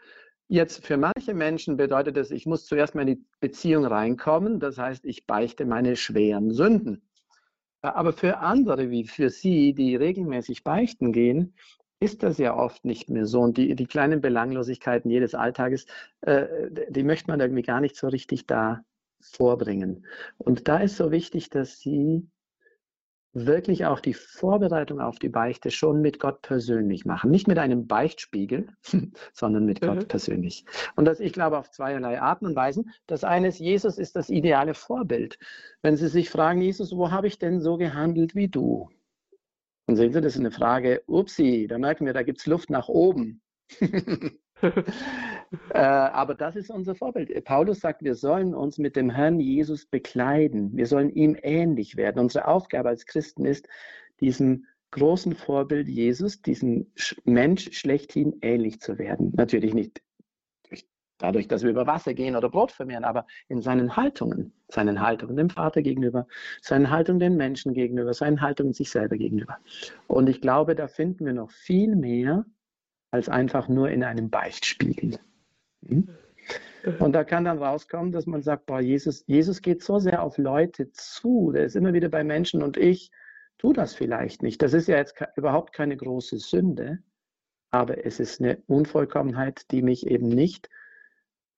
Jetzt 0.49 0.87
für 0.87 0.97
manche 0.97 1.35
Menschen 1.35 1.77
bedeutet 1.77 2.17
es, 2.17 2.31
ich 2.31 2.47
muss 2.47 2.67
zuerst 2.67 2.95
mal 2.95 3.09
in 3.09 3.17
die 3.17 3.25
Beziehung 3.41 3.85
reinkommen, 3.85 4.61
das 4.61 4.79
heißt, 4.79 5.05
ich 5.05 5.27
beichte 5.27 5.65
meine 5.67 5.97
schweren 5.97 6.53
Sünden. 6.53 7.03
Aber 7.83 8.13
für 8.13 8.39
andere, 8.39 8.91
wie 8.91 9.05
für 9.05 9.31
Sie, 9.31 9.75
die 9.75 9.97
regelmäßig 9.97 10.63
beichten 10.63 11.13
gehen, 11.13 11.55
ist 12.01 12.23
das 12.23 12.39
ja 12.39 12.55
oft 12.55 12.85
nicht 12.85 13.09
mehr 13.11 13.27
so. 13.27 13.41
Und 13.41 13.57
die, 13.57 13.75
die 13.75 13.87
kleinen 13.87 14.21
Belanglosigkeiten 14.21 15.11
jedes 15.11 15.35
Alltages, 15.35 15.87
äh, 16.21 16.47
die 16.91 17.03
möchte 17.03 17.31
man 17.31 17.41
irgendwie 17.41 17.63
gar 17.63 17.81
nicht 17.81 17.97
so 17.97 18.09
richtig 18.09 18.47
da 18.47 18.85
vorbringen. 19.21 20.07
Und 20.39 20.69
da 20.69 20.79
ist 20.79 20.97
so 20.97 21.11
wichtig, 21.11 21.51
dass 21.51 21.81
Sie 21.81 22.29
wirklich 23.33 23.85
auch 23.85 24.01
die 24.01 24.15
Vorbereitung 24.15 25.01
auf 25.01 25.19
die 25.19 25.29
Beichte 25.29 25.71
schon 25.71 26.01
mit 26.01 26.19
Gott 26.19 26.41
persönlich 26.41 27.05
machen. 27.05 27.31
Nicht 27.31 27.47
mit 27.47 27.59
einem 27.59 27.87
Beichtspiegel, 27.87 28.69
sondern 29.33 29.67
mit 29.67 29.83
mhm. 29.83 29.87
Gott 29.87 30.09
persönlich. 30.09 30.65
Und 30.97 31.05
das, 31.05 31.21
ich 31.21 31.33
glaube, 31.33 31.59
auf 31.59 31.71
zweierlei 31.71 32.21
Arten 32.21 32.47
und 32.47 32.57
Weisen. 32.57 32.91
Das 33.07 33.25
eine 33.25 33.49
ist, 33.49 33.59
Jesus 33.59 33.99
ist 33.99 34.17
das 34.17 34.31
ideale 34.31 34.75
Vorbild. 34.75 35.39
Wenn 35.83 35.97
Sie 35.97 36.09
sich 36.09 36.31
fragen, 36.31 36.63
Jesus, 36.63 36.97
wo 36.97 37.11
habe 37.11 37.27
ich 37.27 37.39
denn 37.39 37.61
so 37.61 37.77
gehandelt 37.77 38.35
wie 38.35 38.49
du? 38.49 38.89
Und 39.87 39.97
sehen 39.97 40.13
Sie, 40.13 40.21
das 40.21 40.35
ist 40.35 40.41
eine 40.41 40.51
Frage, 40.51 41.03
upsi, 41.07 41.67
da 41.69 41.79
merken 41.79 42.07
wir, 42.07 42.13
da 42.13 42.23
gibt 42.23 42.41
es 42.41 42.47
Luft 42.47 42.71
nach 42.71 42.89
oben. 42.89 43.41
äh, 44.61 45.79
aber 45.79 46.35
das 46.35 46.57
ist 46.57 46.71
unser 46.71 46.95
Vorbild. 46.95 47.45
Paulus 47.45 47.81
sagt, 47.81 48.03
wir 48.03 48.17
sollen 48.17 48.55
uns 48.55 48.79
mit 48.79 48.97
dem 48.97 49.11
Herrn 49.11 49.39
Jesus 49.39 49.87
bekleiden. 49.87 50.77
Wir 50.77 50.87
sollen 50.87 51.11
ihm 51.11 51.37
ähnlich 51.41 51.97
werden. 51.97 52.19
Unsere 52.19 52.49
Aufgabe 52.49 52.89
als 52.89 53.07
Christen 53.07 53.45
ist, 53.45 53.69
diesem 54.21 54.67
großen 54.91 55.35
Vorbild 55.35 55.89
Jesus, 55.89 56.43
diesem 56.43 56.91
Mensch 57.25 57.71
schlechthin 57.73 58.39
ähnlich 58.41 58.81
zu 58.81 58.99
werden. 58.99 59.33
Natürlich 59.37 59.75
nicht 59.75 60.01
dadurch, 61.19 61.49
dass 61.49 61.63
wir 61.63 61.71
über 61.71 61.87
Wasser 61.87 62.15
gehen 62.15 62.37
oder 62.37 62.49
Brot 62.49 62.73
vermehren, 62.73 63.05
aber 63.05 63.27
in 63.49 63.63
seinen 63.63 63.97
Haltungen, 63.97 64.53
seinen 64.69 65.01
Haltungen 65.01 65.37
dem 65.37 65.51
Vater 65.51 65.83
gegenüber, 65.83 66.27
seinen 66.61 66.91
Haltungen 66.91 67.21
den 67.21 67.37
Menschen 67.37 67.75
gegenüber, 67.75 68.13
seinen 68.15 68.41
Haltungen 68.41 68.73
sich 68.73 68.91
selber 68.91 69.17
gegenüber. 69.17 69.59
Und 70.07 70.29
ich 70.29 70.41
glaube, 70.41 70.75
da 70.75 70.89
finden 70.89 71.27
wir 71.27 71.33
noch 71.33 71.51
viel 71.51 71.97
mehr 71.97 72.45
als 73.11 73.29
einfach 73.29 73.69
nur 73.69 73.91
in 73.91 74.05
einem 74.05 74.31
Beichtspiegel. 74.31 75.19
Hm? 75.87 76.09
Und 77.01 77.13
da 77.13 77.25
kann 77.25 77.45
dann 77.45 77.59
rauskommen, 77.59 78.13
dass 78.13 78.27
man 78.27 78.43
sagt, 78.43 78.67
boah, 78.67 78.81
Jesus, 78.81 79.25
Jesus 79.27 79.61
geht 79.61 79.83
so 79.83 79.99
sehr 79.99 80.23
auf 80.23 80.39
Leute 80.39 80.93
zu, 80.93 81.51
der 81.53 81.65
ist 81.65 81.75
immer 81.75 81.93
wieder 81.93 82.09
bei 82.09 82.23
Menschen 82.23 82.63
und 82.63 82.77
ich 82.77 83.11
tue 83.59 83.75
das 83.75 83.95
vielleicht 83.95 84.43
nicht. 84.43 84.63
Das 84.63 84.73
ist 84.73 84.87
ja 84.87 84.97
jetzt 84.97 85.17
überhaupt 85.37 85.73
keine 85.73 85.97
große 85.97 86.39
Sünde, 86.39 86.99
aber 87.71 88.05
es 88.07 88.21
ist 88.21 88.41
eine 88.41 88.59
Unvollkommenheit, 88.67 89.71
die 89.73 89.83
mich 89.83 90.07
eben 90.07 90.29
nicht 90.29 90.69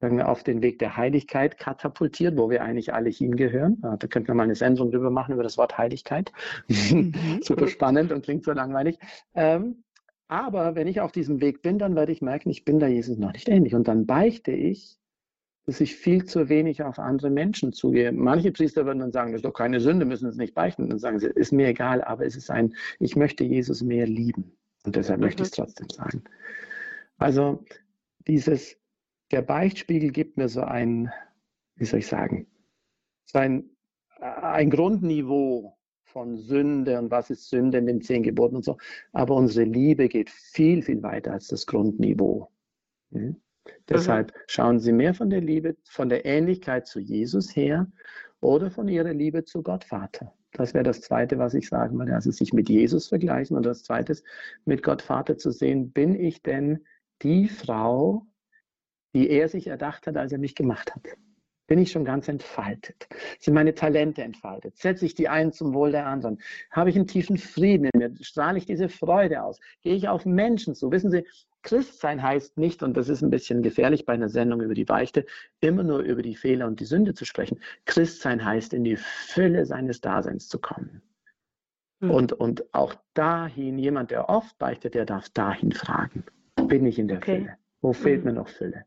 sagen 0.00 0.16
wir, 0.16 0.28
auf 0.28 0.44
den 0.44 0.62
Weg 0.62 0.78
der 0.78 0.96
Heiligkeit 0.96 1.58
katapultiert, 1.58 2.36
wo 2.36 2.50
wir 2.50 2.62
eigentlich 2.62 2.94
alle 2.94 3.10
hingehören. 3.10 3.80
Da 3.80 3.96
könnten 4.06 4.28
wir 4.28 4.34
mal 4.34 4.44
eine 4.44 4.54
Sendung 4.54 4.90
drüber 4.90 5.10
machen 5.10 5.34
über 5.34 5.42
das 5.42 5.58
Wort 5.58 5.76
Heiligkeit. 5.76 6.32
Mhm. 6.68 7.12
Super 7.42 7.68
spannend 7.68 8.12
und 8.12 8.22
klingt 8.22 8.44
so 8.44 8.52
langweilig. 8.52 8.98
Ähm, 9.34 9.82
aber 10.28 10.74
wenn 10.74 10.86
ich 10.86 11.00
auf 11.00 11.10
diesem 11.10 11.40
Weg 11.40 11.62
bin, 11.62 11.78
dann 11.78 11.96
werde 11.96 12.12
ich 12.12 12.22
merken, 12.22 12.50
ich 12.50 12.64
bin 12.64 12.78
da 12.78 12.86
Jesus 12.86 13.18
noch 13.18 13.32
nicht 13.32 13.48
ähnlich. 13.48 13.74
Und 13.74 13.88
dann 13.88 14.06
beichte 14.06 14.52
ich, 14.52 14.98
dass 15.66 15.80
ich 15.80 15.96
viel 15.96 16.24
zu 16.24 16.48
wenig 16.48 16.82
auf 16.82 16.98
andere 16.98 17.30
Menschen 17.30 17.72
zugehe. 17.72 18.12
Manche 18.12 18.52
Priester 18.52 18.86
würden 18.86 19.00
dann 19.00 19.12
sagen, 19.12 19.32
das 19.32 19.40
ist 19.40 19.44
doch 19.44 19.52
keine 19.52 19.80
Sünde, 19.80 20.04
müssen 20.04 20.28
es 20.28 20.36
nicht 20.36 20.54
beichten. 20.54 20.84
Und 20.84 20.90
dann 20.90 20.98
sagen 20.98 21.18
sie, 21.18 21.26
ist 21.26 21.52
mir 21.52 21.68
egal, 21.68 22.02
aber 22.04 22.24
es 22.24 22.36
ist 22.36 22.50
ein, 22.50 22.74
ich 23.00 23.16
möchte 23.16 23.44
Jesus 23.44 23.82
mehr 23.82 24.06
lieben. 24.06 24.56
Und 24.84 24.96
deshalb 24.96 25.18
mhm. 25.18 25.26
möchte 25.26 25.42
ich 25.42 25.48
es 25.48 25.54
trotzdem 25.54 25.88
sagen. 25.90 26.22
Also 27.18 27.64
dieses 28.26 28.78
der 29.30 29.42
Beichtspiegel 29.42 30.10
gibt 30.10 30.36
mir 30.36 30.48
so 30.48 30.62
ein, 30.62 31.12
wie 31.76 31.84
soll 31.84 32.00
ich 32.00 32.06
sagen, 32.06 32.46
so 33.24 33.38
ein, 33.38 33.70
ein 34.20 34.70
Grundniveau 34.70 35.76
von 36.04 36.38
Sünde 36.38 36.98
und 36.98 37.10
was 37.10 37.30
ist 37.30 37.48
Sünde 37.50 37.78
in 37.78 37.86
den 37.86 38.00
zehn 38.00 38.22
Geboten 38.22 38.56
und 38.56 38.64
so. 38.64 38.78
Aber 39.12 39.34
unsere 39.34 39.66
Liebe 39.66 40.08
geht 40.08 40.30
viel, 40.30 40.82
viel 40.82 41.02
weiter 41.02 41.32
als 41.32 41.48
das 41.48 41.66
Grundniveau. 41.66 42.50
Mhm. 43.10 43.36
Deshalb 43.88 44.32
schauen 44.46 44.80
Sie 44.80 44.92
mehr 44.92 45.12
von 45.12 45.28
der 45.28 45.42
Liebe, 45.42 45.76
von 45.84 46.08
der 46.08 46.24
Ähnlichkeit 46.24 46.86
zu 46.86 47.00
Jesus 47.00 47.54
her 47.54 47.86
oder 48.40 48.70
von 48.70 48.88
Ihrer 48.88 49.12
Liebe 49.12 49.44
zu 49.44 49.62
Gott 49.62 49.84
Vater. 49.84 50.32
Das 50.52 50.72
wäre 50.72 50.84
das 50.84 51.02
Zweite, 51.02 51.38
was 51.38 51.52
ich 51.52 51.68
sagen 51.68 51.98
würde. 51.98 52.14
Also 52.14 52.30
sich 52.30 52.54
mit 52.54 52.70
Jesus 52.70 53.08
vergleichen 53.08 53.56
und 53.56 53.66
das 53.66 53.82
Zweite 53.82 54.16
mit 54.64 54.82
Gott 54.82 55.02
Vater 55.02 55.36
zu 55.36 55.50
sehen, 55.50 55.92
bin 55.92 56.14
ich 56.14 56.42
denn 56.42 56.84
die 57.20 57.48
Frau, 57.48 58.26
die 59.18 59.30
er 59.30 59.48
sich 59.48 59.66
erdacht 59.66 60.06
hat, 60.06 60.16
als 60.16 60.30
er 60.30 60.38
mich 60.38 60.54
gemacht 60.54 60.94
hat. 60.94 61.02
Bin 61.66 61.80
ich 61.80 61.90
schon 61.90 62.04
ganz 62.04 62.28
entfaltet? 62.28 63.08
Sind 63.40 63.52
meine 63.52 63.74
Talente 63.74 64.22
entfaltet? 64.22 64.78
Setze 64.78 65.06
ich 65.06 65.16
die 65.16 65.28
einen 65.28 65.52
zum 65.52 65.74
Wohl 65.74 65.90
der 65.90 66.06
anderen? 66.06 66.38
Habe 66.70 66.90
ich 66.90 66.96
einen 66.96 67.08
tiefen 67.08 67.36
Frieden 67.36 67.90
in 67.92 67.98
mir? 67.98 68.14
Strahle 68.20 68.58
ich 68.58 68.64
diese 68.64 68.88
Freude 68.88 69.42
aus? 69.42 69.58
Gehe 69.82 69.96
ich 69.96 70.08
auf 70.08 70.24
Menschen 70.24 70.76
zu? 70.76 70.92
Wissen 70.92 71.10
Sie, 71.10 71.24
Christsein 71.62 72.22
heißt 72.22 72.58
nicht, 72.58 72.84
und 72.84 72.96
das 72.96 73.08
ist 73.08 73.22
ein 73.22 73.30
bisschen 73.30 73.60
gefährlich 73.62 74.06
bei 74.06 74.12
einer 74.12 74.28
Sendung 74.28 74.62
über 74.62 74.74
die 74.74 74.84
Beichte, 74.84 75.26
immer 75.60 75.82
nur 75.82 75.98
über 75.98 76.22
die 76.22 76.36
Fehler 76.36 76.68
und 76.68 76.78
die 76.78 76.84
Sünde 76.84 77.12
zu 77.12 77.24
sprechen. 77.24 77.58
Christsein 77.86 78.44
heißt, 78.44 78.72
in 78.72 78.84
die 78.84 78.96
Fülle 78.96 79.66
seines 79.66 80.00
Daseins 80.00 80.48
zu 80.48 80.60
kommen. 80.60 81.02
Mhm. 81.98 82.10
Und, 82.12 82.32
und 82.34 82.72
auch 82.72 82.94
dahin, 83.14 83.78
jemand, 83.78 84.12
der 84.12 84.28
oft 84.28 84.56
beichtet, 84.58 84.94
der 84.94 85.06
darf 85.06 85.28
dahin 85.30 85.72
fragen. 85.72 86.22
Bin 86.68 86.86
ich 86.86 87.00
in 87.00 87.08
der 87.08 87.16
okay. 87.16 87.40
Fülle? 87.40 87.56
Wo 87.80 87.92
fehlt 87.92 88.20
mhm. 88.20 88.26
mir 88.26 88.32
noch 88.34 88.48
Fülle? 88.48 88.84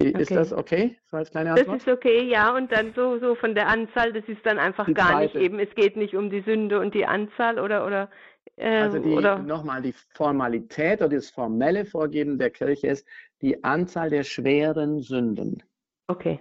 Ist 0.00 0.14
okay. 0.14 0.34
das 0.34 0.52
okay? 0.52 0.98
So 1.10 1.16
als 1.16 1.30
kleine 1.30 1.50
Antwort? 1.50 1.80
Das 1.80 1.86
ist 1.86 1.92
okay, 1.92 2.22
ja. 2.28 2.54
Und 2.54 2.70
dann 2.70 2.92
so, 2.94 3.18
so 3.18 3.34
von 3.34 3.54
der 3.54 3.66
Anzahl, 3.66 4.12
das 4.12 4.24
ist 4.28 4.44
dann 4.46 4.58
einfach 4.58 4.86
die 4.86 4.94
gar 4.94 5.10
zweite. 5.10 5.38
nicht 5.38 5.44
eben, 5.44 5.58
es 5.58 5.74
geht 5.74 5.96
nicht 5.96 6.14
um 6.14 6.30
die 6.30 6.42
Sünde 6.42 6.78
und 6.78 6.94
die 6.94 7.04
Anzahl 7.04 7.58
oder 7.58 7.84
oder 7.84 8.08
äh, 8.56 8.82
also 8.82 8.98
nochmal 8.98 9.82
die 9.82 9.94
Formalität 10.14 11.00
oder 11.00 11.16
das 11.16 11.30
formelle 11.30 11.84
Vorgeben 11.84 12.38
der 12.38 12.50
Kirche 12.50 12.86
ist 12.86 13.08
die 13.42 13.62
Anzahl 13.64 14.10
der 14.10 14.22
schweren 14.22 15.00
Sünden. 15.00 15.64
Okay. 16.06 16.38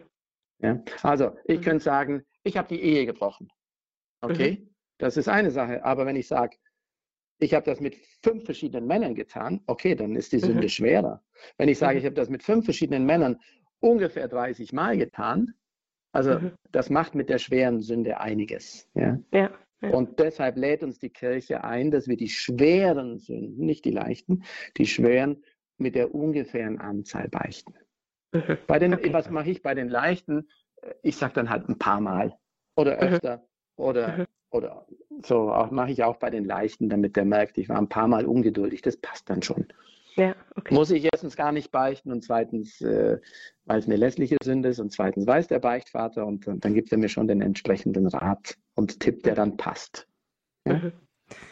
Ja? 0.60 0.80
Also 1.02 1.36
ich 1.45 1.60
mhm. 1.60 1.64
könnte 1.64 1.84
sagen, 1.84 2.26
ich 2.43 2.58
habe 2.58 2.68
die 2.68 2.82
Ehe 2.82 3.08
gebrochen. 3.08 3.50
Okay? 4.22 4.60
Mhm. 4.62 4.76
Das 5.00 5.18
ist 5.18 5.28
eine 5.28 5.50
Sache. 5.50 5.84
Aber 5.84 6.06
wenn 6.06 6.16
ich 6.16 6.28
sage, 6.28 6.58
ich 7.40 7.54
habe 7.54 7.66
das 7.66 7.80
mit 7.80 7.96
fünf 8.24 8.46
verschiedenen 8.46 8.88
Männern 8.88 9.16
getan, 9.16 9.62
okay, 9.68 9.96
dann 9.96 10.16
ist 10.16 10.32
die 10.32 10.40
Sünde 10.40 10.64
mhm. 10.64 10.70
schwerer. 10.70 11.24
Wenn 11.58 11.70
ich 11.70 11.78
sage, 11.78 11.94
mhm. 11.94 12.00
ich 12.00 12.06
habe 12.06 12.16
das 12.16 12.30
mit 12.30 12.44
fünf 12.44 12.66
verschiedenen 12.66 13.06
Männern 13.06 13.38
ungefähr 13.80 14.28
30 14.28 14.74
Mal 14.74 14.98
getan, 14.98 15.54
also 16.12 16.40
mhm. 16.40 16.52
das 16.72 16.90
macht 16.90 17.16
mit 17.16 17.30
der 17.30 17.38
schweren 17.38 17.82
Sünde 17.82 18.20
einiges. 18.20 18.90
Ja? 18.96 19.20
Ja, 19.32 19.52
ja? 19.82 19.90
Und 19.90 20.20
deshalb 20.20 20.58
lädt 20.58 20.82
uns 20.84 21.00
die 21.00 21.10
Kirche 21.10 21.64
ein, 21.64 21.92
dass 21.92 22.08
wir 22.08 22.18
die 22.18 22.30
schweren 22.30 23.20
Sünden, 23.20 23.66
nicht 23.66 23.86
die 23.86 23.92
leichten, 23.92 24.44
die 24.78 24.88
schweren 24.88 25.44
mit 25.78 25.94
der 25.96 26.16
ungefähren 26.16 26.80
Anzahl 26.80 27.30
beichten. 27.30 27.76
Mhm. 28.32 28.58
Bei 28.66 28.80
den, 28.80 28.96
okay. 28.96 29.14
Was 29.14 29.30
mache 29.30 29.52
ich 29.52 29.62
bei 29.62 29.76
den 29.76 29.90
leichten? 29.90 30.50
Ich 31.04 31.18
sage 31.18 31.34
dann 31.34 31.50
halt 31.50 31.70
ein 31.70 31.78
paar 31.78 32.02
Mal 32.02 32.36
oder 32.76 32.98
öfter 32.98 33.48
oder, 33.76 34.28
oder 34.52 34.86
so 35.24 35.68
mache 35.72 35.91
ich 35.91 36.04
auch 36.04 36.18
bei 36.18 36.30
den 36.30 36.45
Leichten, 36.45 36.89
damit 36.89 37.16
der 37.16 37.26
merkt, 37.26 37.58
ich 37.58 37.70
war 37.70 37.78
ein 37.78 37.89
paar 37.89 38.08
Mal 38.08 38.26
ungeduldig. 38.26 38.82
Das 38.82 38.98
passt 38.98 39.30
dann 39.30 39.41
schon. 39.41 39.68
Ja, 40.16 40.36
okay. 40.56 40.74
Muss 40.74 40.89
ich 40.89 41.04
erstens 41.06 41.36
gar 41.36 41.52
nicht 41.52 41.72
beichten 41.72 42.12
und 42.12 42.24
zweitens, 42.24 42.82
äh, 42.82 43.20
weil 43.66 43.80
es 43.80 43.86
eine 43.86 43.98
lässliche 43.98 44.38
Sünde 44.43 44.70
ist 44.70 44.80
und 44.80 44.91
zweitens 44.91 45.28
weiß 45.28 45.48
der 45.48 45.60
Beichtvater 45.60 46.26
und, 46.26 46.48
und 46.48 46.66
dann 46.66 46.74
gibt 46.74 46.91
er 46.91 46.98
mir 46.98 47.10
schon 47.10 47.28
den 47.28 47.41
entsprechenden 47.41 48.08
Rat 48.08 48.58
und 48.74 49.00
Tipp, 49.00 49.22
der 49.24 49.36
dann 49.36 49.58
passt. 49.58 50.08
Ja? 50.66 50.74
Mhm. 50.74 50.91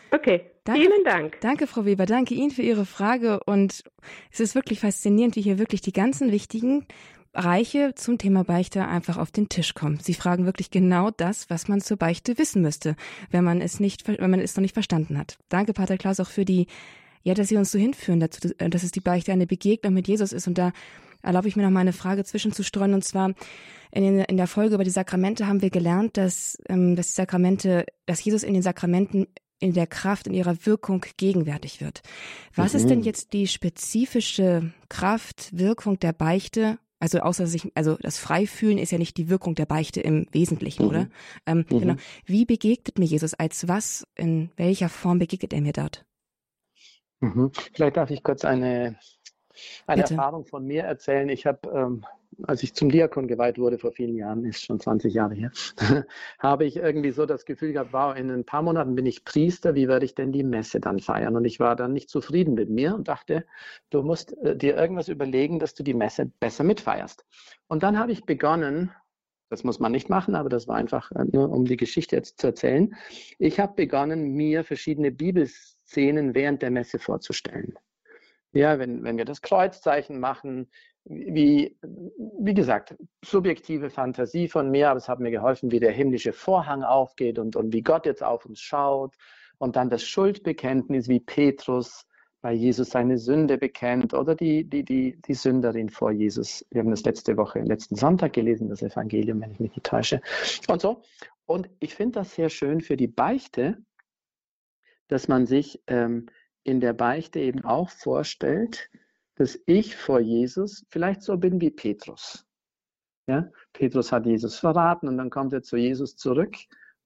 Okay, 0.09 0.49
danke, 0.63 0.81
vielen 0.81 1.03
Dank. 1.03 1.41
Danke, 1.41 1.67
Frau 1.67 1.85
Weber. 1.85 2.05
Danke 2.05 2.33
Ihnen 2.33 2.51
für 2.51 2.61
Ihre 2.61 2.85
Frage. 2.85 3.41
Und 3.45 3.83
es 4.31 4.39
ist 4.39 4.55
wirklich 4.55 4.79
faszinierend, 4.79 5.35
wie 5.35 5.41
hier 5.41 5.59
wirklich 5.59 5.81
die 5.81 5.93
ganzen 5.93 6.31
wichtigen 6.31 6.87
Reiche 7.35 7.93
zum 7.95 8.17
Thema 8.17 8.43
Beichte 8.43 8.87
einfach 8.87 9.17
auf 9.17 9.31
den 9.31 9.49
Tisch 9.49 9.73
kommen. 9.73 9.99
Sie 10.01 10.13
fragen 10.13 10.45
wirklich 10.45 10.71
genau 10.71 11.11
das, 11.11 11.49
was 11.49 11.67
man 11.67 11.81
zur 11.81 11.97
Beichte 11.97 12.37
wissen 12.37 12.61
müsste, 12.61 12.95
wenn 13.29 13.43
man 13.43 13.61
es 13.61 13.79
nicht, 13.79 14.07
wenn 14.07 14.31
man 14.31 14.39
es 14.39 14.55
noch 14.55 14.61
nicht 14.61 14.73
verstanden 14.73 15.17
hat. 15.17 15.37
Danke, 15.49 15.73
Pater 15.73 15.97
Klaus, 15.97 16.19
auch 16.19 16.29
für 16.29 16.45
die, 16.45 16.67
ja, 17.23 17.33
dass 17.33 17.49
Sie 17.49 17.57
uns 17.57 17.71
so 17.71 17.77
hinführen 17.77 18.19
dazu, 18.19 18.49
dass 18.57 18.83
es 18.83 18.91
die 18.91 19.01
Beichte 19.01 19.31
eine 19.31 19.47
Begegnung 19.47 19.93
mit 19.93 20.07
Jesus 20.07 20.31
ist. 20.31 20.47
Und 20.47 20.57
da 20.57 20.71
erlaube 21.21 21.47
ich 21.47 21.55
mir 21.55 21.63
noch 21.63 21.71
mal 21.71 21.81
eine 21.81 21.93
Frage 21.93 22.23
zwischenzustreuen. 22.23 22.93
Und 22.93 23.03
zwar 23.03 23.33
in, 23.91 24.19
in 24.19 24.37
der 24.37 24.47
Folge 24.47 24.75
über 24.75 24.83
die 24.83 24.89
Sakramente 24.89 25.47
haben 25.47 25.61
wir 25.61 25.69
gelernt, 25.69 26.17
dass, 26.17 26.57
ähm, 26.69 26.95
dass 26.95 27.07
die 27.07 27.13
Sakramente, 27.13 27.85
dass 28.05 28.23
Jesus 28.23 28.43
in 28.43 28.53
den 28.53 28.63
Sakramenten 28.63 29.27
in 29.59 29.73
der 29.73 29.87
Kraft, 29.87 30.27
in 30.27 30.33
ihrer 30.33 30.65
Wirkung 30.65 31.05
gegenwärtig 31.17 31.81
wird. 31.81 32.01
Was 32.53 32.73
mhm. 32.73 32.79
ist 32.79 32.89
denn 32.89 33.03
jetzt 33.03 33.33
die 33.33 33.47
spezifische 33.47 34.73
Kraft, 34.89 35.49
Wirkung 35.57 35.97
der 35.99 36.13
Beichte 36.13 36.77
also 36.99 37.19
außer 37.19 37.47
sich, 37.47 37.71
also 37.75 37.97
das 38.01 38.17
Freifühlen 38.17 38.77
ist 38.77 38.91
ja 38.91 38.97
nicht 38.97 39.17
die 39.17 39.29
Wirkung 39.29 39.55
der 39.55 39.65
Beichte 39.65 40.01
im 40.01 40.27
Wesentlichen, 40.31 40.83
mhm. 40.83 40.89
oder? 40.89 41.07
Ähm, 41.45 41.65
mhm. 41.69 41.79
Genau. 41.79 41.95
Wie 42.25 42.45
begegnet 42.45 42.97
mir 42.97 43.05
Jesus? 43.05 43.33
Als 43.33 43.67
was? 43.67 44.07
In 44.15 44.51
welcher 44.55 44.89
Form 44.89 45.19
begegnet 45.19 45.53
er 45.53 45.61
mir 45.61 45.73
dort? 45.73 46.05
Mhm. 47.19 47.51
Vielleicht 47.73 47.97
darf 47.97 48.11
ich 48.11 48.23
kurz 48.23 48.45
eine, 48.45 48.97
eine 49.87 50.01
Erfahrung 50.01 50.45
von 50.45 50.65
mir 50.65 50.83
erzählen. 50.83 51.29
Ich 51.29 51.45
habe 51.45 51.69
ähm, 51.69 52.05
als 52.43 52.63
ich 52.63 52.73
zum 52.73 52.89
Diakon 52.89 53.27
geweiht 53.27 53.57
wurde 53.57 53.77
vor 53.77 53.91
vielen 53.91 54.15
Jahren, 54.15 54.45
ist 54.45 54.63
schon 54.63 54.79
20 54.79 55.13
Jahre 55.13 55.35
her, 55.35 55.51
habe 56.39 56.65
ich 56.65 56.77
irgendwie 56.77 57.11
so 57.11 57.25
das 57.25 57.45
Gefühl 57.45 57.73
gehabt, 57.73 57.93
wow, 57.93 58.15
in 58.15 58.29
ein 58.29 58.45
paar 58.45 58.61
Monaten 58.61 58.95
bin 58.95 59.05
ich 59.05 59.25
Priester, 59.25 59.75
wie 59.75 59.87
werde 59.87 60.05
ich 60.05 60.15
denn 60.15 60.31
die 60.31 60.43
Messe 60.43 60.79
dann 60.79 60.99
feiern? 60.99 61.35
Und 61.35 61.45
ich 61.45 61.59
war 61.59 61.75
dann 61.75 61.93
nicht 61.93 62.09
zufrieden 62.09 62.53
mit 62.53 62.69
mir 62.69 62.95
und 62.95 63.07
dachte, 63.07 63.45
du 63.89 64.01
musst 64.01 64.37
äh, 64.39 64.55
dir 64.55 64.75
irgendwas 64.75 65.07
überlegen, 65.07 65.59
dass 65.59 65.73
du 65.73 65.83
die 65.83 65.93
Messe 65.93 66.31
besser 66.39 66.63
mitfeierst. 66.63 67.25
Und 67.67 67.83
dann 67.83 67.97
habe 67.97 68.11
ich 68.11 68.25
begonnen, 68.25 68.91
das 69.49 69.63
muss 69.63 69.79
man 69.79 69.91
nicht 69.91 70.09
machen, 70.09 70.35
aber 70.35 70.49
das 70.49 70.67
war 70.67 70.75
einfach 70.75 71.11
äh, 71.11 71.25
nur, 71.31 71.49
um 71.49 71.65
die 71.65 71.77
Geschichte 71.77 72.15
jetzt 72.15 72.39
zu 72.39 72.47
erzählen. 72.47 72.95
Ich 73.39 73.59
habe 73.59 73.73
begonnen, 73.73 74.33
mir 74.33 74.63
verschiedene 74.63 75.11
Bibelszenen 75.11 76.33
während 76.35 76.61
der 76.61 76.71
Messe 76.71 76.99
vorzustellen. 76.99 77.77
Ja, 78.53 78.79
wenn, 78.79 79.03
wenn 79.03 79.17
wir 79.17 79.25
das 79.25 79.41
Kreuzzeichen 79.41 80.19
machen, 80.19 80.69
wie, 81.05 81.77
wie 82.39 82.53
gesagt, 82.53 82.95
subjektive 83.23 83.89
Fantasie 83.89 84.47
von 84.47 84.71
mir, 84.71 84.89
aber 84.89 84.97
es 84.97 85.07
hat 85.07 85.19
mir 85.19 85.31
geholfen, 85.31 85.71
wie 85.71 85.79
der 85.79 85.91
himmlische 85.91 86.33
Vorhang 86.33 86.83
aufgeht 86.83 87.37
und, 87.37 87.55
und 87.55 87.73
wie 87.73 87.81
Gott 87.81 88.05
jetzt 88.05 88.23
auf 88.23 88.45
uns 88.45 88.59
schaut. 88.59 89.15
Und 89.57 89.75
dann 89.75 89.89
das 89.89 90.03
Schuldbekenntnis, 90.03 91.07
wie 91.07 91.19
Petrus 91.19 92.05
bei 92.41 92.53
Jesus 92.53 92.89
seine 92.89 93.17
Sünde 93.17 93.57
bekennt 93.57 94.13
oder 94.13 94.35
die, 94.35 94.63
die, 94.63 94.83
die, 94.83 95.19
die 95.21 95.33
Sünderin 95.33 95.89
vor 95.89 96.11
Jesus. 96.11 96.65
Wir 96.69 96.81
haben 96.81 96.91
das 96.91 97.03
letzte 97.03 97.37
Woche, 97.37 97.59
letzten 97.61 97.95
Sonntag 97.95 98.33
gelesen, 98.33 98.69
das 98.69 98.83
Evangelium, 98.83 99.41
wenn 99.41 99.51
ich 99.51 99.59
mich 99.59 99.71
nicht 99.71 99.85
täusche. 99.85 100.21
Und 100.67 100.81
so. 100.81 101.01
Und 101.45 101.69
ich 101.79 101.95
finde 101.95 102.19
das 102.19 102.35
sehr 102.35 102.49
schön 102.49 102.81
für 102.81 102.97
die 102.97 103.07
Beichte, 103.07 103.77
dass 105.07 105.27
man 105.27 105.45
sich 105.45 105.81
ähm, 105.87 106.27
in 106.63 106.79
der 106.79 106.93
Beichte 106.93 107.39
eben 107.39 107.63
auch 107.63 107.89
vorstellt, 107.89 108.89
dass 109.35 109.59
ich 109.65 109.95
vor 109.95 110.19
Jesus 110.19 110.85
vielleicht 110.89 111.21
so 111.21 111.37
bin 111.37 111.59
wie 111.61 111.71
Petrus. 111.71 112.45
Ja? 113.27 113.49
Petrus 113.73 114.11
hat 114.11 114.25
Jesus 114.25 114.57
verraten 114.57 115.07
und 115.07 115.17
dann 115.17 115.29
kommt 115.29 115.53
er 115.53 115.61
zu 115.61 115.77
Jesus 115.77 116.15
zurück. 116.15 116.55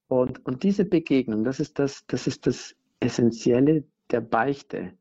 Und, 0.07 0.45
und 0.45 0.63
diese 0.63 0.85
Begegnung, 0.85 1.43
das 1.43 1.59
ist 1.59 1.79
das, 1.79 2.05
das 2.07 2.27
ist 2.27 2.47
das 2.47 2.75
Essentielle 2.99 3.83
der 4.11 4.21
Beichte. 4.21 4.93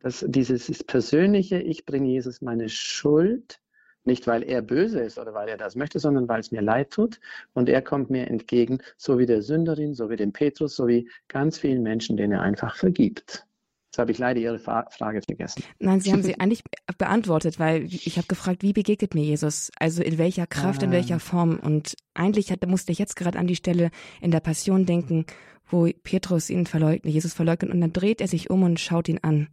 Das, 0.00 0.24
dieses 0.28 0.82
persönliche, 0.84 1.60
ich 1.60 1.84
bringe 1.84 2.08
Jesus 2.08 2.42
meine 2.42 2.68
Schuld, 2.68 3.60
nicht 4.04 4.26
weil 4.26 4.42
er 4.42 4.62
böse 4.62 5.00
ist 5.00 5.18
oder 5.18 5.32
weil 5.34 5.48
er 5.48 5.56
das 5.56 5.76
möchte, 5.76 6.00
sondern 6.00 6.28
weil 6.28 6.40
es 6.40 6.50
mir 6.50 6.62
leid 6.62 6.90
tut. 6.90 7.20
Und 7.52 7.68
er 7.68 7.82
kommt 7.82 8.10
mir 8.10 8.26
entgegen, 8.28 8.78
so 8.96 9.18
wie 9.18 9.26
der 9.26 9.42
Sünderin, 9.42 9.94
so 9.94 10.10
wie 10.10 10.16
dem 10.16 10.32
Petrus, 10.32 10.74
so 10.74 10.88
wie 10.88 11.08
ganz 11.28 11.58
vielen 11.58 11.82
Menschen, 11.82 12.16
denen 12.16 12.32
er 12.32 12.42
einfach 12.42 12.76
vergibt. 12.76 13.46
Jetzt 13.92 13.98
habe 13.98 14.10
ich 14.10 14.16
leider 14.16 14.40
Ihre 14.40 14.58
Frage 14.58 15.20
vergessen. 15.20 15.64
Nein, 15.78 16.00
Sie 16.00 16.12
haben 16.12 16.22
sie 16.22 16.40
eigentlich 16.40 16.64
beantwortet, 16.96 17.60
weil 17.60 17.84
ich 17.84 18.16
habe 18.16 18.26
gefragt, 18.26 18.62
wie 18.62 18.72
begegnet 18.72 19.14
mir 19.14 19.22
Jesus? 19.22 19.70
Also 19.78 20.02
in 20.02 20.16
welcher 20.16 20.46
Kraft, 20.46 20.80
ah. 20.80 20.86
in 20.86 20.92
welcher 20.92 21.20
Form? 21.20 21.58
Und 21.58 21.94
eigentlich 22.14 22.50
hat, 22.50 22.66
musste 22.66 22.90
ich 22.90 22.98
jetzt 22.98 23.16
gerade 23.16 23.38
an 23.38 23.46
die 23.46 23.54
Stelle 23.54 23.90
in 24.22 24.30
der 24.30 24.40
Passion 24.40 24.86
denken, 24.86 25.26
wo 25.68 25.90
Petrus 26.04 26.48
ihn 26.48 26.64
verleugnet, 26.64 27.12
Jesus 27.12 27.34
verleugnet, 27.34 27.70
und 27.70 27.82
dann 27.82 27.92
dreht 27.92 28.22
er 28.22 28.28
sich 28.28 28.48
um 28.48 28.62
und 28.62 28.80
schaut 28.80 29.10
ihn 29.10 29.18
an. 29.20 29.48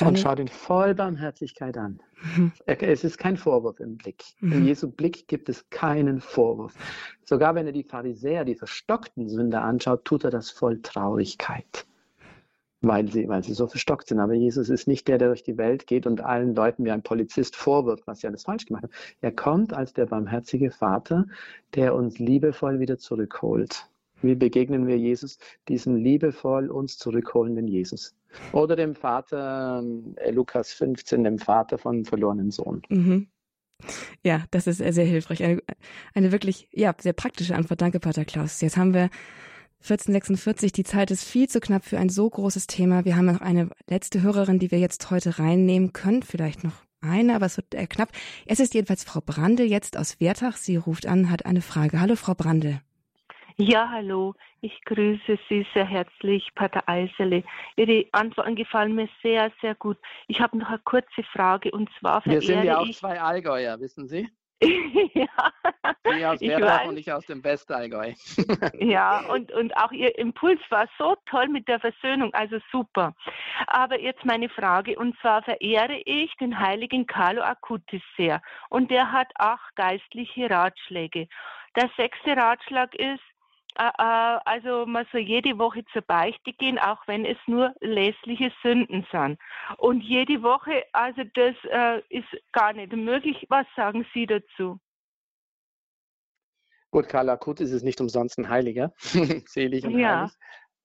Und 0.00 0.18
schaut 0.18 0.40
ihn 0.40 0.48
voll 0.48 0.96
Barmherzigkeit 0.96 1.78
an. 1.78 2.00
Mhm. 2.34 2.50
Es 2.66 3.04
ist 3.04 3.16
kein 3.16 3.36
Vorwurf 3.36 3.78
im 3.78 3.96
Blick. 3.96 4.24
Mhm. 4.40 4.52
In 4.54 4.66
Jesu 4.66 4.90
Blick 4.90 5.28
gibt 5.28 5.48
es 5.48 5.70
keinen 5.70 6.20
Vorwurf. 6.20 6.74
Sogar 7.24 7.54
wenn 7.54 7.66
er 7.66 7.72
die 7.72 7.84
Pharisäer, 7.84 8.44
die 8.44 8.56
verstockten 8.56 9.28
Sünder 9.28 9.62
anschaut, 9.62 10.04
tut 10.04 10.24
er 10.24 10.30
das 10.30 10.50
voll 10.50 10.82
Traurigkeit, 10.82 11.86
weil 12.82 13.10
sie, 13.10 13.28
weil 13.28 13.42
sie 13.42 13.54
so 13.54 13.66
verstockt 13.66 14.08
sind. 14.08 14.18
Aber 14.18 14.34
Jesus 14.34 14.68
ist 14.68 14.86
nicht 14.86 15.08
der, 15.08 15.18
der 15.18 15.28
durch 15.28 15.44
die 15.44 15.56
Welt 15.56 15.86
geht 15.86 16.06
und 16.06 16.20
allen 16.20 16.54
Leuten 16.54 16.84
wie 16.84 16.90
ein 16.90 17.02
Polizist 17.02 17.56
vorwirft, 17.56 18.06
was 18.06 18.20
sie 18.20 18.26
alles 18.26 18.42
falsch 18.42 18.66
gemacht 18.66 18.84
haben. 18.84 18.92
Er 19.20 19.32
kommt 19.32 19.72
als 19.72 19.92
der 19.92 20.06
barmherzige 20.06 20.70
Vater, 20.70 21.26
der 21.74 21.94
uns 21.94 22.18
liebevoll 22.18 22.80
wieder 22.80 22.98
zurückholt. 22.98 23.88
Wie 24.20 24.34
begegnen 24.34 24.86
wir 24.86 24.98
Jesus? 24.98 25.38
Diesen 25.68 25.96
liebevoll 25.96 26.70
uns 26.70 26.98
zurückholenden 26.98 27.66
Jesus. 27.66 28.14
Oder 28.52 28.76
dem 28.76 28.94
Vater, 28.94 29.82
äh, 30.16 30.30
Lukas 30.30 30.72
15, 30.72 31.24
dem 31.24 31.38
Vater 31.38 31.78
von 31.78 32.04
verlorenen 32.04 32.50
Sohn. 32.50 32.82
Mhm. 32.88 33.28
Ja, 34.22 34.44
das 34.52 34.68
ist 34.68 34.78
sehr, 34.78 34.92
sehr 34.92 35.04
hilfreich. 35.04 35.42
Eine, 35.42 35.60
eine 36.14 36.30
wirklich, 36.30 36.68
ja, 36.72 36.94
sehr 37.00 37.14
praktische 37.14 37.56
Antwort. 37.56 37.80
Danke, 37.80 37.98
Pater 37.98 38.24
Klaus. 38.24 38.60
Jetzt 38.60 38.76
haben 38.76 38.94
wir 38.94 39.10
1446. 39.82 40.72
Die 40.72 40.84
Zeit 40.84 41.10
ist 41.10 41.24
viel 41.24 41.48
zu 41.48 41.58
knapp 41.58 41.84
für 41.84 41.98
ein 41.98 42.08
so 42.08 42.30
großes 42.30 42.68
Thema. 42.68 43.04
Wir 43.04 43.16
haben 43.16 43.26
noch 43.26 43.40
eine 43.40 43.68
letzte 43.88 44.22
Hörerin, 44.22 44.60
die 44.60 44.70
wir 44.70 44.78
jetzt 44.78 45.10
heute 45.10 45.40
reinnehmen 45.40 45.92
können. 45.92 46.22
Vielleicht 46.22 46.62
noch 46.62 46.84
eine, 47.00 47.34
aber 47.34 47.46
es 47.46 47.56
wird 47.56 47.74
eher 47.74 47.88
knapp. 47.88 48.10
Es 48.46 48.60
ist 48.60 48.74
jedenfalls 48.74 49.02
Frau 49.02 49.20
Brandl 49.20 49.64
jetzt 49.64 49.98
aus 49.98 50.20
Wertach. 50.20 50.56
Sie 50.56 50.76
ruft 50.76 51.06
an, 51.06 51.30
hat 51.30 51.46
eine 51.46 51.62
Frage. 51.62 52.00
Hallo, 52.00 52.14
Frau 52.14 52.34
Brandl. 52.34 52.80
Ja, 53.56 53.90
hallo. 53.90 54.34
Ich 54.60 54.80
grüße 54.84 55.38
Sie 55.48 55.66
sehr 55.74 55.84
herzlich, 55.84 56.48
Pater 56.54 56.88
Eisele. 56.88 57.42
Ihre 57.76 58.06
Antworten 58.12 58.54
gefallen 58.54 58.94
mir 58.94 59.08
sehr, 59.20 59.50
sehr 59.60 59.74
gut. 59.74 59.98
Ich 60.28 60.40
habe 60.40 60.56
noch 60.56 60.68
eine 60.68 60.78
kurze 60.78 61.24
Frage 61.32 61.72
und 61.72 61.90
zwar 61.98 62.24
Wir 62.24 62.40
sind 62.40 62.62
ja 62.64 62.78
auch 62.78 62.86
ich... 62.86 62.98
zwei 62.98 63.20
Allgäuer, 63.20 63.80
wissen 63.80 64.06
Sie? 64.06 64.28
ja. 65.14 65.26
Sie 66.04 66.26
aus 66.26 66.40
Werder 66.40 66.88
und 66.88 66.98
ich 66.98 67.12
aus 67.12 67.26
dem 67.26 67.42
Westallgäu. 67.42 68.12
ja, 68.78 69.20
und, 69.28 69.52
und 69.52 69.76
auch 69.76 69.92
Ihr 69.92 70.16
Impuls 70.18 70.60
war 70.70 70.88
so 70.98 71.16
toll 71.26 71.48
mit 71.48 71.68
der 71.68 71.80
Versöhnung, 71.80 72.32
also 72.34 72.58
super. 72.70 73.14
Aber 73.66 74.00
jetzt 74.00 74.24
meine 74.24 74.48
Frage, 74.48 74.96
und 74.98 75.18
zwar 75.20 75.42
verehre 75.42 76.00
ich 76.04 76.34
den 76.36 76.58
heiligen 76.58 77.06
Carlo 77.06 77.42
Acutis 77.42 78.02
sehr. 78.16 78.42
Und 78.68 78.90
der 78.90 79.10
hat 79.10 79.28
acht 79.36 79.74
geistliche 79.76 80.50
Ratschläge. 80.50 81.28
Der 81.76 81.90
sechste 81.96 82.36
Ratschlag 82.36 82.94
ist, 82.94 83.22
also 83.76 84.86
man 84.86 85.06
soll 85.12 85.20
jede 85.20 85.58
Woche 85.58 85.84
zur 85.92 86.02
Beichte 86.02 86.52
gehen, 86.52 86.78
auch 86.78 86.98
wenn 87.06 87.24
es 87.24 87.38
nur 87.46 87.74
lässliche 87.80 88.52
Sünden 88.62 89.06
sind. 89.10 89.38
Und 89.78 90.02
jede 90.02 90.42
Woche, 90.42 90.84
also 90.92 91.22
das 91.34 91.54
äh, 91.70 92.02
ist 92.08 92.28
gar 92.52 92.72
nicht 92.72 92.92
möglich. 92.92 93.46
Was 93.48 93.66
sagen 93.76 94.06
Sie 94.12 94.26
dazu? 94.26 94.78
Gut, 96.90 97.08
Karl 97.08 97.30
Akut 97.30 97.60
ist 97.60 97.72
es 97.72 97.82
nicht 97.82 98.00
umsonst 98.00 98.38
ein 98.38 98.50
Heiliger, 98.50 98.92
selig 99.46 99.84
und 99.84 99.98
ja. 99.98 100.20
heilig. 100.20 100.32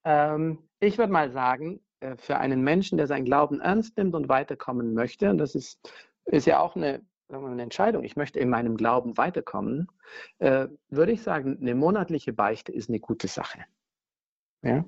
Ähm, 0.06 0.70
ich 0.80 0.98
würde 0.98 1.12
mal 1.12 1.32
sagen, 1.32 1.82
äh, 2.00 2.16
für 2.16 2.38
einen 2.38 2.62
Menschen, 2.62 2.98
der 2.98 3.08
seinen 3.08 3.26
Glauben 3.26 3.60
ernst 3.60 3.98
nimmt 3.98 4.16
und 4.16 4.30
weiterkommen 4.30 4.94
möchte, 4.94 5.30
und 5.30 5.38
das 5.38 5.54
ist, 5.54 5.92
ist 6.26 6.48
ja 6.48 6.60
auch 6.60 6.78
eine 6.78 7.02
eine 7.30 7.62
Entscheidung, 7.62 8.04
ich 8.04 8.16
möchte 8.16 8.40
in 8.40 8.50
meinem 8.50 8.78
Glauben 8.78 9.18
weiterkommen, 9.18 9.88
äh, 10.40 10.68
würde 10.90 11.12
ich 11.12 11.22
sagen, 11.22 11.58
eine 11.62 11.76
monatliche 11.76 12.34
Beichte 12.34 12.72
ist 12.72 12.90
eine 12.90 13.00
gute 13.00 13.28
Sache. 13.28 13.66
Ja? 14.62 14.86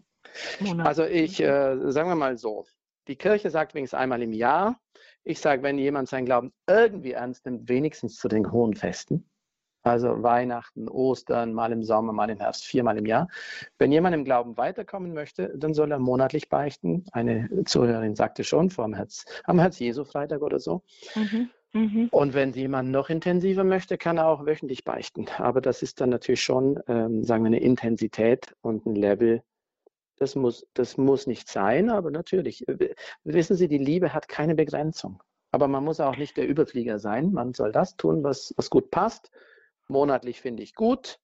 Also 0.79 1.05
ich, 1.05 1.41
äh, 1.41 1.77
sagen 1.91 2.09
wir 2.09 2.15
mal 2.15 2.37
so, 2.37 2.65
die 3.07 3.15
Kirche 3.15 3.49
sagt 3.49 3.73
wenigstens 3.73 3.99
einmal 3.99 4.21
im 4.21 4.33
Jahr, 4.33 4.79
ich 5.23 5.39
sage, 5.39 5.63
wenn 5.63 5.77
jemand 5.77 6.09
seinen 6.09 6.25
Glauben 6.25 6.53
irgendwie 6.67 7.11
ernst 7.11 7.45
nimmt, 7.45 7.67
wenigstens 7.67 8.15
zu 8.17 8.27
den 8.27 8.51
hohen 8.51 8.75
Festen, 8.75 9.29
also 9.83 10.21
Weihnachten, 10.23 10.89
Ostern, 10.89 11.53
mal 11.53 11.71
im 11.71 11.83
Sommer, 11.83 12.13
mal 12.13 12.29
im 12.29 12.39
Herbst, 12.39 12.65
viermal 12.65 12.97
im 12.97 13.05
Jahr. 13.05 13.29
Wenn 13.77 13.91
jemand 13.91 14.13
im 14.13 14.25
Glauben 14.25 14.57
weiterkommen 14.57 15.13
möchte, 15.13 15.57
dann 15.57 15.73
soll 15.73 15.91
er 15.91 15.99
monatlich 15.99 16.49
beichten. 16.49 17.05
Eine 17.11 17.49
Zuhörerin 17.65 18.15
sagte 18.15 18.43
schon, 18.43 18.69
vor 18.69 18.85
dem 18.85 18.93
Herz, 18.93 19.25
am 19.45 19.59
Herz-Jesu-Freitag 19.59 20.41
oder 20.41 20.59
so. 20.59 20.83
Mhm. 21.15 21.49
Mhm. 21.73 22.09
Und 22.11 22.33
wenn 22.33 22.51
jemand 22.53 22.89
noch 22.89 23.09
intensiver 23.09 23.63
möchte, 23.63 23.97
kann 23.97 24.17
er 24.17 24.27
auch 24.27 24.45
wöchentlich 24.45 24.83
beichten. 24.83 25.27
Aber 25.37 25.61
das 25.61 25.83
ist 25.83 26.01
dann 26.01 26.09
natürlich 26.09 26.41
schon, 26.41 26.79
ähm, 26.87 27.23
sagen 27.23 27.43
wir, 27.43 27.47
eine 27.47 27.59
Intensität 27.59 28.55
und 28.61 28.85
ein 28.85 28.95
Level. 28.95 29.43
Das 30.17 30.35
muss, 30.35 30.67
das 30.73 30.97
muss 30.97 31.27
nicht 31.27 31.47
sein, 31.47 31.89
aber 31.89 32.11
natürlich. 32.11 32.65
Wissen 33.23 33.55
Sie, 33.55 33.67
die 33.67 33.77
Liebe 33.77 34.13
hat 34.13 34.27
keine 34.27 34.55
Begrenzung. 34.55 35.21
Aber 35.51 35.67
man 35.67 35.83
muss 35.83 35.99
auch 35.99 36.17
nicht 36.17 36.37
der 36.37 36.47
Überflieger 36.47 36.99
sein. 36.99 37.31
Man 37.31 37.53
soll 37.53 37.71
das 37.71 37.95
tun, 37.95 38.23
was, 38.23 38.53
was 38.57 38.69
gut 38.69 38.91
passt. 38.91 39.31
Monatlich 39.87 40.41
finde 40.41 40.63
ich 40.63 40.75
gut. 40.75 41.19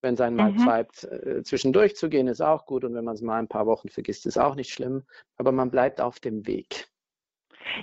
Wenn 0.00 0.14
es 0.14 0.20
einmal 0.20 0.52
mhm. 0.52 0.58
Zeit 0.58 1.04
äh, 1.04 1.42
zwischendurch 1.42 1.96
zu 1.96 2.08
gehen, 2.08 2.28
ist 2.28 2.40
auch 2.40 2.66
gut. 2.66 2.84
Und 2.84 2.94
wenn 2.94 3.04
man 3.04 3.14
es 3.14 3.22
mal 3.22 3.38
ein 3.38 3.48
paar 3.48 3.66
Wochen 3.66 3.88
vergisst, 3.88 4.26
ist 4.26 4.38
auch 4.38 4.54
nicht 4.54 4.70
schlimm. 4.70 5.04
Aber 5.36 5.52
man 5.52 5.70
bleibt 5.70 6.00
auf 6.00 6.20
dem 6.20 6.46
Weg. 6.46 6.88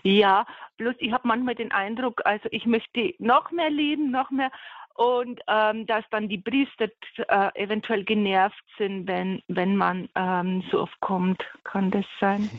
Ja, 0.04 0.46
bloß 0.78 0.96
ich 1.00 1.12
habe 1.12 1.28
manchmal 1.28 1.56
den 1.56 1.72
Eindruck, 1.72 2.22
also 2.26 2.48
ich 2.52 2.66
möchte 2.66 3.14
noch 3.20 3.52
mehr 3.52 3.70
lieben, 3.70 4.12
noch 4.12 4.32
mehr 4.32 4.52
und 4.96 5.42
ähm, 5.48 5.86
dass 5.88 6.06
dann 6.10 6.30
die 6.30 6.38
Priester 6.38 6.88
äh, 7.18 7.50
eventuell 7.62 8.06
genervt 8.06 8.64
sind, 8.78 9.08
wenn, 9.08 9.42
wenn 9.48 9.76
man 9.76 10.08
ähm, 10.16 10.64
so 10.72 10.82
oft 10.82 11.00
kommt. 11.02 11.44
Kann 11.66 11.92
das 11.92 12.06
sein? 12.22 12.50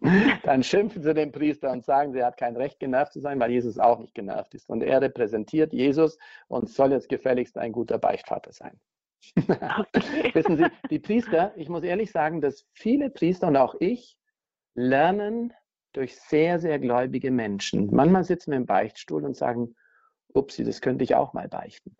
dann 0.42 0.64
schimpfen 0.64 1.02
sie 1.02 1.14
den 1.14 1.30
Priester 1.30 1.70
und 1.70 1.84
sagen, 1.84 2.12
sie 2.12 2.24
hat 2.24 2.36
kein 2.36 2.56
Recht, 2.56 2.80
genervt 2.80 3.12
zu 3.12 3.20
sein, 3.20 3.38
weil 3.38 3.52
Jesus 3.52 3.78
auch 3.78 4.00
nicht 4.00 4.14
genervt 4.14 4.54
ist. 4.54 4.68
Und 4.68 4.82
er 4.82 5.00
repräsentiert 5.00 5.72
Jesus 5.72 6.18
und 6.48 6.68
soll 6.68 6.90
jetzt 6.90 7.08
gefälligst 7.08 7.56
ein 7.56 7.70
guter 7.70 7.98
Beichtvater 7.98 8.52
sein. 8.52 8.80
Okay. 9.36 10.30
Wissen 10.34 10.56
Sie, 10.56 10.66
die 10.90 10.98
Priester, 10.98 11.52
ich 11.56 11.68
muss 11.68 11.84
ehrlich 11.84 12.10
sagen, 12.10 12.40
dass 12.40 12.66
viele 12.72 13.08
Priester 13.08 13.46
und 13.46 13.56
auch 13.56 13.76
ich 13.78 14.18
lernen 14.74 15.52
durch 15.92 16.18
sehr, 16.20 16.58
sehr 16.58 16.78
gläubige 16.78 17.30
Menschen. 17.30 17.88
Manchmal 17.94 18.24
sitzen 18.24 18.52
wir 18.52 18.58
im 18.58 18.66
Beichtstuhl 18.66 19.24
und 19.24 19.36
sagen, 19.36 19.74
upsi, 20.32 20.64
das 20.64 20.80
könnte 20.80 21.04
ich 21.04 21.14
auch 21.14 21.32
mal 21.32 21.48
beichten. 21.48 21.94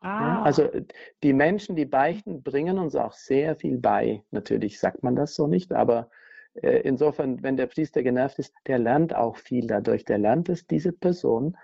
Ah. 0.00 0.42
Also 0.42 0.62
äh, 0.62 0.84
die 1.22 1.32
Menschen, 1.32 1.76
die 1.76 1.86
beichten, 1.86 2.42
bringen 2.42 2.78
uns 2.78 2.94
auch 2.94 3.12
sehr 3.12 3.56
viel 3.56 3.78
bei. 3.78 4.22
Natürlich 4.30 4.78
sagt 4.78 5.02
man 5.02 5.16
das 5.16 5.34
so 5.34 5.46
nicht, 5.46 5.72
aber 5.72 6.10
äh, 6.54 6.80
insofern, 6.80 7.42
wenn 7.42 7.56
der 7.56 7.66
Priester 7.66 8.02
genervt 8.02 8.38
ist, 8.38 8.54
der 8.66 8.78
lernt 8.78 9.14
auch 9.14 9.36
viel 9.36 9.66
dadurch. 9.66 10.04
Der 10.04 10.18
lernt, 10.18 10.48
dass 10.48 10.66
diese 10.66 10.92
Person 10.92 11.56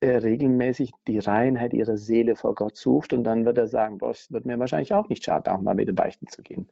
äh, 0.00 0.16
regelmäßig 0.16 0.92
die 1.06 1.18
Reinheit 1.18 1.72
ihrer 1.72 1.96
Seele 1.96 2.36
vor 2.36 2.54
Gott 2.54 2.76
sucht 2.76 3.12
und 3.12 3.24
dann 3.24 3.44
wird 3.44 3.58
er 3.58 3.66
sagen, 3.66 3.98
boah, 3.98 4.10
es 4.10 4.30
wird 4.30 4.46
mir 4.46 4.58
wahrscheinlich 4.58 4.92
auch 4.92 5.08
nicht 5.08 5.24
schade, 5.24 5.52
auch 5.52 5.60
mal 5.60 5.74
mit 5.74 5.88
dem 5.88 5.94
Beichten 5.94 6.26
zu 6.26 6.42
gehen. 6.42 6.68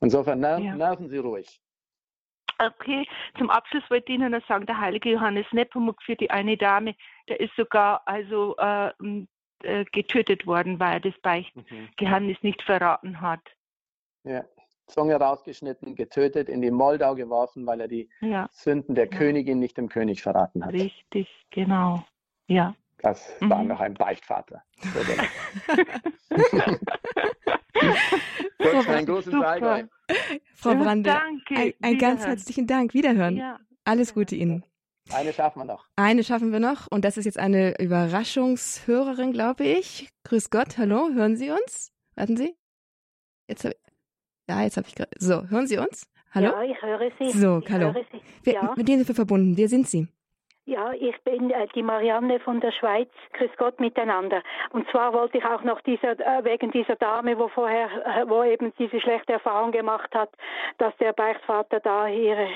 Insofern 0.00 0.40
ner 0.40 0.58
ja. 0.58 0.74
nerven 0.74 1.08
Sie 1.08 1.18
ruhig. 1.18 1.60
Okay, 2.66 3.06
zum 3.38 3.50
Abschluss 3.50 3.82
wollte 3.90 4.12
ich 4.12 4.18
Ihnen 4.18 4.32
noch 4.32 4.46
sagen, 4.46 4.66
der 4.66 4.78
heilige 4.80 5.10
Johannes 5.10 5.46
Nepomuk 5.52 6.02
für 6.02 6.14
die 6.14 6.30
eine 6.30 6.56
Dame, 6.56 6.94
der 7.28 7.40
ist 7.40 7.54
sogar 7.56 8.02
also 8.06 8.56
äh, 8.56 8.90
äh, 9.64 9.84
getötet 9.86 10.46
worden, 10.46 10.78
weil 10.78 10.94
er 10.94 11.00
das 11.00 11.18
Beichtgeheimnis 11.22 12.36
mhm. 12.42 12.48
nicht 12.48 12.62
verraten 12.62 13.20
hat. 13.20 13.40
Ja, 14.24 14.44
Zunge 14.86 15.16
rausgeschnitten, 15.16 15.94
getötet, 15.94 16.48
in 16.48 16.62
die 16.62 16.70
Moldau 16.70 17.14
geworfen, 17.14 17.66
weil 17.66 17.80
er 17.80 17.88
die 17.88 18.08
ja. 18.20 18.48
Sünden 18.52 18.94
der 18.94 19.10
ja. 19.10 19.18
Königin 19.18 19.58
nicht 19.58 19.76
dem 19.76 19.88
König 19.88 20.22
verraten 20.22 20.64
hat. 20.64 20.72
Richtig, 20.72 21.28
genau. 21.50 22.04
Ja. 22.46 22.74
Das 22.98 23.40
mhm. 23.40 23.50
war 23.50 23.64
noch 23.64 23.80
ein 23.80 23.94
Beichtvater. 23.94 24.62
einen 28.88 29.06
großen 29.06 29.32
Frau, 29.32 29.82
Frau 30.54 30.74
Brande, 30.74 31.10
danke. 31.10 31.54
ein, 31.54 31.74
ein 31.82 31.98
ganz 31.98 32.26
herzlichen 32.26 32.66
Dank. 32.66 32.94
Wiederhören. 32.94 33.36
Ja. 33.36 33.58
Alles 33.84 34.14
Gute 34.14 34.36
Ihnen. 34.36 34.64
Eine 35.10 35.32
schaffen 35.32 35.60
wir 35.60 35.64
noch. 35.64 35.86
Eine 35.96 36.24
schaffen 36.24 36.52
wir 36.52 36.60
noch. 36.60 36.86
Und 36.88 37.04
das 37.04 37.16
ist 37.16 37.24
jetzt 37.24 37.38
eine 37.38 37.78
Überraschungshörerin, 37.80 39.32
glaube 39.32 39.64
ich. 39.64 40.08
Grüß 40.24 40.50
Gott, 40.50 40.78
hallo, 40.78 41.10
hören 41.12 41.36
Sie 41.36 41.50
uns? 41.50 41.92
Warten 42.14 42.36
Sie. 42.36 42.54
Jetzt 43.48 43.64
hab, 43.64 43.72
ja, 44.48 44.62
jetzt 44.62 44.76
habe 44.76 44.86
ich 44.88 44.94
gerade. 44.94 45.10
So, 45.18 45.48
hören 45.48 45.66
Sie 45.66 45.78
uns? 45.78 46.06
Hallo? 46.30 46.48
Ja, 46.48 46.62
ich 46.62 46.80
höre 46.80 47.10
Sie. 47.18 47.38
So, 47.38 47.58
ich 47.58 47.70
hallo. 47.70 47.92
Sie. 47.92 48.20
Wer, 48.44 48.54
ja. 48.54 48.74
Mit 48.76 48.88
denen 48.88 48.98
sind 48.98 49.08
wir 49.08 49.14
verbunden. 49.14 49.56
Wer 49.56 49.68
sind 49.68 49.88
Sie? 49.88 50.08
Ja, 50.64 50.92
ich 50.92 51.20
bin 51.22 51.50
äh, 51.50 51.66
die 51.74 51.82
Marianne 51.82 52.38
von 52.38 52.60
der 52.60 52.70
Schweiz. 52.70 53.08
Grüß 53.32 53.50
Gott 53.56 53.80
miteinander. 53.80 54.42
Und 54.70 54.88
zwar 54.90 55.12
wollte 55.12 55.38
ich 55.38 55.44
auch 55.44 55.64
noch 55.64 55.80
dieser, 55.80 56.12
äh, 56.12 56.44
wegen 56.44 56.70
dieser 56.70 56.94
Dame, 56.94 57.36
wo 57.36 57.48
vorher, 57.48 57.88
äh, 58.06 58.28
wo 58.28 58.44
eben 58.44 58.72
diese 58.78 59.00
schlechte 59.00 59.32
Erfahrung 59.32 59.72
gemacht 59.72 60.14
hat, 60.14 60.30
dass 60.78 60.96
der 60.98 61.14
Beichtvater 61.14 61.80
da 61.80 62.06
ihre 62.06 62.46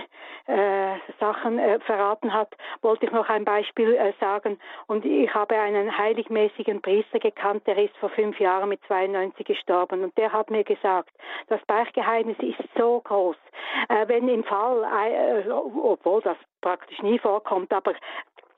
äh, 0.47 0.95
Sachen 1.19 1.59
äh, 1.59 1.81
verraten 1.81 2.33
hat, 2.33 2.55
wollte 2.81 3.07
ich 3.07 3.11
noch 3.11 3.29
ein 3.29 3.45
Beispiel 3.45 3.95
äh, 3.95 4.13
sagen. 4.21 4.61
Und 4.87 5.05
ich 5.05 5.35
habe 5.35 5.59
einen 5.59 5.99
heiligmäßigen 5.99 6.83
Priester 6.83 7.19
gekannt, 7.19 7.67
der 7.67 7.77
ist 7.77 7.97
vor 7.97 8.11
fünf 8.11 8.39
Jahren 8.39 8.69
mit 8.69 8.81
92 8.87 9.45
gestorben. 9.45 10.05
Und 10.05 10.17
der 10.17 10.33
hat 10.33 10.49
mir 10.49 10.63
gesagt, 10.63 11.11
das 11.49 11.61
Beichtgeheimnis 11.67 12.39
ist 12.39 12.63
so 12.79 13.01
groß. 13.01 13.37
wenn 14.07 14.29
im 14.29 14.45
Fall, 14.45 15.45
obwohl 15.51 16.23
das 16.23 16.37
praktisch 16.61 17.03
nie 17.03 17.19
vorkommt, 17.19 17.73
aber 17.73 17.95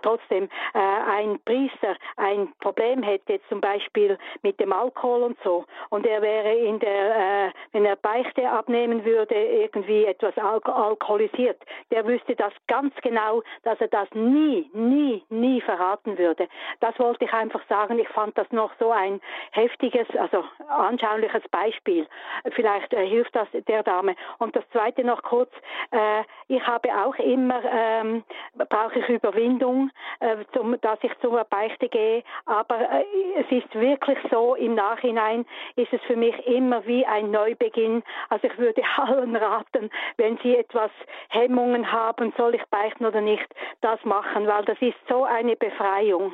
trotzdem 0.03 0.49
äh, 0.75 0.79
ein 0.79 1.39
Priester 1.45 1.97
ein 2.17 2.53
Problem 2.61 3.03
hätte, 3.03 3.41
zum 3.49 3.61
Beispiel 3.61 4.19
mit 4.43 4.59
dem 4.61 4.73
Alkohol 4.73 5.23
und 5.23 5.39
so, 5.45 5.65
und 5.91 6.07
er 6.07 6.23
wäre 6.23 6.55
in 6.55 6.79
der, 6.79 7.47
äh, 7.47 7.51
wenn 7.73 7.85
er 7.85 7.97
Beichte 7.97 8.49
abnehmen 8.49 9.05
würde, 9.05 9.35
irgendwie 9.35 10.05
etwas 10.05 10.37
al 10.39 10.61
alkoholisiert, 10.65 11.63
der 11.91 12.07
wüsste 12.07 12.35
das 12.37 12.53
ganz 12.67 12.95
genau, 13.03 13.43
dass 13.63 13.81
er 13.81 13.89
das 13.89 14.09
nie, 14.13 14.71
nie, 14.73 15.25
nie 15.29 15.61
verraten 15.61 16.19
würde. 16.19 16.49
Das 16.81 16.99
wollte 16.99 17.25
ich 17.25 17.33
einfach 17.33 17.61
sagen. 17.69 17.99
Ich 17.99 18.09
fand 18.09 18.37
das 18.37 18.51
noch 18.51 18.71
so 18.79 18.91
ein 18.91 19.21
heftiges, 19.53 20.07
also 20.17 20.45
anschauliches 20.69 21.43
Beispiel. 21.51 22.07
Vielleicht 22.53 22.93
äh, 22.93 23.07
hilft 23.07 23.35
das 23.35 23.49
der 23.53 23.83
Dame. 23.83 24.15
Und 24.39 24.57
das 24.57 24.69
Zweite 24.71 25.05
noch 25.05 25.23
kurz. 25.23 25.51
Äh, 25.91 26.23
ich 26.49 26.67
habe 26.67 26.89
auch 26.95 27.17
immer, 27.17 27.61
ähm, 27.71 28.25
brauche 28.69 28.99
ich 28.99 29.09
Überwindung 29.09 29.88
äh, 30.21 30.37
zum, 30.53 30.81
dass 30.81 30.99
ich 31.03 31.13
zur 31.21 31.43
Beichte 31.45 31.89
gehe. 31.89 32.23
Aber 32.47 32.79
äh, 32.79 33.05
es 33.37 33.51
ist 33.51 33.75
wirklich 33.75 34.19
so, 34.31 34.55
im 34.55 34.75
Nachhinein 34.75 35.47
ist 35.77 35.93
es 35.93 36.01
für 36.03 36.17
mich 36.17 36.35
immer 36.47 36.87
wie 36.87 37.05
ein 37.07 37.31
Neubeginn. 37.31 38.03
Also 38.29 38.49
ich 38.49 38.59
würde 38.59 38.83
allen 38.97 39.37
raten, 39.37 39.91
wenn 40.17 40.39
sie 40.39 40.57
etwas 40.57 40.91
Hemmungen 41.29 41.91
haben, 41.91 42.33
soll 42.37 42.55
ich 42.55 42.65
beichten 42.67 43.07
oder 43.07 43.21
nicht, 43.21 43.47
das 43.81 44.03
machen, 44.05 44.47
weil 44.47 44.65
das 44.65 44.81
ist 44.81 44.97
so 45.09 45.25
eine 45.25 45.57
Befreiung. 45.57 46.33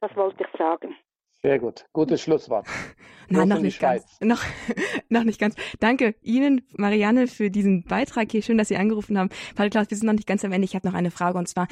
Das 0.00 0.14
wollte 0.16 0.44
ich 0.44 0.58
sagen. 0.58 0.96
Sehr 1.44 1.58
gut. 1.58 1.84
Gutes 1.92 2.22
Schlusswort. 2.22 2.66
Nein, 3.28 3.48
noch 3.48 3.60
nicht 3.60 3.78
ganz. 3.78 4.02
Noch, 4.22 4.42
noch 5.10 5.24
nicht 5.24 5.38
ganz. 5.38 5.54
Danke 5.78 6.14
Ihnen, 6.22 6.62
Marianne, 6.72 7.26
für 7.26 7.50
diesen 7.50 7.84
Beitrag 7.84 8.30
hier. 8.32 8.40
Schön, 8.40 8.56
dass 8.56 8.68
Sie 8.68 8.78
angerufen 8.78 9.18
haben. 9.18 9.28
Paul 9.54 9.68
Klaus, 9.68 9.90
wir 9.90 9.96
sind 9.98 10.06
noch 10.06 10.14
nicht 10.14 10.26
ganz 10.26 10.42
am 10.42 10.52
Ende. 10.52 10.64
Ich 10.64 10.74
habe 10.74 10.88
noch 10.88 10.94
eine 10.94 11.10
Frage 11.10 11.36
und 11.36 11.46
zwar 11.46 11.68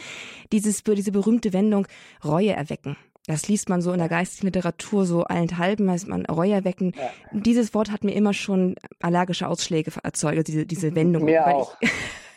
dieses, 0.52 0.82
diese 0.84 1.10
berühmte 1.10 1.54
Wendung 1.54 1.86
Reue 2.22 2.52
erwecken. 2.52 2.98
Das 3.26 3.48
liest 3.48 3.70
man 3.70 3.80
so 3.80 3.92
in 3.92 3.98
der 3.98 4.10
geistigen 4.10 4.48
Literatur 4.48 5.06
so 5.06 5.22
allenthalben, 5.24 5.90
heißt 5.90 6.06
man 6.06 6.26
Reue 6.26 6.52
erwecken. 6.52 6.92
Ja. 6.94 7.10
Dieses 7.32 7.72
Wort 7.72 7.90
hat 7.90 8.04
mir 8.04 8.12
immer 8.12 8.34
schon 8.34 8.74
allergische 9.00 9.48
Ausschläge 9.48 9.90
erzeugt, 10.02 10.48
diese, 10.48 10.66
diese 10.66 10.94
Wendung. 10.94 11.24
Mir 11.24 11.46
auch. 11.46 11.76
Ich, 11.80 11.90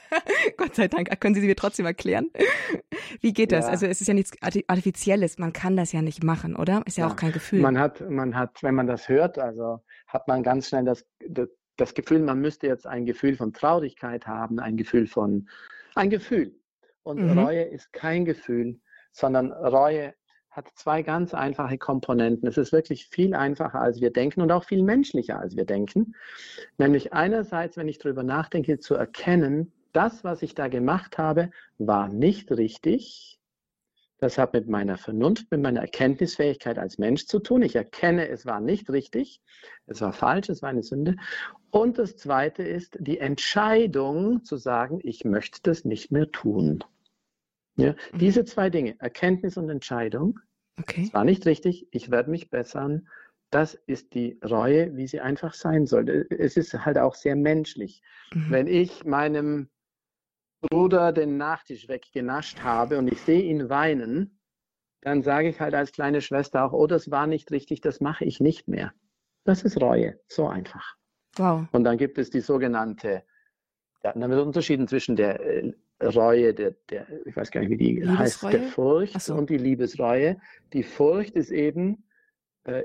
Gott 0.57 0.75
sei 0.75 0.87
Dank. 0.87 1.19
Können 1.19 1.35
Sie 1.35 1.41
sie 1.41 1.47
mir 1.47 1.55
trotzdem 1.55 1.85
erklären? 1.85 2.29
Wie 3.21 3.33
geht 3.33 3.51
das? 3.51 3.65
Ja. 3.65 3.71
Also 3.71 3.85
es 3.85 4.01
ist 4.01 4.07
ja 4.07 4.13
nichts 4.13 4.31
Artifizielles. 4.41 5.37
Man 5.37 5.53
kann 5.53 5.75
das 5.75 5.91
ja 5.91 6.01
nicht 6.01 6.23
machen, 6.23 6.55
oder? 6.55 6.83
Ist 6.85 6.97
ja, 6.97 7.07
ja, 7.07 7.11
auch 7.11 7.15
kein 7.15 7.31
Gefühl. 7.31 7.61
Man 7.61 7.79
hat, 7.79 8.07
man 8.09 8.35
hat, 8.35 8.61
wenn 8.63 8.75
man 8.75 8.87
das 8.87 9.09
hört, 9.09 9.37
also 9.37 9.81
hat 10.07 10.27
man 10.27 10.43
ganz 10.43 10.69
schnell 10.69 10.85
das, 10.85 11.05
das, 11.27 11.49
das 11.77 11.93
Gefühl, 11.93 12.19
man 12.19 12.39
müsste 12.39 12.67
jetzt 12.67 12.87
ein 12.87 13.05
Gefühl 13.05 13.35
von 13.35 13.53
Traurigkeit 13.53 14.27
haben, 14.27 14.59
ein 14.59 14.77
Gefühl 14.77 15.07
von, 15.07 15.49
ein 15.95 16.09
Gefühl. 16.09 16.55
Und 17.03 17.21
mhm. 17.21 17.37
Reue 17.37 17.63
ist 17.63 17.93
kein 17.93 18.25
Gefühl, 18.25 18.79
sondern 19.11 19.51
Reue 19.51 20.13
hat 20.55 20.71
zwei 20.75 21.01
ganz 21.03 21.33
einfache 21.33 21.77
Komponenten. 21.77 22.47
Es 22.47 22.57
ist 22.57 22.71
wirklich 22.71 23.07
viel 23.07 23.35
einfacher, 23.35 23.81
als 23.81 23.99
wir 23.99 24.11
denken 24.11 24.41
und 24.41 24.51
auch 24.51 24.63
viel 24.63 24.83
menschlicher, 24.83 25.37
als 25.37 25.55
wir 25.57 25.65
denken. 25.65 26.15
Nämlich 26.77 27.13
einerseits, 27.13 27.75
wenn 27.75 27.89
ich 27.89 27.97
darüber 27.97 28.23
nachdenke, 28.23 28.79
zu 28.79 28.95
erkennen, 28.95 29.73
das, 29.95 30.23
was 30.23 30.41
ich 30.41 30.55
da 30.55 30.67
gemacht 30.67 31.17
habe, 31.17 31.51
war 31.77 32.09
nicht 32.09 32.51
richtig. 32.51 33.39
Das 34.17 34.37
hat 34.37 34.53
mit 34.53 34.67
meiner 34.67 34.97
Vernunft, 34.97 35.51
mit 35.51 35.61
meiner 35.61 35.81
Erkenntnisfähigkeit 35.81 36.79
als 36.79 36.97
Mensch 36.97 37.25
zu 37.25 37.39
tun. 37.39 37.61
Ich 37.61 37.75
erkenne, 37.75 38.27
es 38.29 38.45
war 38.45 38.61
nicht 38.61 38.89
richtig, 38.89 39.41
es 39.87 40.01
war 40.01 40.13
falsch, 40.13 40.49
es 40.49 40.61
war 40.61 40.69
eine 40.69 40.83
Sünde. 40.83 41.15
Und 41.69 41.97
das 41.97 42.15
Zweite 42.15 42.63
ist 42.63 42.97
die 42.99 43.19
Entscheidung 43.19 44.43
zu 44.43 44.57
sagen, 44.57 44.99
ich 45.03 45.25
möchte 45.25 45.59
das 45.63 45.83
nicht 45.83 46.11
mehr 46.11 46.31
tun. 46.31 46.83
Ja, 47.75 47.91
mhm. 47.91 48.17
Diese 48.19 48.45
zwei 48.45 48.69
Dinge, 48.69 48.95
Erkenntnis 48.99 49.57
und 49.57 49.69
Entscheidung, 49.69 50.39
okay. 50.79 51.03
es 51.03 51.13
war 51.13 51.25
nicht 51.25 51.45
richtig, 51.45 51.87
ich 51.91 52.09
werde 52.09 52.31
mich 52.31 52.49
bessern, 52.49 53.07
das 53.49 53.75
ist 53.85 54.13
die 54.13 54.39
Reue, 54.43 54.95
wie 54.95 55.07
sie 55.07 55.19
einfach 55.19 55.53
sein 55.53 55.85
sollte. 55.85 56.25
Es 56.29 56.57
ist 56.57 56.73
halt 56.85 56.97
auch 56.97 57.15
sehr 57.15 57.35
menschlich. 57.35 58.01
Mhm. 58.33 58.45
Wenn 58.49 58.67
ich 58.67 59.05
meinem 59.05 59.69
Bruder 60.69 61.11
den 61.11 61.37
Nachtisch 61.37 61.87
weggenascht 61.87 62.61
habe 62.61 62.97
und 62.97 63.11
ich 63.11 63.21
sehe 63.21 63.41
ihn 63.41 63.69
weinen, 63.69 64.39
dann 65.01 65.21
sage 65.21 65.49
ich 65.49 65.59
halt 65.59 65.73
als 65.73 65.91
kleine 65.91 66.21
Schwester 66.21 66.65
auch, 66.65 66.73
oh, 66.73 66.87
das 66.87 67.11
war 67.11 67.27
nicht 67.27 67.51
richtig, 67.51 67.81
das 67.81 68.01
mache 68.01 68.25
ich 68.25 68.39
nicht 68.39 68.67
mehr. 68.67 68.93
Das 69.43 69.63
ist 69.63 69.79
Reue, 69.79 70.19
so 70.27 70.47
einfach. 70.47 70.95
Wow. 71.37 71.67
Und 71.71 71.83
dann 71.83 71.97
gibt 71.97 72.17
es 72.17 72.29
die 72.29 72.39
sogenannte, 72.39 73.23
ja, 74.03 74.13
dann 74.13 74.31
wird 74.31 74.45
unterschieden 74.45 74.87
zwischen 74.87 75.15
der 75.15 75.39
äh, 75.39 75.73
Reue, 76.01 76.53
der, 76.53 76.71
der, 76.89 77.07
ich 77.25 77.35
weiß 77.35 77.51
gar 77.51 77.61
nicht, 77.61 77.69
wie 77.69 77.77
die 77.77 78.07
heißt, 78.07 78.43
der 78.43 78.63
Furcht 78.63 79.21
so. 79.21 79.35
und 79.35 79.49
die 79.49 79.57
Liebesreue. 79.57 80.37
Die 80.73 80.83
Furcht 80.83 81.35
ist 81.35 81.51
eben, 81.51 82.03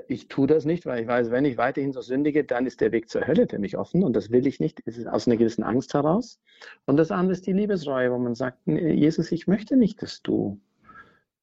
ich 0.07 0.27
tue 0.27 0.47
das 0.47 0.65
nicht, 0.65 0.85
weil 0.85 1.01
ich 1.01 1.07
weiß, 1.07 1.31
wenn 1.31 1.45
ich 1.45 1.57
weiterhin 1.57 1.91
so 1.91 2.01
sündige, 2.01 2.43
dann 2.43 2.67
ist 2.67 2.81
der 2.81 2.91
Weg 2.91 3.09
zur 3.09 3.25
Hölle 3.25 3.47
für 3.47 3.57
mich 3.57 3.77
offen 3.77 4.03
und 4.03 4.15
das 4.15 4.29
will 4.29 4.45
ich 4.45 4.59
nicht, 4.59 4.81
es 4.85 4.97
ist 4.97 5.07
aus 5.07 5.27
einer 5.27 5.37
gewissen 5.37 5.63
Angst 5.63 5.93
heraus. 5.93 6.39
Und 6.85 6.97
das 6.97 7.09
andere 7.09 7.33
ist 7.33 7.47
die 7.47 7.53
Liebesreue, 7.53 8.11
wo 8.11 8.19
man 8.19 8.35
sagt, 8.35 8.59
Jesus, 8.65 9.31
ich 9.31 9.47
möchte 9.47 9.77
nicht, 9.77 10.01
dass 10.03 10.21
du, 10.21 10.59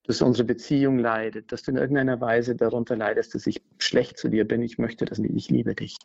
dass 0.05 0.23
unsere 0.23 0.45
Beziehung 0.45 0.99
leidet, 0.99 1.51
dass 1.51 1.63
du 1.63 1.73
in 1.73 1.79
irgendeiner 1.79 2.21
Weise 2.21 2.55
darunter 2.55 2.97
leidest, 2.97 3.35
dass 3.35 3.47
ich 3.47 3.61
schlecht 3.79 4.19
zu 4.19 4.29
dir 4.29 4.47
bin, 4.47 4.63
ich 4.63 4.79
möchte 4.79 5.05
das 5.05 5.19
nicht, 5.19 5.35
ich 5.35 5.51
liebe 5.51 5.75
dich. 5.75 5.97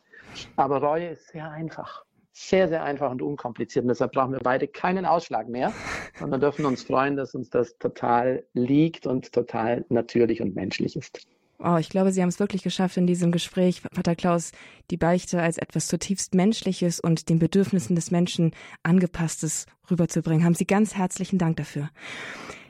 Aber 0.56 0.78
Reue 0.78 1.10
ist 1.10 1.28
sehr 1.28 1.50
einfach. 1.50 2.04
Sehr, 2.36 2.66
sehr 2.66 2.82
einfach 2.82 3.12
und 3.12 3.22
unkompliziert. 3.22 3.84
Und 3.84 3.90
deshalb 3.90 4.10
brauchen 4.10 4.32
wir 4.32 4.40
beide 4.40 4.66
keinen 4.66 5.06
Ausschlag 5.06 5.48
mehr, 5.48 5.72
sondern 6.18 6.40
dürfen 6.40 6.66
uns 6.66 6.82
freuen, 6.82 7.14
dass 7.14 7.36
uns 7.36 7.48
das 7.48 7.78
total 7.78 8.44
liegt 8.54 9.06
und 9.06 9.30
total 9.32 9.84
natürlich 9.88 10.42
und 10.42 10.56
menschlich 10.56 10.96
ist. 10.96 11.28
Oh, 11.66 11.78
ich 11.78 11.88
glaube, 11.88 12.12
Sie 12.12 12.20
haben 12.20 12.28
es 12.28 12.40
wirklich 12.40 12.62
geschafft, 12.62 12.98
in 12.98 13.06
diesem 13.06 13.32
Gespräch, 13.32 13.82
Pater 13.82 14.14
Klaus, 14.14 14.52
die 14.90 14.98
Beichte 14.98 15.40
als 15.40 15.56
etwas 15.56 15.86
zutiefst 15.86 16.34
Menschliches 16.34 17.00
und 17.00 17.30
den 17.30 17.38
Bedürfnissen 17.38 17.96
des 17.96 18.10
Menschen 18.10 18.52
angepasstes 18.82 19.64
rüberzubringen. 19.90 20.44
Haben 20.44 20.54
Sie 20.54 20.66
ganz 20.66 20.94
herzlichen 20.94 21.38
Dank 21.38 21.56
dafür. 21.56 21.88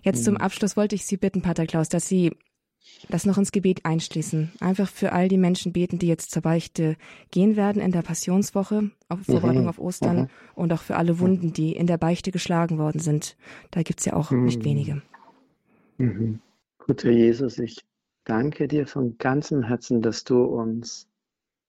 Jetzt 0.02 0.20
mhm. 0.20 0.24
zum 0.24 0.36
Abschluss 0.36 0.76
wollte 0.76 0.94
ich 0.94 1.06
Sie 1.06 1.16
bitten, 1.16 1.42
Pater 1.42 1.66
Klaus, 1.66 1.88
dass 1.88 2.06
Sie 2.06 2.36
das 3.08 3.26
noch 3.26 3.36
ins 3.36 3.50
Gebet 3.50 3.84
einschließen. 3.84 4.52
Einfach 4.60 4.88
für 4.88 5.10
all 5.10 5.26
die 5.26 5.38
Menschen 5.38 5.72
beten, 5.72 5.98
die 5.98 6.06
jetzt 6.06 6.30
zur 6.30 6.42
Beichte 6.42 6.96
gehen 7.32 7.56
werden 7.56 7.82
in 7.82 7.90
der 7.90 8.02
Passionswoche, 8.02 8.92
auf 9.08 9.22
Vorbereitung 9.22 9.62
mhm. 9.62 9.68
auf 9.68 9.80
Ostern 9.80 10.16
mhm. 10.16 10.28
und 10.54 10.72
auch 10.72 10.82
für 10.82 10.94
alle 10.94 11.18
Wunden, 11.18 11.52
die 11.52 11.72
in 11.72 11.88
der 11.88 11.98
Beichte 11.98 12.30
geschlagen 12.30 12.78
worden 12.78 13.00
sind. 13.00 13.36
Da 13.72 13.82
gibt 13.82 13.98
es 13.98 14.06
ja 14.06 14.12
auch 14.12 14.30
nicht 14.30 14.60
mhm. 14.60 14.64
wenige. 14.64 15.02
Mhm. 15.98 16.38
Guter 16.78 17.10
Jesus, 17.10 17.58
ich 17.58 17.84
danke 18.24 18.68
dir 18.68 18.86
von 18.86 19.18
ganzem 19.18 19.62
Herzen, 19.62 20.02
dass 20.02 20.24
du 20.24 20.44
uns 20.44 21.08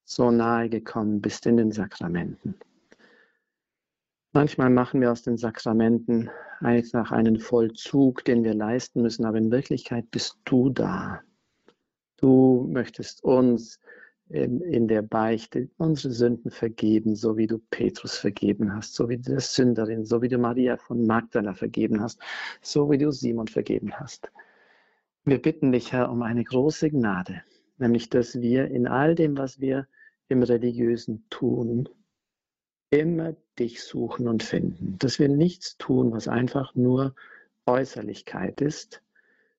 so 0.06 0.32
nahe 0.32 0.70
gekommen 0.70 1.22
bist 1.22 1.46
in 1.46 1.58
den 1.58 1.72
Sakramenten. 1.72 2.56
Manchmal 4.34 4.70
machen 4.70 5.02
wir 5.02 5.12
aus 5.12 5.24
den 5.24 5.38
Sakramenten 5.38 6.30
einfach 6.60 7.12
einen 7.12 7.40
Vollzug, 7.40 8.26
den 8.26 8.44
wir 8.44 8.54
leisten 8.54 9.02
müssen, 9.02 9.26
aber 9.26 9.38
in 9.38 9.52
Wirklichkeit 9.52 10.12
bist 10.12 10.38
du 10.46 10.70
da. 10.70 11.22
Du 12.18 12.68
möchtest 12.70 13.24
uns 13.24 13.80
in, 14.30 14.88
der 14.88 15.04
Beichte 15.04 15.70
unsere 15.78 16.14
Sünden 16.14 16.50
vergeben, 16.50 17.16
so 17.16 17.38
wie 17.38 17.48
du 17.48 17.60
Petrus 17.70 18.18
vergeben 18.18 18.74
hast, 18.74 18.96
so 18.96 19.08
wie 19.08 19.18
du 19.18 19.32
der 19.32 19.40
Sünderin, 19.40 20.04
so 20.04 20.22
wie 20.22 20.30
du 20.30 20.38
Maria 20.38 20.78
von 20.78 21.06
Magdala 21.06 21.54
vergeben 21.54 22.02
hast, 22.02 22.20
so 22.62 22.90
wie 22.90 22.98
du 22.98 23.12
Simon 23.12 23.48
vergeben 23.48 23.94
hast. 23.94 24.32
Wir 25.28 25.42
bitten 25.42 25.72
dich, 25.72 25.92
Herr, 25.92 26.12
um 26.12 26.22
eine 26.22 26.44
große 26.44 26.92
Gnade, 26.92 27.42
nämlich 27.80 28.12
dass 28.12 28.42
wir 28.42 28.70
in 28.70 28.88
all 28.88 29.16
dem, 29.16 29.40
was 29.40 29.60
wir 29.60 29.88
im 30.28 30.44
religiösen 30.44 31.26
Tun 31.32 31.90
immer 32.92 33.36
dich 33.58 33.82
suchen 33.82 34.28
und 34.28 34.44
finden. 34.44 34.98
Dass 35.00 35.18
wir 35.18 35.28
nichts 35.28 35.78
tun, 35.78 36.12
was 36.12 36.28
einfach 36.28 36.76
nur 36.76 37.16
Äußerlichkeit 37.66 38.62
ist, 38.62 39.02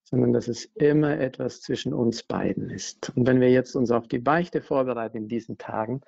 sondern 0.05 0.33
dass 0.33 0.47
es 0.47 0.67
immer 0.77 1.19
etwas 1.19 1.63
zwischen 1.63 1.93
uns 1.93 2.23
beiden 2.23 2.71
ist. 2.71 3.11
Und 3.17 3.27
wenn 3.27 3.41
wir 3.41 3.51
jetzt 3.51 3.75
uns 3.75 3.91
auf 3.91 4.07
die 4.07 4.21
Beichte 4.21 4.63
vorbereiten 4.63 5.17
in 5.17 5.27
diesen 5.27 5.59
Tagen 5.59 6.03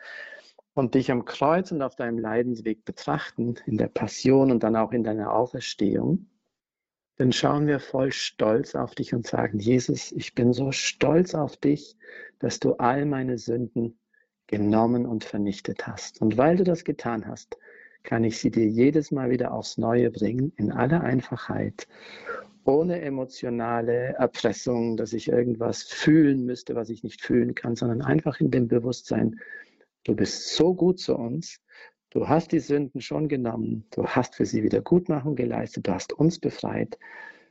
und 0.75 0.95
dich 0.95 1.11
am 1.11 1.25
Kreuz 1.25 1.73
und 1.73 1.83
auf 1.83 1.97
deinem 1.97 2.21
Leidensweg 2.21 2.85
betrachten, 2.85 3.57
in 3.67 3.77
der 3.77 3.89
Passion 3.89 4.53
und 4.53 4.63
dann 4.63 4.77
auch 4.77 4.93
in 4.93 5.03
deiner 5.03 5.33
Auferstehung, 5.33 6.29
dann 7.19 7.33
schauen 7.33 7.66
wir 7.66 7.81
voll 7.81 8.12
Stolz 8.12 8.77
auf 8.77 8.95
dich 8.95 9.12
und 9.12 9.27
sagen, 9.27 9.59
Jesus, 9.59 10.12
ich 10.12 10.35
bin 10.35 10.53
so 10.53 10.71
stolz 10.71 11.35
auf 11.35 11.57
dich, 11.57 11.97
dass 12.39 12.61
du 12.61 12.75
all 12.75 13.07
meine 13.07 13.39
Sünden 13.39 13.99
genommen 14.47 15.05
und 15.05 15.25
vernichtet 15.25 15.87
hast. 15.87 16.23
Und 16.23 16.37
weil 16.37 16.57
du 16.57 16.64
das 16.64 16.85
getan 16.85 17.27
hast, 17.27 17.59
kann 18.05 18.23
ich 18.23 18.39
sie 18.39 18.53
dir 18.53 18.66
jedes 18.66 19.11
Mal 19.11 19.31
wieder 19.31 19.53
aufs 19.53 19.79
Neue 19.79 20.12
bringen, 20.12 20.53
in 20.57 20.71
aller 20.71 21.01
Einfachheit, 21.01 21.89
ohne 22.64 23.01
emotionale 23.01 24.14
Erpressung, 24.14 24.97
dass 24.97 25.12
ich 25.12 25.29
irgendwas 25.29 25.83
fühlen 25.83 26.47
müsste, 26.47 26.77
was 26.77 26.89
ich 26.89 27.03
nicht 27.03 27.21
fühlen 27.21 27.57
kann, 27.57 27.75
sondern 27.75 28.01
einfach 28.01 28.41
in 28.41 28.53
dem 28.53 28.69
Bewusstsein, 28.69 29.41
du 30.05 30.14
bist 30.14 30.55
so 30.55 30.73
gut 30.73 31.01
zu 31.01 31.16
uns, 31.16 31.61
Du 32.11 32.27
hast 32.27 32.53
die 32.53 32.61
Sünden 32.61 33.03
schon 33.03 33.29
genommen, 33.29 33.85
du 33.91 34.07
hast 34.07 34.35
für 34.35 34.47
sie 34.47 34.63
Wiedergutmachung 34.63 35.37
geleistet, 35.37 35.87
du 35.87 35.93
hast 35.93 36.13
uns 36.15 36.39
befreit. 36.39 36.99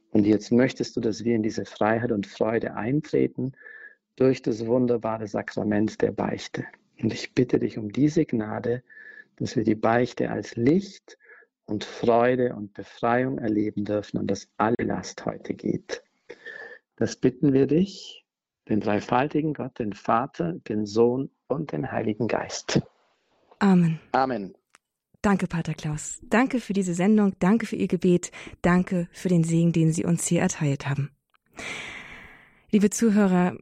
Und 0.10 0.26
jetzt 0.26 0.52
möchtest 0.52 0.96
du, 0.96 1.02
dass 1.02 1.24
wir 1.24 1.36
in 1.36 1.44
diese 1.44 1.66
Freiheit 1.66 2.12
und 2.12 2.26
Freude 2.26 2.74
eintreten 2.74 3.54
durch 4.16 4.42
das 4.42 4.66
wunderbare 4.66 5.28
Sakrament 5.28 6.02
der 6.02 6.12
Beichte. 6.12 6.66
Und 7.00 7.14
ich 7.14 7.36
bitte 7.36 7.60
dich 7.60 7.78
um 7.78 7.92
diese 7.92 8.26
Gnade, 8.26 8.82
dass 9.36 9.56
wir 9.56 9.64
die 9.64 9.76
Beichte 9.76 10.32
als 10.32 10.56
Licht 10.56 11.20
und 11.66 11.84
Freude 11.84 12.56
und 12.56 12.74
Befreiung 12.74 13.38
erleben 13.38 13.86
dürfen 13.86 14.18
und 14.18 14.32
dass 14.32 14.50
alle 14.58 14.76
Last 14.82 15.26
heute 15.26 15.54
geht. 15.54 16.02
Das 16.96 17.16
bitten 17.16 17.54
wir 17.54 17.68
dich, 17.68 18.26
den 18.70 18.80
dreifaltigen 18.80 19.54
Gott, 19.54 19.78
den 19.78 19.94
Vater, 19.94 20.54
den 20.68 20.88
Sohn 20.88 21.30
und 21.48 21.74
den 21.74 21.92
Heiligen 21.92 22.28
Geist. 22.28 22.82
Amen. 23.60 24.00
Amen. 24.12 24.54
Danke, 25.22 25.48
Pater 25.48 25.74
Klaus. 25.74 26.20
Danke 26.24 26.60
für 26.60 26.74
diese 26.74 26.94
Sendung. 26.94 27.34
Danke 27.40 27.66
für 27.66 27.76
Ihr 27.76 27.88
Gebet. 27.88 28.32
Danke 28.62 29.08
für 29.12 29.30
den 29.30 29.44
Segen, 29.44 29.74
den 29.74 29.92
Sie 29.92 30.06
uns 30.06 30.26
hier 30.28 30.42
erteilt 30.42 30.88
haben. 30.88 31.12
Liebe 32.72 32.90
Zuhörer, 32.90 33.58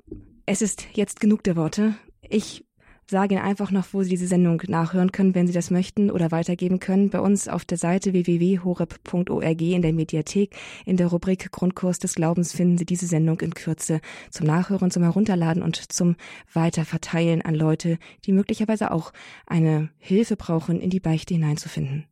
es 0.46 0.62
ist 0.62 0.88
jetzt 0.93 1.20
genug 1.20 1.43
der 1.43 1.56
Worte. 1.56 1.96
Ich 2.22 2.64
sage 3.08 3.36
Ihnen 3.36 3.43
einfach 3.43 3.72
noch, 3.72 3.88
wo 3.91 4.03
Sie 4.03 4.10
diese 4.10 4.28
Sendung 4.28 4.62
nachhören 4.68 5.12
können, 5.12 5.36
wenn 5.36 5.47
Sie 5.47 5.53
das 5.53 5.72
möchten 5.72 6.10
oder 6.10 6.32
weitergeben 6.32 6.80
können. 6.80 7.10
Bei 7.10 7.20
uns 7.20 7.47
auf 7.47 7.66
der 7.66 7.78
Seite 7.78 8.14
www.horeb.org 8.14 9.62
in 9.62 9.82
der 9.82 9.93
Mediathek 9.93 10.56
in 10.86 10.97
der 10.97 11.08
Rubrik 11.08 11.51
Grundkurs 11.51 11.99
des 11.99 12.16
Glaubens 12.16 12.53
finden 12.53 12.78
Sie 12.78 12.86
diese 12.86 13.08
Sendung 13.08 13.39
in 13.41 13.53
Kürze 13.53 14.01
zum 14.32 14.47
Nachhören, 14.47 14.91
zum 14.91 15.03
Herunterladen 15.03 15.62
und 15.62 15.91
zum 15.91 16.16
Weiterverteilen 16.53 17.41
an 17.41 17.56
Leute, 17.56 17.97
die 18.26 18.32
möglicherweise 18.32 18.91
auch 18.91 19.14
eine 19.45 19.89
Hilfe 19.99 20.36
brauchen, 20.36 20.80
in 20.80 20.89
die 20.89 20.99
Beichte 20.99 21.34
hineinzufinden. 21.34 22.06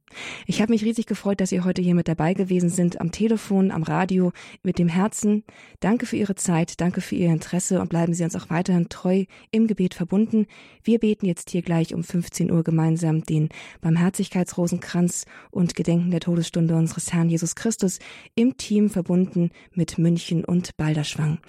Ich 0.45 0.61
habe 0.61 0.72
mich 0.72 0.84
riesig 0.84 1.05
gefreut, 1.05 1.41
dass 1.41 1.49
Sie 1.49 1.61
heute 1.61 1.82
hier 1.82 1.95
mit 1.95 2.07
dabei 2.07 2.34
gewesen 2.34 2.70
sind, 2.70 3.01
am 3.01 3.11
Telefon, 3.11 3.72
am 3.72 3.84
Radio, 3.84 4.32
mit 4.64 4.80
dem 4.80 4.88
Herzen. 4.88 5.43
Danke 5.80 6.05
für 6.05 6.16
Ihre 6.18 6.36
Zeit, 6.36 6.80
danke 6.82 7.01
für 7.01 7.16
Ihr 7.16 7.30
Interesse 7.30 7.80
und 7.80 7.89
bleiben 7.89 8.14
Sie 8.14 8.24
uns 8.24 8.36
auch 8.36 8.49
weiterhin 8.49 8.89
treu 8.89 9.26
im 9.51 9.68
Gebet 9.68 9.93
verbunden. 9.93 10.47
Wir 10.84 10.99
beten 10.99 11.26
jetzt 11.26 11.49
hier 11.49 11.61
gleich 11.61 11.93
um 11.93 12.03
15 12.03 12.51
Uhr 12.51 12.64
gemeinsam 12.64 13.24
den 13.24 13.49
Barmherzigkeitsrosenkranz 13.82 15.26
und 15.51 15.76
gedenken 15.76 16.11
der 16.11 16.20
Todesstunde 16.20 16.76
unseres 16.76 17.14
Herrn 17.14 17.30
Jesus 17.30 17.55
Christus 17.55 17.99
im 18.36 18.57
Team 18.57 18.89
verbunden 18.89 19.51
mit 19.74 19.97
München 19.97 20.45
und 20.45 20.78
Balderschwang. 20.78 21.39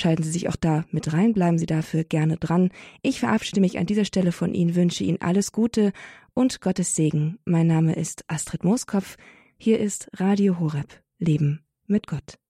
Schalten 0.00 0.22
Sie 0.22 0.30
sich 0.30 0.48
auch 0.48 0.56
da 0.56 0.86
mit 0.92 1.12
rein, 1.12 1.34
bleiben 1.34 1.58
Sie 1.58 1.66
dafür 1.66 2.04
gerne 2.04 2.38
dran. 2.38 2.70
Ich 3.02 3.20
verabschiede 3.20 3.60
mich 3.60 3.78
an 3.78 3.84
dieser 3.84 4.06
Stelle 4.06 4.32
von 4.32 4.54
Ihnen, 4.54 4.74
wünsche 4.74 5.04
Ihnen 5.04 5.20
alles 5.20 5.52
Gute 5.52 5.92
und 6.32 6.62
Gottes 6.62 6.96
Segen. 6.96 7.38
Mein 7.44 7.66
Name 7.66 7.92
ist 7.92 8.24
Astrid 8.26 8.64
Mooskopf. 8.64 9.18
Hier 9.58 9.78
ist 9.78 10.08
Radio 10.14 10.58
Horeb. 10.58 11.02
Leben 11.18 11.66
mit 11.86 12.06
Gott. 12.06 12.40